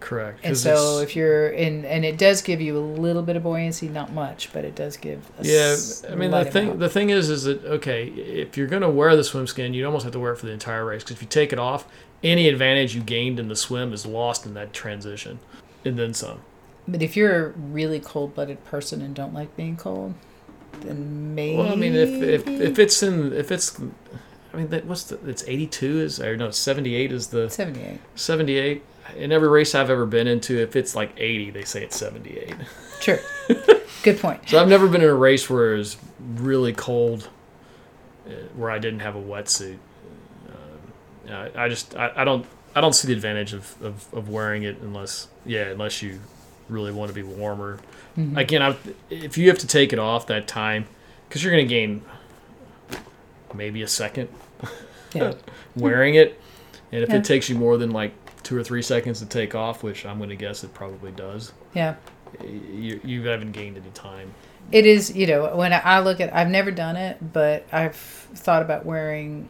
Correct. 0.00 0.40
And 0.44 0.56
so 0.56 1.00
if 1.00 1.16
you're 1.16 1.48
in, 1.48 1.84
and 1.84 2.04
it 2.04 2.18
does 2.18 2.40
give 2.40 2.60
you 2.60 2.78
a 2.78 2.80
little 2.80 3.22
bit 3.22 3.34
of 3.34 3.42
buoyancy, 3.42 3.88
not 3.88 4.12
much, 4.12 4.52
but 4.52 4.64
it 4.64 4.76
does 4.76 4.96
give. 4.96 5.28
A 5.38 5.44
Yeah, 5.44 5.76
I 6.10 6.14
mean 6.14 6.30
the 6.30 6.44
thing 6.44 6.64
amount. 6.66 6.80
the 6.80 6.88
thing 6.88 7.10
is 7.10 7.30
is 7.30 7.44
that 7.44 7.64
okay, 7.64 8.06
if 8.06 8.56
you're 8.56 8.68
gonna 8.68 8.90
wear 8.90 9.16
the 9.16 9.24
swim 9.24 9.46
skin, 9.46 9.74
you'd 9.74 9.84
almost 9.86 10.04
have 10.04 10.12
to 10.12 10.20
wear 10.20 10.32
it 10.32 10.36
for 10.36 10.46
the 10.46 10.52
entire 10.52 10.84
race 10.84 11.02
because 11.02 11.16
if 11.16 11.22
you 11.22 11.28
take 11.28 11.52
it 11.52 11.58
off, 11.58 11.86
any 12.22 12.48
advantage 12.48 12.94
you 12.94 13.00
gained 13.02 13.40
in 13.40 13.48
the 13.48 13.56
swim 13.56 13.92
is 13.92 14.06
lost 14.06 14.46
in 14.46 14.54
that 14.54 14.72
transition, 14.72 15.40
and 15.84 15.98
then 15.98 16.14
some. 16.14 16.40
But 16.86 17.02
if 17.02 17.16
you're 17.16 17.46
a 17.46 17.48
really 17.50 18.00
cold-blooded 18.00 18.64
person 18.64 19.02
and 19.02 19.14
don't 19.14 19.34
like 19.34 19.54
being 19.56 19.76
cold, 19.76 20.14
then 20.82 21.34
maybe. 21.34 21.56
Well, 21.56 21.72
I 21.72 21.76
mean 21.76 21.94
if 21.94 22.22
if, 22.22 22.46
if 22.46 22.78
it's 22.78 23.02
in 23.02 23.32
if 23.32 23.50
it's, 23.50 23.78
I 24.52 24.56
mean 24.56 24.68
that 24.68 24.84
what's 24.86 25.04
the 25.04 25.18
it's 25.28 25.44
82 25.46 26.00
is 26.00 26.20
or 26.20 26.36
no 26.36 26.50
78 26.50 27.12
is 27.12 27.28
the 27.28 27.48
seventy-eight. 27.48 28.00
78. 28.14 28.82
In 29.16 29.32
every 29.32 29.48
race 29.48 29.74
I've 29.74 29.88
ever 29.88 30.04
been 30.04 30.26
into, 30.26 30.58
if 30.58 30.76
it's 30.76 30.94
like 30.94 31.12
80, 31.16 31.50
they 31.52 31.64
say 31.64 31.82
it's 31.82 31.96
78. 31.96 32.54
True. 33.00 33.18
Good 34.02 34.20
point. 34.20 34.46
So 34.46 34.60
I've 34.60 34.68
never 34.68 34.86
been 34.86 35.00
in 35.00 35.08
a 35.08 35.14
race 35.14 35.48
where 35.48 35.74
it 35.74 35.78
was 35.78 35.96
really 36.18 36.74
cold, 36.74 37.30
uh, 38.26 38.32
where 38.54 38.70
I 38.70 38.78
didn't 38.78 39.00
have 39.00 39.16
a 39.16 39.22
wetsuit. 39.22 39.78
Uh, 40.46 41.32
I, 41.32 41.64
I 41.64 41.68
just 41.70 41.96
I, 41.96 42.12
I 42.16 42.24
don't 42.24 42.44
I 42.76 42.80
don't 42.80 42.92
see 42.94 43.08
the 43.08 43.14
advantage 43.14 43.54
of, 43.54 43.80
of, 43.82 44.12
of 44.12 44.28
wearing 44.28 44.64
it 44.64 44.78
unless 44.82 45.28
yeah 45.46 45.64
unless 45.70 46.02
you 46.02 46.20
really 46.68 46.92
want 46.92 47.08
to 47.08 47.14
be 47.14 47.22
warmer. 47.22 47.80
Mhm. 48.18 48.36
Again, 48.36 48.62
I, 48.62 48.76
if 49.10 49.38
you 49.38 49.48
have 49.48 49.58
to 49.58 49.66
take 49.66 49.92
it 49.92 49.98
off 49.98 50.26
that 50.26 50.48
time, 50.48 50.86
because 51.28 51.42
you're 51.44 51.52
gonna 51.52 51.64
gain 51.64 52.02
maybe 53.54 53.82
a 53.82 53.88
second 53.88 54.28
Yeah. 55.14 55.34
wearing 55.76 56.14
it, 56.14 56.40
and 56.92 57.02
if 57.02 57.08
Yeah. 57.10 57.16
it 57.16 57.24
takes 57.24 57.48
you 57.48 57.56
more 57.56 57.76
than 57.76 57.90
like 57.90 58.12
two 58.42 58.56
or 58.56 58.64
three 58.64 58.82
seconds 58.82 59.20
to 59.20 59.26
take 59.26 59.54
off, 59.54 59.82
which 59.82 60.04
I'm 60.04 60.18
gonna 60.18 60.36
guess 60.36 60.64
it 60.64 60.74
probably 60.74 61.12
does, 61.12 61.52
Yeah. 61.74 61.94
you 62.42 63.00
you 63.04 63.26
haven't 63.28 63.52
gained 63.52 63.76
any 63.76 63.90
time. 63.90 64.34
It 64.70 64.84
is, 64.84 65.16
you 65.16 65.26
know, 65.26 65.54
when 65.56 65.72
I 65.72 66.00
look 66.00 66.20
at, 66.20 66.34
I've 66.34 66.48
never 66.50 66.70
done 66.70 66.96
it, 66.96 67.32
but 67.32 67.64
I've 67.72 67.96
thought 67.96 68.60
about 68.62 68.84
wearing 68.84 69.48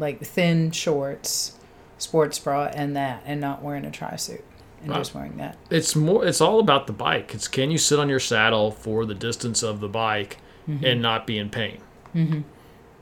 like 0.00 0.20
thin 0.24 0.72
shorts, 0.72 1.52
sports 1.98 2.38
bra, 2.40 2.64
and 2.74 2.96
that, 2.96 3.22
and 3.26 3.40
not 3.40 3.62
wearing 3.62 3.84
a 3.84 3.92
tri 3.92 4.16
suit, 4.16 4.42
and 4.84 4.92
Wow. 4.92 4.98
just 4.98 5.14
wearing 5.14 5.36
that. 5.38 5.56
it's 5.70 5.96
more 5.96 6.24
it's 6.26 6.40
all 6.40 6.60
about 6.60 6.86
the 6.86 6.92
bike 6.92 7.34
it's 7.34 7.48
can 7.48 7.70
you 7.70 7.78
sit 7.78 7.98
on 7.98 8.08
your 8.08 8.20
saddle 8.20 8.70
for 8.70 9.04
the 9.04 9.14
distance 9.14 9.62
of 9.62 9.80
the 9.80 9.88
bike 9.88 10.38
and 10.66 11.02
not 11.02 11.26
be 11.26 11.36
in 11.38 11.50
pain 11.50 11.78
Mm-hmm. 12.14 12.40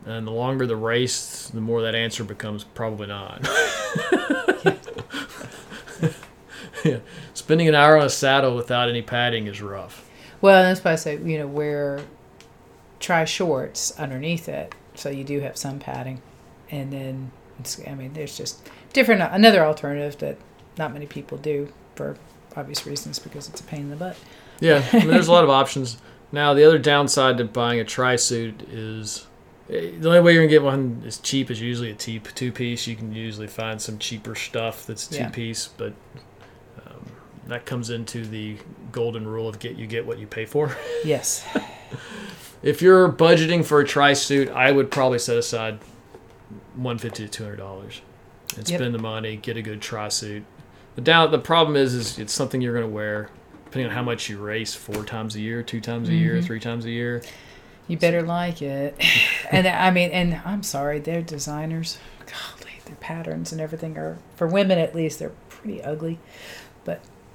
and 0.09 0.27
the 0.27 0.31
longer 0.33 0.67
the 0.67 0.77
race 0.77 1.49
the 1.53 1.61
more 1.61 1.83
that 1.83 1.95
answer 1.95 2.25
becomes 2.25 2.65
probably 2.65 3.07
not 3.09 3.47
yeah. 6.85 6.99
spending 7.35 7.69
an 7.69 7.75
hour 7.75 7.97
on 7.99 8.07
a 8.07 8.11
saddle 8.11 8.57
without 8.57 8.89
any 8.89 9.03
padding 9.03 9.47
is 9.47 9.61
rough 9.63 10.09
Well, 10.41 10.63
that's 10.63 10.83
why 10.83 10.93
I 10.93 10.97
say, 10.97 11.19
you 11.19 11.39
know, 11.39 11.47
wear 11.47 12.01
tri 13.01 13.25
shorts 13.25 13.93
underneath 13.99 14.49
it, 14.49 14.75
so 14.95 15.09
you 15.11 15.23
do 15.25 15.41
have 15.41 15.57
some 15.57 15.79
padding, 15.79 16.21
and 16.71 16.93
then 16.93 17.31
it's, 17.61 17.81
I 17.87 17.95
mean, 17.95 18.13
there's 18.15 18.37
just 18.37 18.69
different 18.93 19.23
another 19.23 19.65
alternative 19.65 20.19
that 20.19 20.37
not 20.79 20.93
many 20.93 21.07
people 21.07 21.39
do 21.39 21.73
for 21.95 22.17
obvious 22.57 22.87
reasons 22.87 23.19
because 23.19 23.49
it's 23.49 23.61
a 23.61 23.65
pain 23.65 23.81
in 23.83 23.91
the 23.91 23.97
butt. 23.97 24.17
yeah 24.61 24.85
I 24.93 24.99
mean, 24.99 25.09
there's 25.09 25.29
a 25.29 25.33
lot 25.33 25.45
of 25.45 25.51
options 25.63 25.97
now 26.33 26.55
the 26.55 26.65
other 26.65 26.79
downside 26.79 27.39
to 27.39 27.45
buying 27.45 27.81
a 27.81 27.85
tri-suit 27.85 28.63
is 28.71 29.27
eh, 29.71 29.91
the 29.99 30.09
only 30.09 30.21
way 30.21 30.33
you're 30.33 30.43
gonna 30.43 30.51
get 30.51 30.63
one 30.63 31.03
as 31.07 31.19
cheap 31.19 31.51
is 31.51 31.61
usually 31.61 31.91
a 31.91 31.95
two 31.95 32.53
piece. 32.53 32.87
You 32.87 32.97
can 32.97 33.13
usually 33.15 33.47
find 33.49 33.81
some 33.81 33.99
cheaper 33.99 34.35
stuff 34.35 34.87
that's 34.87 35.07
two 35.07 35.17
Yeah. 35.17 35.29
piece, 35.29 35.69
but 35.69 35.93
um, 36.87 37.05
that 37.49 37.67
comes 37.67 37.91
into 37.91 38.25
the 38.27 38.57
golden 38.93 39.27
rule 39.29 39.47
of 39.49 39.59
get 39.59 39.77
you 39.77 39.87
get 39.87 40.07
what 40.07 40.19
you 40.19 40.27
pay 40.27 40.47
for. 40.47 40.75
Yes. 41.05 41.45
if 42.63 42.81
you're 42.81 43.11
budgeting 43.13 43.65
for 43.65 43.81
a 43.81 43.87
tri 43.87 44.13
suit, 44.15 44.49
I 44.51 44.73
would 44.73 44.91
probably 44.91 45.19
set 45.19 45.37
aside 45.37 45.81
one 46.75 46.97
fifty 46.99 47.25
to 47.25 47.29
two 47.29 47.43
hundred 47.45 47.57
dollars 47.57 48.01
and 48.57 48.69
Yep. 48.69 48.79
spend 48.81 48.95
the 48.95 48.99
money, 48.99 49.37
get 49.37 49.57
a 49.59 49.63
good 49.63 49.81
tri 49.83 50.09
suit. 50.09 50.45
The 50.95 51.01
down 51.01 51.31
the 51.31 51.39
problem 51.39 51.77
is 51.77 51.95
is 51.95 52.19
it's 52.19 52.33
something 52.33 52.61
you're 52.61 52.75
gonna 52.75 52.87
wear 52.89 53.29
depending 53.65 53.89
on 53.91 53.95
how 53.97 54.03
much 54.03 54.29
you 54.29 54.39
race 54.39 54.75
four 54.75 55.03
times 55.05 55.35
a 55.35 55.41
year, 55.41 55.63
two 55.63 55.81
times 55.81 56.11
a 56.11 56.15
year, 56.15 56.37
Mhm. 56.37 56.45
three 56.45 56.61
times 56.61 56.85
a 56.85 56.91
year. 56.91 57.23
You 57.89 57.97
better 57.97 58.23
like 58.23 58.61
it. 58.63 58.95
And 59.51 59.67
I 59.67 59.91
mean, 59.91 60.11
and 60.11 60.41
I'm 60.47 60.63
sorry, 60.63 60.99
they're 60.99 61.21
designers. 61.23 61.99
Golly, 62.27 62.73
their 62.87 62.95
patterns 62.97 63.53
and 63.53 63.61
everything 63.61 63.99
are, 63.99 64.17
for 64.37 64.47
women 64.47 64.79
at 64.79 64.95
least, 64.95 65.19
they're 65.19 65.33
pretty 65.51 65.83
ugly. 65.83 66.19
But 66.85 67.01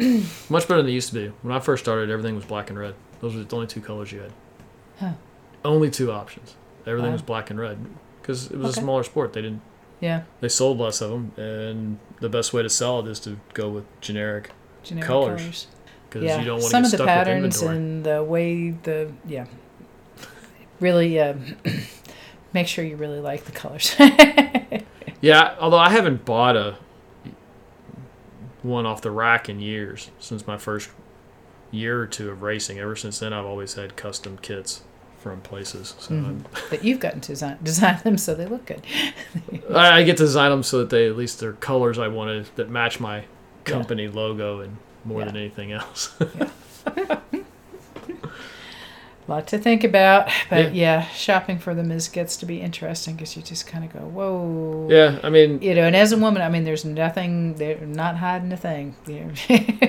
much 0.50 0.68
better 0.68 0.78
than 0.78 0.88
they 0.88 0.92
used 0.94 1.10
to 1.10 1.14
be. 1.16 1.32
When 1.44 1.56
I 1.56 1.60
first 1.60 1.84
started, 1.84 2.10
everything 2.10 2.36
was 2.36 2.46
black 2.46 2.70
and 2.72 2.80
red. 2.80 2.96
Those 3.20 3.36
were 3.36 3.44
the 3.44 3.56
only 3.56 3.68
two 3.68 3.82
colors 3.82 4.12
you 4.12 4.22
had. 4.22 4.32
Huh. 5.00 5.12
Only 5.66 5.90
two 5.92 6.12
options. 6.12 6.56
Everything 6.88 7.10
Wow. 7.10 7.14
was 7.14 7.22
black 7.22 7.50
and 7.52 7.60
red 7.60 7.78
because 8.22 8.46
it 8.52 8.58
was 8.58 8.72
Okay. 8.72 8.80
a 8.80 8.84
smaller 8.84 9.04
sport. 9.04 9.34
They 9.34 9.42
didn't. 9.42 9.62
Yeah, 10.00 10.22
They 10.42 10.50
sold 10.50 10.80
less 10.80 11.02
of 11.02 11.10
them, 11.12 11.32
and 11.38 11.98
the 12.20 12.30
best 12.30 12.54
way 12.54 12.64
to 12.64 12.70
sell 12.70 13.00
it 13.00 13.08
is 13.08 13.20
to 13.22 13.40
go 13.54 13.70
with 13.70 13.86
generic 14.02 14.52
generic 14.84 15.08
Colors. 15.08 15.68
because 16.10 16.24
Yeah, 16.24 16.40
you 16.40 16.46
don't 16.46 16.56
want 16.56 16.66
to 16.66 16.70
some 16.70 16.86
of 16.86 16.92
the 16.92 17.06
patterns 17.06 17.62
and 17.62 18.04
the 18.04 18.24
way 18.24 18.72
the 18.72 19.12
yeah, 19.26 19.46
really 20.80 21.20
uh, 21.20 21.36
make 22.54 22.68
sure 22.68 22.84
you 22.86 22.96
really 22.96 23.20
like 23.20 23.46
the 23.46 23.52
colors. 23.52 23.96
Yeah, 25.22 25.56
although 25.60 25.80
I 25.80 25.90
haven't 25.90 26.26
bought 26.26 26.56
a 26.56 26.78
one 28.62 28.86
off 28.86 29.02
the 29.02 29.12
rack 29.12 29.50
in 29.50 29.60
years 29.60 30.12
since 30.20 30.46
my 30.46 30.58
first 30.58 30.90
year 31.72 32.02
or 32.02 32.08
two 32.08 32.30
of 32.30 32.42
racing. 32.42 32.80
Ever 32.80 32.96
since 32.96 33.20
then, 33.20 33.34
I've 33.34 33.46
always 33.46 33.74
had 33.74 33.96
custom 33.96 34.38
kits 34.38 34.84
from 35.20 35.42
places. 35.42 35.96
So 36.00 36.14
Mhm. 36.14 36.42
but 36.70 36.84
you've 36.84 37.00
gotten 37.00 37.22
to 37.22 37.28
design, 37.34 37.58
design 37.64 38.00
them 38.04 38.18
so 38.18 38.34
they 38.36 38.46
look 38.46 38.66
good. 38.66 38.82
I, 39.74 40.00
I 40.00 40.04
get 40.04 40.18
to 40.18 40.24
design 40.24 40.52
them 40.52 40.64
so 40.64 40.80
that 40.80 40.90
they 40.90 41.08
at 41.08 41.18
least 41.18 41.40
they're 41.40 41.54
colors 41.54 41.98
I 42.00 42.08
wanted 42.08 42.48
that 42.56 42.70
match 42.70 43.00
my 43.00 43.24
company 43.64 44.08
logo 44.08 44.60
and 44.62 44.78
more 45.06 45.20
Yeah. 45.22 45.26
than 45.28 45.38
anything 45.38 45.72
else. 45.72 46.14
A 46.20 47.22
lot 49.28 49.48
to 49.48 49.58
think 49.58 49.84
about, 49.84 50.30
but 50.50 50.74
yeah, 50.74 51.02
shopping 51.10 51.60
for 51.60 51.76
them 51.76 51.92
is 51.92 52.08
gets 52.08 52.38
to 52.38 52.46
be 52.46 52.62
interesting 52.62 53.16
because 53.16 53.36
you 53.36 53.42
just 53.44 53.68
kind 53.68 53.84
of 53.84 53.92
go, 53.92 54.00
whoa. 54.00 54.88
yeah, 54.90 55.20
I 55.22 55.30
mean, 55.30 55.62
You 55.62 55.76
know, 55.76 55.84
and 55.84 55.96
as 55.98 56.14
a 56.14 56.18
woman, 56.18 56.42
I 56.42 56.48
mean, 56.48 56.64
there's 56.64 56.86
nothing. 56.86 57.56
They're 57.56 57.78
not 57.86 58.16
hiding 58.18 58.54
a 58.54 58.58
thing. 58.58 58.96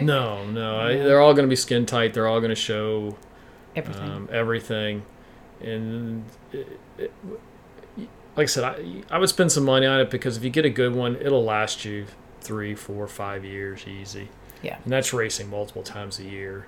No, 0.03 0.45
no, 0.47 0.81
I, 0.81 0.97
they're 0.97 1.21
all 1.21 1.35
going 1.35 1.45
to 1.47 1.49
be 1.51 1.55
skin 1.57 1.87
tight. 1.87 2.14
They're 2.14 2.27
all 2.27 2.41
going 2.41 2.51
to 2.51 2.57
show 2.57 3.17
Everything. 3.77 4.11
um, 4.11 4.29
everything, 4.33 5.03
and 5.61 6.25
it, 6.53 6.68
it, 6.99 7.12
like 8.37 8.44
I 8.44 8.47
said, 8.47 8.64
I 8.64 9.03
I 9.11 9.18
would 9.18 9.29
spend 9.29 9.51
some 9.53 9.64
money 9.64 9.87
on 9.87 10.01
it 10.01 10.11
because 10.11 10.37
if 10.37 10.45
you 10.45 10.51
get 10.51 10.64
a 10.64 10.70
good 10.70 10.95
one, 10.95 11.16
it'll 11.16 11.45
last 11.45 11.85
you 11.85 12.07
three, 12.41 12.74
four, 12.74 13.07
five 13.09 13.45
years 13.45 13.87
easy. 13.87 14.28
Yeah. 14.62 14.76
and 14.83 14.93
that's 14.93 15.12
racing 15.12 15.51
multiple 15.51 15.83
times 15.85 16.18
a 16.18 16.24
year. 16.24 16.66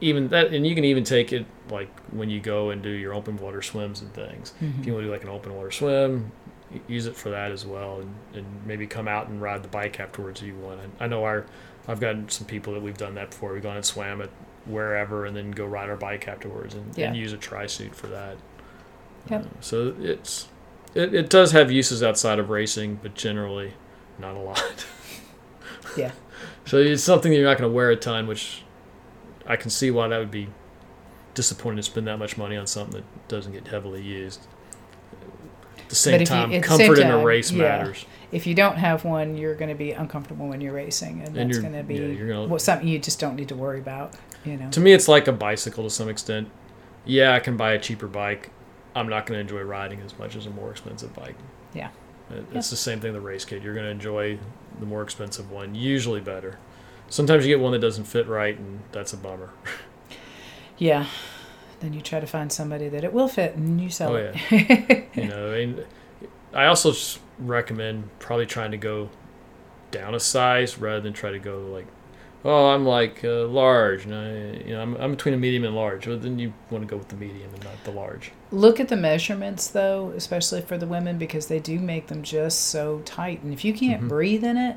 Even 0.00 0.28
that, 0.28 0.52
and 0.52 0.64
you 0.66 0.74
can 0.76 0.84
even 0.84 1.02
take 1.04 1.32
it 1.32 1.44
like 1.70 1.88
when 2.10 2.30
you 2.30 2.40
go 2.40 2.70
and 2.70 2.82
do 2.82 2.88
your 2.90 3.14
open 3.14 3.36
water 3.36 3.62
swims 3.62 4.00
and 4.00 4.12
things. 4.14 4.52
If 4.60 4.68
Mhm. 4.68 4.86
you 4.86 4.92
want 4.92 5.02
to 5.02 5.06
do 5.08 5.12
like 5.12 5.22
an 5.24 5.28
open 5.28 5.54
water 5.54 5.70
swim, 5.72 6.30
use 6.88 7.06
it 7.06 7.16
for 7.16 7.30
that 7.30 7.50
as 7.52 7.66
well, 7.66 8.00
and, 8.00 8.14
and 8.34 8.46
maybe 8.66 8.86
come 8.86 9.06
out 9.08 9.28
and 9.28 9.40
ride 9.42 9.62
the 9.62 9.68
bike 9.68 9.98
afterwards 10.00 10.40
if 10.40 10.46
you 10.48 10.54
want. 10.56 10.80
I, 11.00 11.04
I 11.04 11.06
know 11.08 11.24
our, 11.24 11.46
I've 11.88 11.98
gotten 12.00 12.28
some 12.28 12.46
people 12.46 12.72
that 12.74 12.82
we've 12.82 12.96
done 12.96 13.14
that 13.16 13.30
before. 13.30 13.52
We've 13.54 13.62
gone 13.62 13.76
and 13.76 13.84
swam 13.84 14.20
it 14.20 14.30
wherever, 14.66 15.24
and 15.26 15.36
then 15.36 15.50
go 15.50 15.64
ride 15.66 15.88
our 15.90 15.96
bike 15.96 16.28
afterwards, 16.28 16.74
and, 16.74 16.96
Yeah. 16.96 17.08
and 17.08 17.16
use 17.16 17.32
a 17.32 17.36
tri 17.36 17.66
suit 17.66 17.94
for 17.94 18.06
that. 18.08 18.36
Yep. 19.30 19.44
Uh, 19.44 19.48
so 19.60 19.94
it's, 20.00 20.48
it, 20.94 21.14
it 21.14 21.30
does 21.30 21.52
have 21.52 21.70
uses 21.70 22.02
outside 22.02 22.38
of 22.38 22.50
racing, 22.50 23.00
but 23.02 23.14
generally, 23.14 23.74
not 24.18 24.34
a 24.34 24.40
lot. 24.40 24.86
Yeah. 25.96 26.12
So 26.64 26.78
it's 26.78 27.02
something 27.02 27.32
you're 27.34 27.44
not 27.44 27.58
going 27.58 27.68
to 27.70 27.74
wear 27.74 27.90
a 27.90 27.96
ton, 27.96 28.26
which 28.26 28.62
I 29.46 29.56
can 29.56 29.68
see 29.68 29.90
why 29.90 30.08
that 30.08 30.16
would 30.18 30.30
be 30.30 30.48
disappointing 31.34 31.76
to 31.78 31.82
spend 31.82 32.06
that 32.06 32.18
much 32.18 32.38
money 32.38 32.56
on 32.56 32.66
something 32.66 33.02
that 33.02 33.28
doesn't 33.28 33.52
get 33.52 33.68
heavily 33.68 34.00
used. 34.00 34.40
the 35.88 35.94
same 35.94 36.14
if 36.14 36.20
you- 36.22 36.26
time, 36.26 36.60
comfort 36.62 36.96
same 36.96 37.06
in 37.06 37.10
a 37.12 37.22
race 37.22 37.50
yeah. 37.50 37.62
matters. 37.78 38.06
If 38.30 38.46
you 38.46 38.54
don't 38.54 38.76
have 38.76 39.04
one, 39.04 39.36
you're 39.36 39.54
going 39.54 39.68
to 39.68 39.74
be 39.74 39.92
uncomfortable 39.92 40.48
when 40.48 40.62
you're 40.62 40.72
racing, 40.72 41.20
and, 41.20 41.36
And 41.36 41.50
that's 41.50 41.58
going 41.58 41.74
to 41.74 41.82
be 41.82 41.96
yeah, 41.96 42.14
gonna- 42.28 42.46
well, 42.46 42.58
something 42.58 42.88
you 42.88 42.98
just 42.98 43.20
don't 43.20 43.36
need 43.36 43.48
to 43.48 43.56
worry 43.56 43.78
about. 43.80 44.14
You 44.44 44.56
know. 44.56 44.70
To 44.70 44.80
me, 44.80 44.92
it's 44.92 45.08
like 45.08 45.28
a 45.28 45.32
bicycle 45.32 45.84
to 45.84 45.90
some 45.90 46.08
extent. 46.08 46.48
Yeah, 47.04 47.34
I 47.34 47.40
can 47.40 47.56
buy 47.56 47.72
a 47.72 47.78
cheaper 47.78 48.06
bike. 48.08 48.50
I'm 48.94 49.08
not 49.08 49.26
going 49.26 49.36
to 49.38 49.40
enjoy 49.40 49.62
riding 49.62 50.00
as 50.00 50.18
much 50.18 50.36
as 50.36 50.46
a 50.46 50.50
more 50.50 50.70
expensive 50.70 51.14
bike. 51.14 51.36
Yeah. 51.74 51.88
It- 52.30 52.44
It's 52.52 52.70
the 52.70 52.76
same 52.76 53.00
thing 53.00 53.12
the 53.12 53.20
race 53.20 53.44
kit. 53.44 53.62
You're 53.62 53.74
going 53.74 53.86
to 53.86 53.90
enjoy 53.90 54.38
the 54.80 54.86
more 54.86 55.02
expensive 55.02 55.50
one, 55.50 55.74
usually 55.74 56.20
better. 56.20 56.58
Sometimes 57.08 57.44
you 57.46 57.54
get 57.54 57.60
one 57.62 57.72
that 57.72 57.80
doesn't 57.80 58.04
fit 58.04 58.26
right, 58.26 58.56
and 58.58 58.80
that's 58.92 59.12
a 59.12 59.16
bummer. 59.16 59.50
Yeah. 60.78 61.06
Then 61.80 61.92
you 61.92 62.00
try 62.00 62.20
to 62.20 62.26
find 62.26 62.50
somebody 62.52 62.88
that 62.88 63.04
it 63.04 63.12
will 63.12 63.28
fit, 63.28 63.54
and 63.56 63.80
you 63.80 63.90
sell 63.90 64.12
Oh, 64.16 64.32
it. 64.32 65.06
you 65.14 65.28
know, 65.28 65.52
I 65.52 65.58
mean, 65.66 65.84
I 66.52 66.66
also 66.66 66.92
recommend 67.38 68.08
probably 68.18 68.46
trying 68.46 68.70
to 68.70 68.76
go 68.76 69.10
down 69.90 70.14
a 70.14 70.20
size 70.20 70.78
rather 70.78 71.00
than 71.00 71.12
try 71.12 71.30
to 71.30 71.38
go 71.38 71.58
like, 71.72 71.86
oh, 72.44 72.68
I'm 72.70 72.84
like 72.84 73.22
uh, 73.24 73.46
large, 73.46 74.04
and 74.06 74.14
I, 74.14 74.64
you 74.66 74.74
know, 74.74 74.82
I'm, 74.82 74.94
I'm 74.96 75.10
between 75.12 75.34
a 75.34 75.38
medium 75.38 75.64
and 75.64 75.74
large. 75.74 76.06
Well, 76.06 76.18
then 76.18 76.38
you 76.38 76.52
want 76.70 76.82
to 76.82 76.90
go 76.90 76.96
with 76.96 77.08
the 77.08 77.16
medium 77.16 77.50
and 77.54 77.62
not 77.64 77.82
the 77.84 77.90
large. 77.92 78.32
Look 78.50 78.80
at 78.80 78.88
the 78.88 78.96
measurements, 78.96 79.68
though, 79.68 80.12
especially 80.16 80.60
for 80.62 80.76
the 80.78 80.86
women, 80.86 81.18
because 81.18 81.46
they 81.46 81.58
do 81.60 81.78
make 81.78 82.08
them 82.08 82.22
just 82.22 82.62
so 82.66 83.00
tight. 83.04 83.42
And 83.42 83.52
if 83.52 83.64
you 83.64 83.72
can't 83.72 84.02
Mhm. 84.02 84.08
breathe 84.08 84.44
in 84.44 84.56
it, 84.56 84.76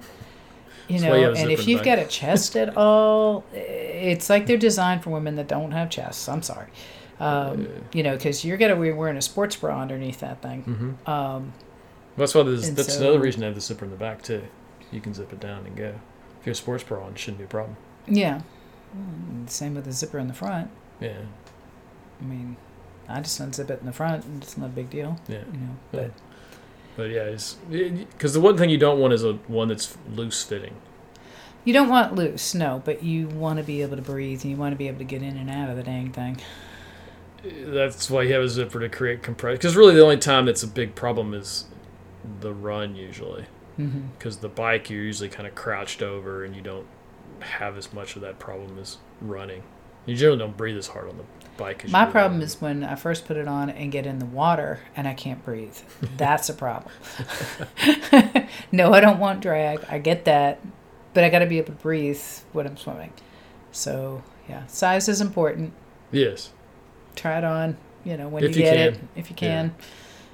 you 0.88 1.00
That's 1.00 1.10
why 1.12 1.18
you 1.18 1.26
know, 1.26 1.34
and 1.34 1.52
if 1.52 1.68
you've 1.68 1.80
back. 1.84 1.98
got 1.98 2.00
a 2.00 2.06
chest 2.10 2.56
at 2.56 2.78
all, 2.78 3.44
it's 3.54 4.30
like 4.30 4.46
they're 4.46 4.58
designed 4.58 5.04
for 5.04 5.10
women 5.10 5.36
that 5.38 5.48
don't 5.48 5.72
have 5.72 5.90
chests. 5.90 6.30
I'm 6.30 6.44
sorry. 6.44 6.68
Um, 7.20 7.62
Yeah. 7.64 7.68
you 7.94 8.04
know, 8.04 8.14
because 8.16 8.46
you're 8.46 8.58
gonna 8.58 8.76
be 8.76 8.92
wearing 8.92 9.18
a 9.18 9.22
sports 9.22 9.56
bra 9.56 9.80
underneath 9.82 10.20
that 10.20 10.42
thing. 10.42 10.64
Mm-hmm. 11.06 11.10
Um, 11.10 11.54
That's 12.18 12.36
why 12.36 12.42
And 12.42 12.60
that's 12.78 12.94
so- 12.94 13.02
another 13.02 13.20
reason 13.20 13.42
to 13.42 13.48
have 13.48 13.56
the 13.56 13.62
zipper 13.62 13.84
in 13.86 13.92
the 13.92 13.98
back 13.98 14.22
too. 14.22 14.44
You 14.92 15.02
can 15.02 15.14
zip 15.14 15.34
it 15.34 15.40
down 15.40 15.66
and 15.66 15.76
go. 15.76 15.94
If 16.46 16.48
you're 16.48 16.52
a 16.54 16.56
sports 16.56 16.84
bra 16.84 17.04
on, 17.04 17.14
it 17.14 17.18
shouldn't 17.18 17.40
be 17.40 17.46
a 17.46 17.48
problem. 17.48 17.76
yeah, 18.08 18.42
Mm, 18.96 19.50
same 19.50 19.74
with 19.74 19.86
the 19.86 19.92
zipper 19.92 20.20
in 20.20 20.28
the 20.28 20.34
front. 20.34 20.70
Yeah, 21.02 21.18
I 22.22 22.24
mean, 22.24 22.56
I 23.10 23.20
just 23.20 23.42
unzip 23.42 23.70
it 23.72 23.80
in 23.80 23.88
the 23.88 23.92
front, 23.92 24.24
and 24.26 24.44
it's 24.44 24.58
not 24.58 24.68
a 24.68 24.70
big 24.70 24.90
deal. 24.92 25.20
yeah. 25.28 25.40
You 25.52 25.60
know, 25.60 25.76
Yeah. 25.92 26.00
but 26.02 26.12
But 26.96 27.10
yeah, 27.10 27.24
it's 27.24 27.56
because 27.70 28.34
the 28.34 28.40
one 28.40 28.58
thing 28.58 28.70
you 28.70 28.78
don't 28.78 29.00
want 29.00 29.12
is 29.14 29.24
a 29.24 29.34
one 29.48 29.68
that's 29.70 29.98
loose 30.14 30.44
fitting. 30.44 30.76
you 31.66 31.74
don't 31.74 31.90
want 31.90 32.14
loose, 32.14 32.54
no. 32.54 32.82
But 32.86 33.02
you 33.04 33.28
want 33.28 33.58
to 33.58 33.64
be 33.66 33.82
able 33.82 33.96
to 33.96 34.02
breathe, 34.04 34.44
and 34.44 34.52
you 34.52 34.56
want 34.58 34.72
to 34.74 34.78
be 34.78 34.88
able 34.88 35.00
to 35.00 35.04
get 35.04 35.24
in 35.24 35.36
and 35.36 35.50
out 35.50 35.70
of 35.72 35.76
the 35.78 35.84
dang 35.84 36.12
thing. 36.12 36.38
That's 37.44 38.10
why 38.10 38.22
you 38.24 38.34
have 38.34 38.44
a 38.44 38.50
zipper 38.50 38.80
to 38.80 38.88
create 38.90 39.24
compression. 39.24 39.58
Because 39.58 39.76
really, 39.76 39.94
the 39.96 40.02
only 40.04 40.18
time 40.18 40.46
that's 40.46 40.64
a 40.64 40.68
big 40.68 40.94
problem 40.96 41.34
is 41.34 41.66
the 42.40 42.54
run 42.54 42.96
usually. 42.96 43.46
Mm-hmm. 43.80 44.08
Because 44.18 44.38
the 44.38 44.50
bike, 44.50 44.90
you're 44.90 45.04
usually 45.04 45.30
kind 45.30 45.48
of 45.48 45.56
crouched 45.56 46.02
over, 46.02 46.44
and 46.44 46.56
you 46.56 46.62
don't 46.62 46.88
have 47.42 47.78
as 47.78 47.92
much 47.94 48.16
of 48.16 48.22
that 48.22 48.40
problem 48.40 48.78
as 48.80 48.98
running. 49.22 49.64
You 50.06 50.16
generally 50.16 50.40
don't 50.40 50.56
breathe 50.56 50.78
as 50.78 50.88
hard 50.88 51.10
on 51.10 51.18
the 51.18 51.24
bike. 51.58 51.84
As 51.86 51.92
My 51.92 52.06
problem 52.06 52.42
is 52.42 52.62
when 52.62 52.84
I 52.84 52.96
first 52.96 53.26
put 53.26 53.38
it 53.38 53.48
on 53.48 53.70
and 53.72 53.92
get 53.92 54.06
in 54.06 54.20
the 54.20 54.26
water 54.26 54.80
and 54.96 55.08
I 55.08 55.14
can't 55.16 55.44
breathe. 55.44 55.76
That's 56.18 56.48
a 56.48 56.54
problem. 56.54 56.94
no, 58.72 58.94
I 58.94 59.00
don't 59.00 59.20
want 59.20 59.42
drag. 59.42 59.84
I 59.90 59.98
get 59.98 60.26
that, 60.26 60.62
but 61.14 61.24
I 61.24 61.30
got 61.30 61.40
to 61.40 61.48
be 61.48 61.58
able 61.58 61.74
to 61.74 61.82
breathe 61.82 62.22
when 62.54 62.68
I'm 62.68 62.78
swimming. 62.78 63.14
So 63.72 64.24
yeah, 64.48 64.68
size 64.68 65.10
is 65.10 65.22
important. 65.22 65.74
yes. 66.12 66.52
Try 67.16 67.38
it 67.38 67.44
on. 67.44 67.78
You 68.04 68.18
know 68.18 68.28
when 68.28 68.44
If 68.44 68.56
you 68.56 68.64
you 68.64 68.70
get 68.70 68.78
it, 68.78 69.00
if 69.16 69.30
you 69.30 69.36
can, 69.36 69.74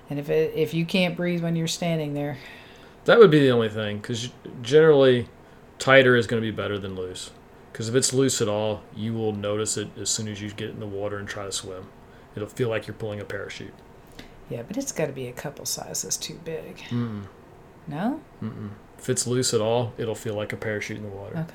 and 0.10 0.20
if 0.20 0.30
it, 0.30 0.54
if 0.56 0.74
you 0.74 0.84
can't 0.86 1.16
breathe 1.16 1.42
when 1.42 1.56
you're 1.56 1.68
standing 1.68 2.14
there, 2.14 2.38
That 3.06 3.18
would 3.20 3.32
be 3.32 3.40
the 3.40 3.50
only 3.52 3.70
thing, 3.70 3.98
because 3.98 4.30
generally, 4.62 5.28
tighter 5.80 6.16
is 6.16 6.28
going 6.28 6.42
to 6.42 6.46
be 6.48 6.56
better 6.56 6.78
than 6.78 6.96
loose. 6.96 7.32
Because 7.72 7.90
if 7.90 7.96
it's 7.96 8.14
loose 8.14 8.42
at 8.42 8.48
all, 8.48 8.84
you 8.96 9.14
will 9.14 9.34
notice 9.34 9.78
it 9.78 9.88
as 10.00 10.10
soon 10.10 10.28
as 10.28 10.42
you 10.42 10.50
get 10.52 10.70
in 10.72 10.80
the 10.80 10.86
water 10.88 11.18
and 11.18 11.28
try 11.28 11.46
to 11.46 11.52
swim. 11.52 11.88
It'll 12.36 12.48
feel 12.48 12.70
like 12.70 12.86
you're 12.88 12.94
pulling 12.94 13.20
a 13.20 13.26
parachute. 13.26 13.74
yeah, 14.50 14.62
but 14.64 14.78
it's 14.78 14.92
got 14.92 15.08
to 15.08 15.14
be 15.14 15.28
a 15.28 15.32
couple 15.34 15.66
sizes 15.66 16.16
too 16.18 16.40
big. 16.46 16.78
Mm-mm. 16.90 17.24
No, 17.88 18.22
Mm-mm. 18.44 18.70
If 19.00 19.10
it's 19.10 19.26
loose 19.26 19.54
at 19.56 19.62
all, 19.62 19.94
it'll 19.98 20.14
feel 20.14 20.36
like 20.36 20.54
a 20.54 20.58
parachute 20.58 20.98
in 20.98 21.04
the 21.04 21.10
water. 21.10 21.46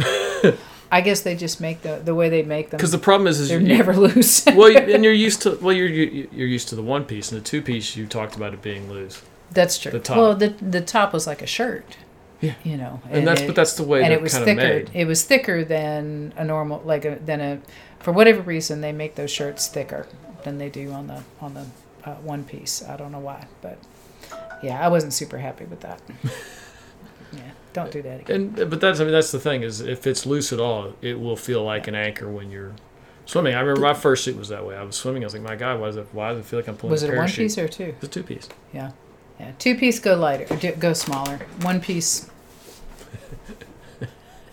okay. 0.00 0.56
I 0.92 1.00
guess 1.00 1.22
they 1.22 1.34
just 1.34 1.60
make 1.60 1.82
the 1.82 1.96
the 2.04 2.14
way 2.14 2.28
they 2.28 2.42
make 2.44 2.70
them. 2.70 2.78
Because 2.78 2.92
the 2.92 2.98
problem 2.98 3.26
is, 3.26 3.40
is 3.40 3.48
they're 3.48 3.60
you, 3.60 3.76
never 3.76 3.96
loose. 4.06 4.44
well, 4.46 4.74
and 4.76 5.02
you're 5.02 5.12
used 5.12 5.42
to 5.42 5.58
well, 5.60 5.72
you're 5.74 5.88
you're 5.88 6.46
used 6.46 6.68
to 6.68 6.76
the 6.76 6.82
one 6.82 7.04
piece 7.04 7.32
and 7.32 7.40
the 7.40 7.44
two 7.44 7.60
piece. 7.60 7.96
You 7.96 8.06
talked 8.06 8.36
about 8.36 8.54
it 8.54 8.62
being 8.62 8.88
loose, 8.88 9.20
That's 9.52 9.78
true. 9.78 9.92
The 9.92 10.00
top. 10.00 10.16
Well, 10.16 10.34
the 10.34 10.48
the 10.48 10.80
top 10.80 11.12
was 11.12 11.26
like 11.26 11.42
a 11.42 11.46
shirt. 11.46 11.96
Yeah. 12.40 12.54
You 12.64 12.76
know, 12.76 13.00
and, 13.08 13.26
that's 13.26 13.42
it, 13.42 13.46
but 13.46 13.54
that's 13.54 13.74
the 13.74 13.84
way 13.84 14.02
and 14.02 14.12
it 14.12 14.20
was 14.20 14.32
kind 14.32 14.44
thicker. 14.44 14.60
made. 14.60 14.90
It 14.94 15.04
was 15.06 15.22
thicker 15.22 15.64
than 15.64 16.34
a 16.36 16.44
normal 16.44 16.82
like 16.84 17.04
a 17.04 17.16
than 17.24 17.40
a 17.40 17.60
for 18.00 18.10
whatever 18.10 18.42
reason 18.42 18.80
they 18.80 18.90
make 18.90 19.14
those 19.14 19.30
shirts 19.30 19.68
thicker 19.68 20.08
than 20.42 20.58
they 20.58 20.68
do 20.68 20.90
on 20.90 21.06
the 21.06 21.22
on 21.40 21.54
the 21.54 21.66
uh, 22.04 22.16
one 22.16 22.42
piece. 22.42 22.82
I 22.82 22.96
don't 22.96 23.12
know 23.12 23.20
why, 23.20 23.46
but 23.60 23.78
yeah, 24.60 24.84
I 24.84 24.88
wasn't 24.88 25.12
super 25.12 25.38
happy 25.38 25.66
with 25.66 25.80
that. 25.80 26.00
yeah, 27.32 27.50
don't 27.72 27.92
do 27.92 28.02
that 28.02 28.22
again. 28.22 28.54
And 28.58 28.70
but 28.70 28.80
that's 28.80 28.98
I 28.98 29.04
mean 29.04 29.12
that's 29.12 29.30
the 29.30 29.40
thing 29.40 29.62
is 29.62 29.80
if 29.80 30.06
it's 30.06 30.26
loose 30.26 30.52
at 30.52 30.58
all, 30.58 30.94
it 31.00 31.20
will 31.20 31.36
feel 31.36 31.62
like 31.62 31.86
an 31.86 31.94
anchor 31.94 32.28
when 32.28 32.50
you're 32.50 32.72
swimming. 33.24 33.54
I 33.54 33.60
remember 33.60 33.82
my 33.82 33.94
first 33.94 34.24
suit 34.24 34.36
was 34.36 34.48
that 34.48 34.66
way. 34.66 34.76
I 34.76 34.82
was 34.82 34.96
swimming. 34.96 35.22
I 35.22 35.26
was 35.26 35.34
like, 35.34 35.42
my 35.42 35.56
God, 35.56 35.80
why 35.80 35.86
does 35.86 35.96
it 35.96 36.08
why 36.12 36.30
does 36.30 36.40
it 36.40 36.46
feel 36.46 36.58
like 36.58 36.68
I'm 36.68 36.76
pulling 36.76 36.92
Was 36.92 37.02
it 37.02 37.14
a 37.14 37.16
one 37.16 37.28
piece 37.28 37.58
or 37.58 37.68
two? 37.68 37.94
It's 38.00 38.04
a 38.04 38.08
two 38.08 38.22
piece. 38.22 38.48
Yeah, 38.72 38.92
two 39.58 39.74
piece 39.76 39.98
go 39.98 40.14
lighter, 40.16 40.72
go 40.78 40.92
smaller. 40.92 41.38
One 41.62 41.80
piece, 41.80 42.30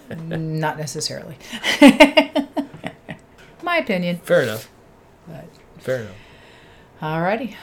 not 0.10 0.78
necessarily. 0.78 1.38
My 3.64 3.78
opinion. 3.78 4.18
Fair 4.20 4.42
enough. 4.44 4.70
But 5.28 5.46
Fair 5.80 6.02
enough. 6.02 6.16
alrighty. 7.02 7.56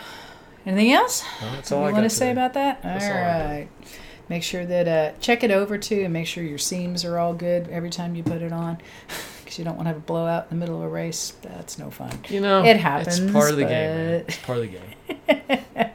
Anything 0.65 0.93
else? 0.93 1.25
Well, 1.41 1.53
that's 1.53 1.71
all 1.73 1.83
you 1.83 1.89
I 1.89 1.93
want 1.93 2.05
to 2.05 2.11
say 2.11 2.29
today. 2.29 2.33
about 2.33 2.55
that? 2.55 2.83
That's 2.83 3.05
all 3.05 3.11
got. 3.13 3.67
Make 4.29 4.43
sure 4.43 4.67
that 4.67 4.89
uh, 4.89 5.13
check 5.21 5.45
it 5.45 5.53
over 5.53 5.79
too, 5.79 6.01
and 6.03 6.13
make 6.13 6.27
sure 6.27 6.43
your 6.43 6.59
seams 6.59 7.05
are 7.05 7.17
all 7.19 7.33
good 7.35 7.69
every 7.69 7.91
time 7.91 8.17
you 8.17 8.25
put 8.25 8.43
it 8.43 8.51
on, 8.53 8.79
because 9.45 9.59
you 9.59 9.65
don't 9.65 9.77
want 9.77 9.85
to 9.87 9.91
have 9.91 9.99
a 9.99 10.01
blowout 10.01 10.49
in 10.51 10.59
the 10.59 10.61
middle 10.61 10.77
of 10.79 10.83
a 10.83 10.89
race. 10.89 11.33
That's 11.43 11.79
no 11.79 11.91
fun. 11.91 12.11
You 12.29 12.41
know, 12.41 12.65
It 12.65 12.77
happens, 12.77 13.21
It's 13.21 13.33
part 13.33 13.51
of 13.51 13.57
the 13.57 13.63
game. 13.65 13.97
Man. 13.97 14.25
It's 14.27 14.39
part 14.39 14.59
of 14.59 14.65
the 14.69 14.79
game. 14.79 15.91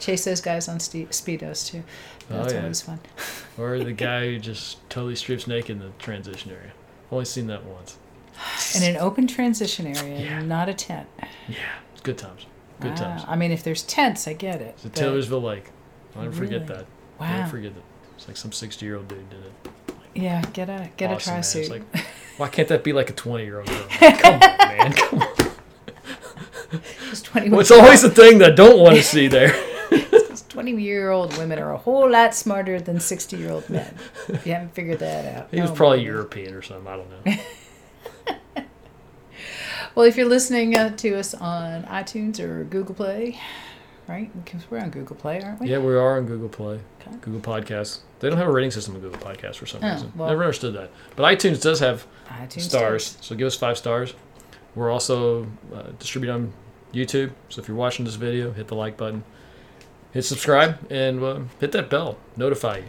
Chase 0.00 0.24
those 0.24 0.40
guys 0.40 0.66
on 0.68 0.80
ste- 0.80 1.10
speedos 1.10 1.70
too. 1.70 1.84
Oh, 2.30 2.38
That's 2.42 2.54
yeah. 2.54 2.62
always 2.62 2.80
fun. 2.80 2.98
Or 3.58 3.78
the 3.78 3.92
guy 4.08 4.26
who 4.26 4.38
just 4.38 4.78
totally 4.90 5.14
strips 5.14 5.46
naked 5.46 5.70
in 5.70 5.78
the 5.78 5.90
transition 5.98 6.50
area. 6.50 6.72
I've 7.06 7.12
only 7.12 7.24
seen 7.26 7.46
that 7.48 7.64
once. 7.64 7.98
In 8.74 8.82
an 8.82 8.96
open 8.96 9.26
transition 9.26 9.86
area, 9.86 10.18
Yeah. 10.20 10.42
not 10.42 10.68
a 10.68 10.74
tent. 10.74 11.06
Yeah, 11.48 11.56
it's 11.92 12.00
good 12.00 12.16
times. 12.18 12.46
Good 12.80 12.90
Wow. 12.92 12.96
times. 12.96 13.22
I 13.28 13.36
mean, 13.36 13.50
if 13.52 13.62
there's 13.62 13.82
tents, 13.82 14.26
I 14.26 14.32
get 14.32 14.60
it. 14.62 14.68
It's 14.74 14.82
but- 14.84 14.94
Taylorsville 14.94 15.42
Lake. 15.42 15.66
I'll 16.16 16.22
never 16.22 16.34
forget 16.36 16.66
that. 16.68 16.86
Wow. 17.20 17.26
I'll 17.26 17.36
never 17.38 17.50
forget 17.50 17.74
that. 17.74 17.82
It's 18.16 18.26
like 18.26 18.36
some 18.36 18.52
60 18.52 18.84
year 18.86 18.96
old 18.96 19.06
dude 19.08 19.28
did 19.30 19.40
it. 19.40 19.54
Yeah, 20.14 20.42
get 20.52 20.68
a 20.68 20.90
get 20.96 21.10
Awesome, 21.12 21.34
a 21.34 21.36
tri 21.36 21.40
suit. 21.42 21.70
like, 21.70 21.82
why 22.36 22.48
can't 22.48 22.66
that 22.68 22.82
be 22.82 22.92
like 22.92 23.10
a 23.10 23.12
20 23.12 23.44
year 23.44 23.58
old 23.58 23.68
girl? 23.68 23.86
Come 23.90 24.34
on, 24.34 24.40
man. 24.40 24.92
Come 24.92 25.22
on. 25.22 25.28
Well, 27.50 27.60
it's 27.60 27.70
always 27.70 28.02
the 28.02 28.10
thing 28.10 28.38
that 28.38 28.52
I 28.52 28.54
don't 28.54 28.78
want 28.80 28.96
to 28.96 29.02
see 29.02 29.26
there. 29.28 29.54
Twenty-year-old 30.74 31.36
women 31.36 31.58
are 31.58 31.72
a 31.72 31.76
whole 31.78 32.08
lot 32.08 32.32
smarter 32.34 32.80
than 32.80 33.00
sixty-year-old 33.00 33.68
men. 33.68 33.92
If 34.28 34.46
you 34.46 34.52
haven't 34.52 34.72
figured 34.74 35.00
that 35.00 35.36
out, 35.36 35.48
He 35.50 35.60
was 35.60 35.70
Oh, 35.70 35.74
probably 35.74 36.04
European 36.04 36.54
or 36.54 36.62
something. 36.62 36.86
I 36.86 36.96
don't 36.96 37.26
know. 37.26 38.64
Well, 39.96 40.06
if 40.06 40.16
you're 40.16 40.28
listening 40.28 40.76
uh, 40.76 40.94
to 40.98 41.18
us 41.18 41.34
on 41.34 41.82
iTunes 41.82 42.38
or 42.38 42.62
Google 42.62 42.94
Play, 42.94 43.40
right? 44.06 44.30
Because 44.44 44.62
we're 44.70 44.78
on 44.78 44.90
Google 44.90 45.16
Play, 45.16 45.42
aren't 45.42 45.60
we? 45.60 45.68
Yeah, 45.68 45.78
we 45.78 45.94
are 45.96 46.16
on 46.16 46.26
Google 46.26 46.48
Play, 46.48 46.78
Okay. 47.00 47.16
Google 47.20 47.40
Podcasts. 47.40 47.98
They 48.20 48.28
don't 48.28 48.38
have 48.38 48.46
a 48.46 48.52
rating 48.52 48.70
system 48.70 48.94
on 48.94 49.00
Google 49.00 49.18
Podcasts 49.18 49.56
for 49.56 49.66
some 49.66 49.82
Oh, 49.82 49.92
reason. 49.92 50.12
well. 50.14 50.28
Never 50.28 50.44
understood 50.44 50.74
that. 50.74 50.90
But 51.16 51.24
iTunes 51.36 51.60
does 51.60 51.80
have 51.80 52.06
iTunes 52.28 52.60
stars, 52.60 53.18
so 53.20 53.34
give 53.34 53.48
us 53.48 53.56
five 53.56 53.76
stars. 53.76 54.14
We're 54.76 54.90
also 54.92 55.48
uh, 55.74 55.82
distributed 55.98 56.34
on 56.34 56.52
YouTube, 56.94 57.32
so 57.48 57.60
if 57.60 57.66
you're 57.66 57.76
watching 57.76 58.04
this 58.04 58.14
video, 58.14 58.52
hit 58.52 58.68
the 58.68 58.76
like 58.76 58.96
button, 58.96 59.24
hit 60.12 60.24
subscribe, 60.24 60.78
and 60.90 61.22
uh, 61.22 61.40
hit 61.58 61.72
that 61.72 61.90
bell. 61.90 62.18
Notify 62.36 62.78
you. 62.78 62.84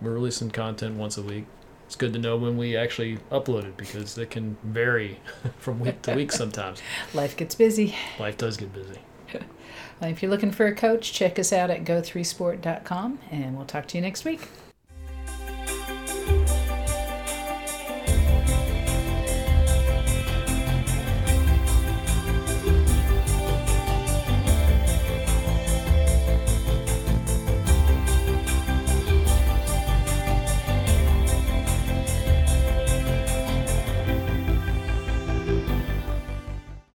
We're 0.00 0.12
releasing 0.12 0.50
content 0.50 0.96
once 0.96 1.18
a 1.18 1.22
week. 1.22 1.46
It's 1.86 1.96
good 1.96 2.12
to 2.12 2.18
know 2.18 2.36
when 2.36 2.56
we 2.56 2.76
actually 2.76 3.18
upload 3.32 3.64
it 3.64 3.76
because 3.76 4.16
it 4.16 4.30
can 4.30 4.56
vary 4.62 5.18
from 5.58 5.80
week 5.80 6.02
to 6.02 6.14
week 6.14 6.30
sometimes. 6.30 6.80
Life 7.14 7.36
gets 7.36 7.54
busy. 7.54 7.96
Life 8.18 8.36
does 8.36 8.56
get 8.56 8.72
busy. 8.72 9.00
If 10.02 10.22
you're 10.22 10.30
looking 10.30 10.50
for 10.50 10.64
a 10.64 10.74
coach, 10.74 11.12
check 11.12 11.38
us 11.38 11.52
out 11.52 11.70
at 11.70 11.84
go3sport.com, 11.84 13.18
and 13.30 13.54
we'll 13.54 13.66
talk 13.66 13.86
to 13.88 13.98
you 13.98 14.00
next 14.00 14.24
week. 14.24 14.48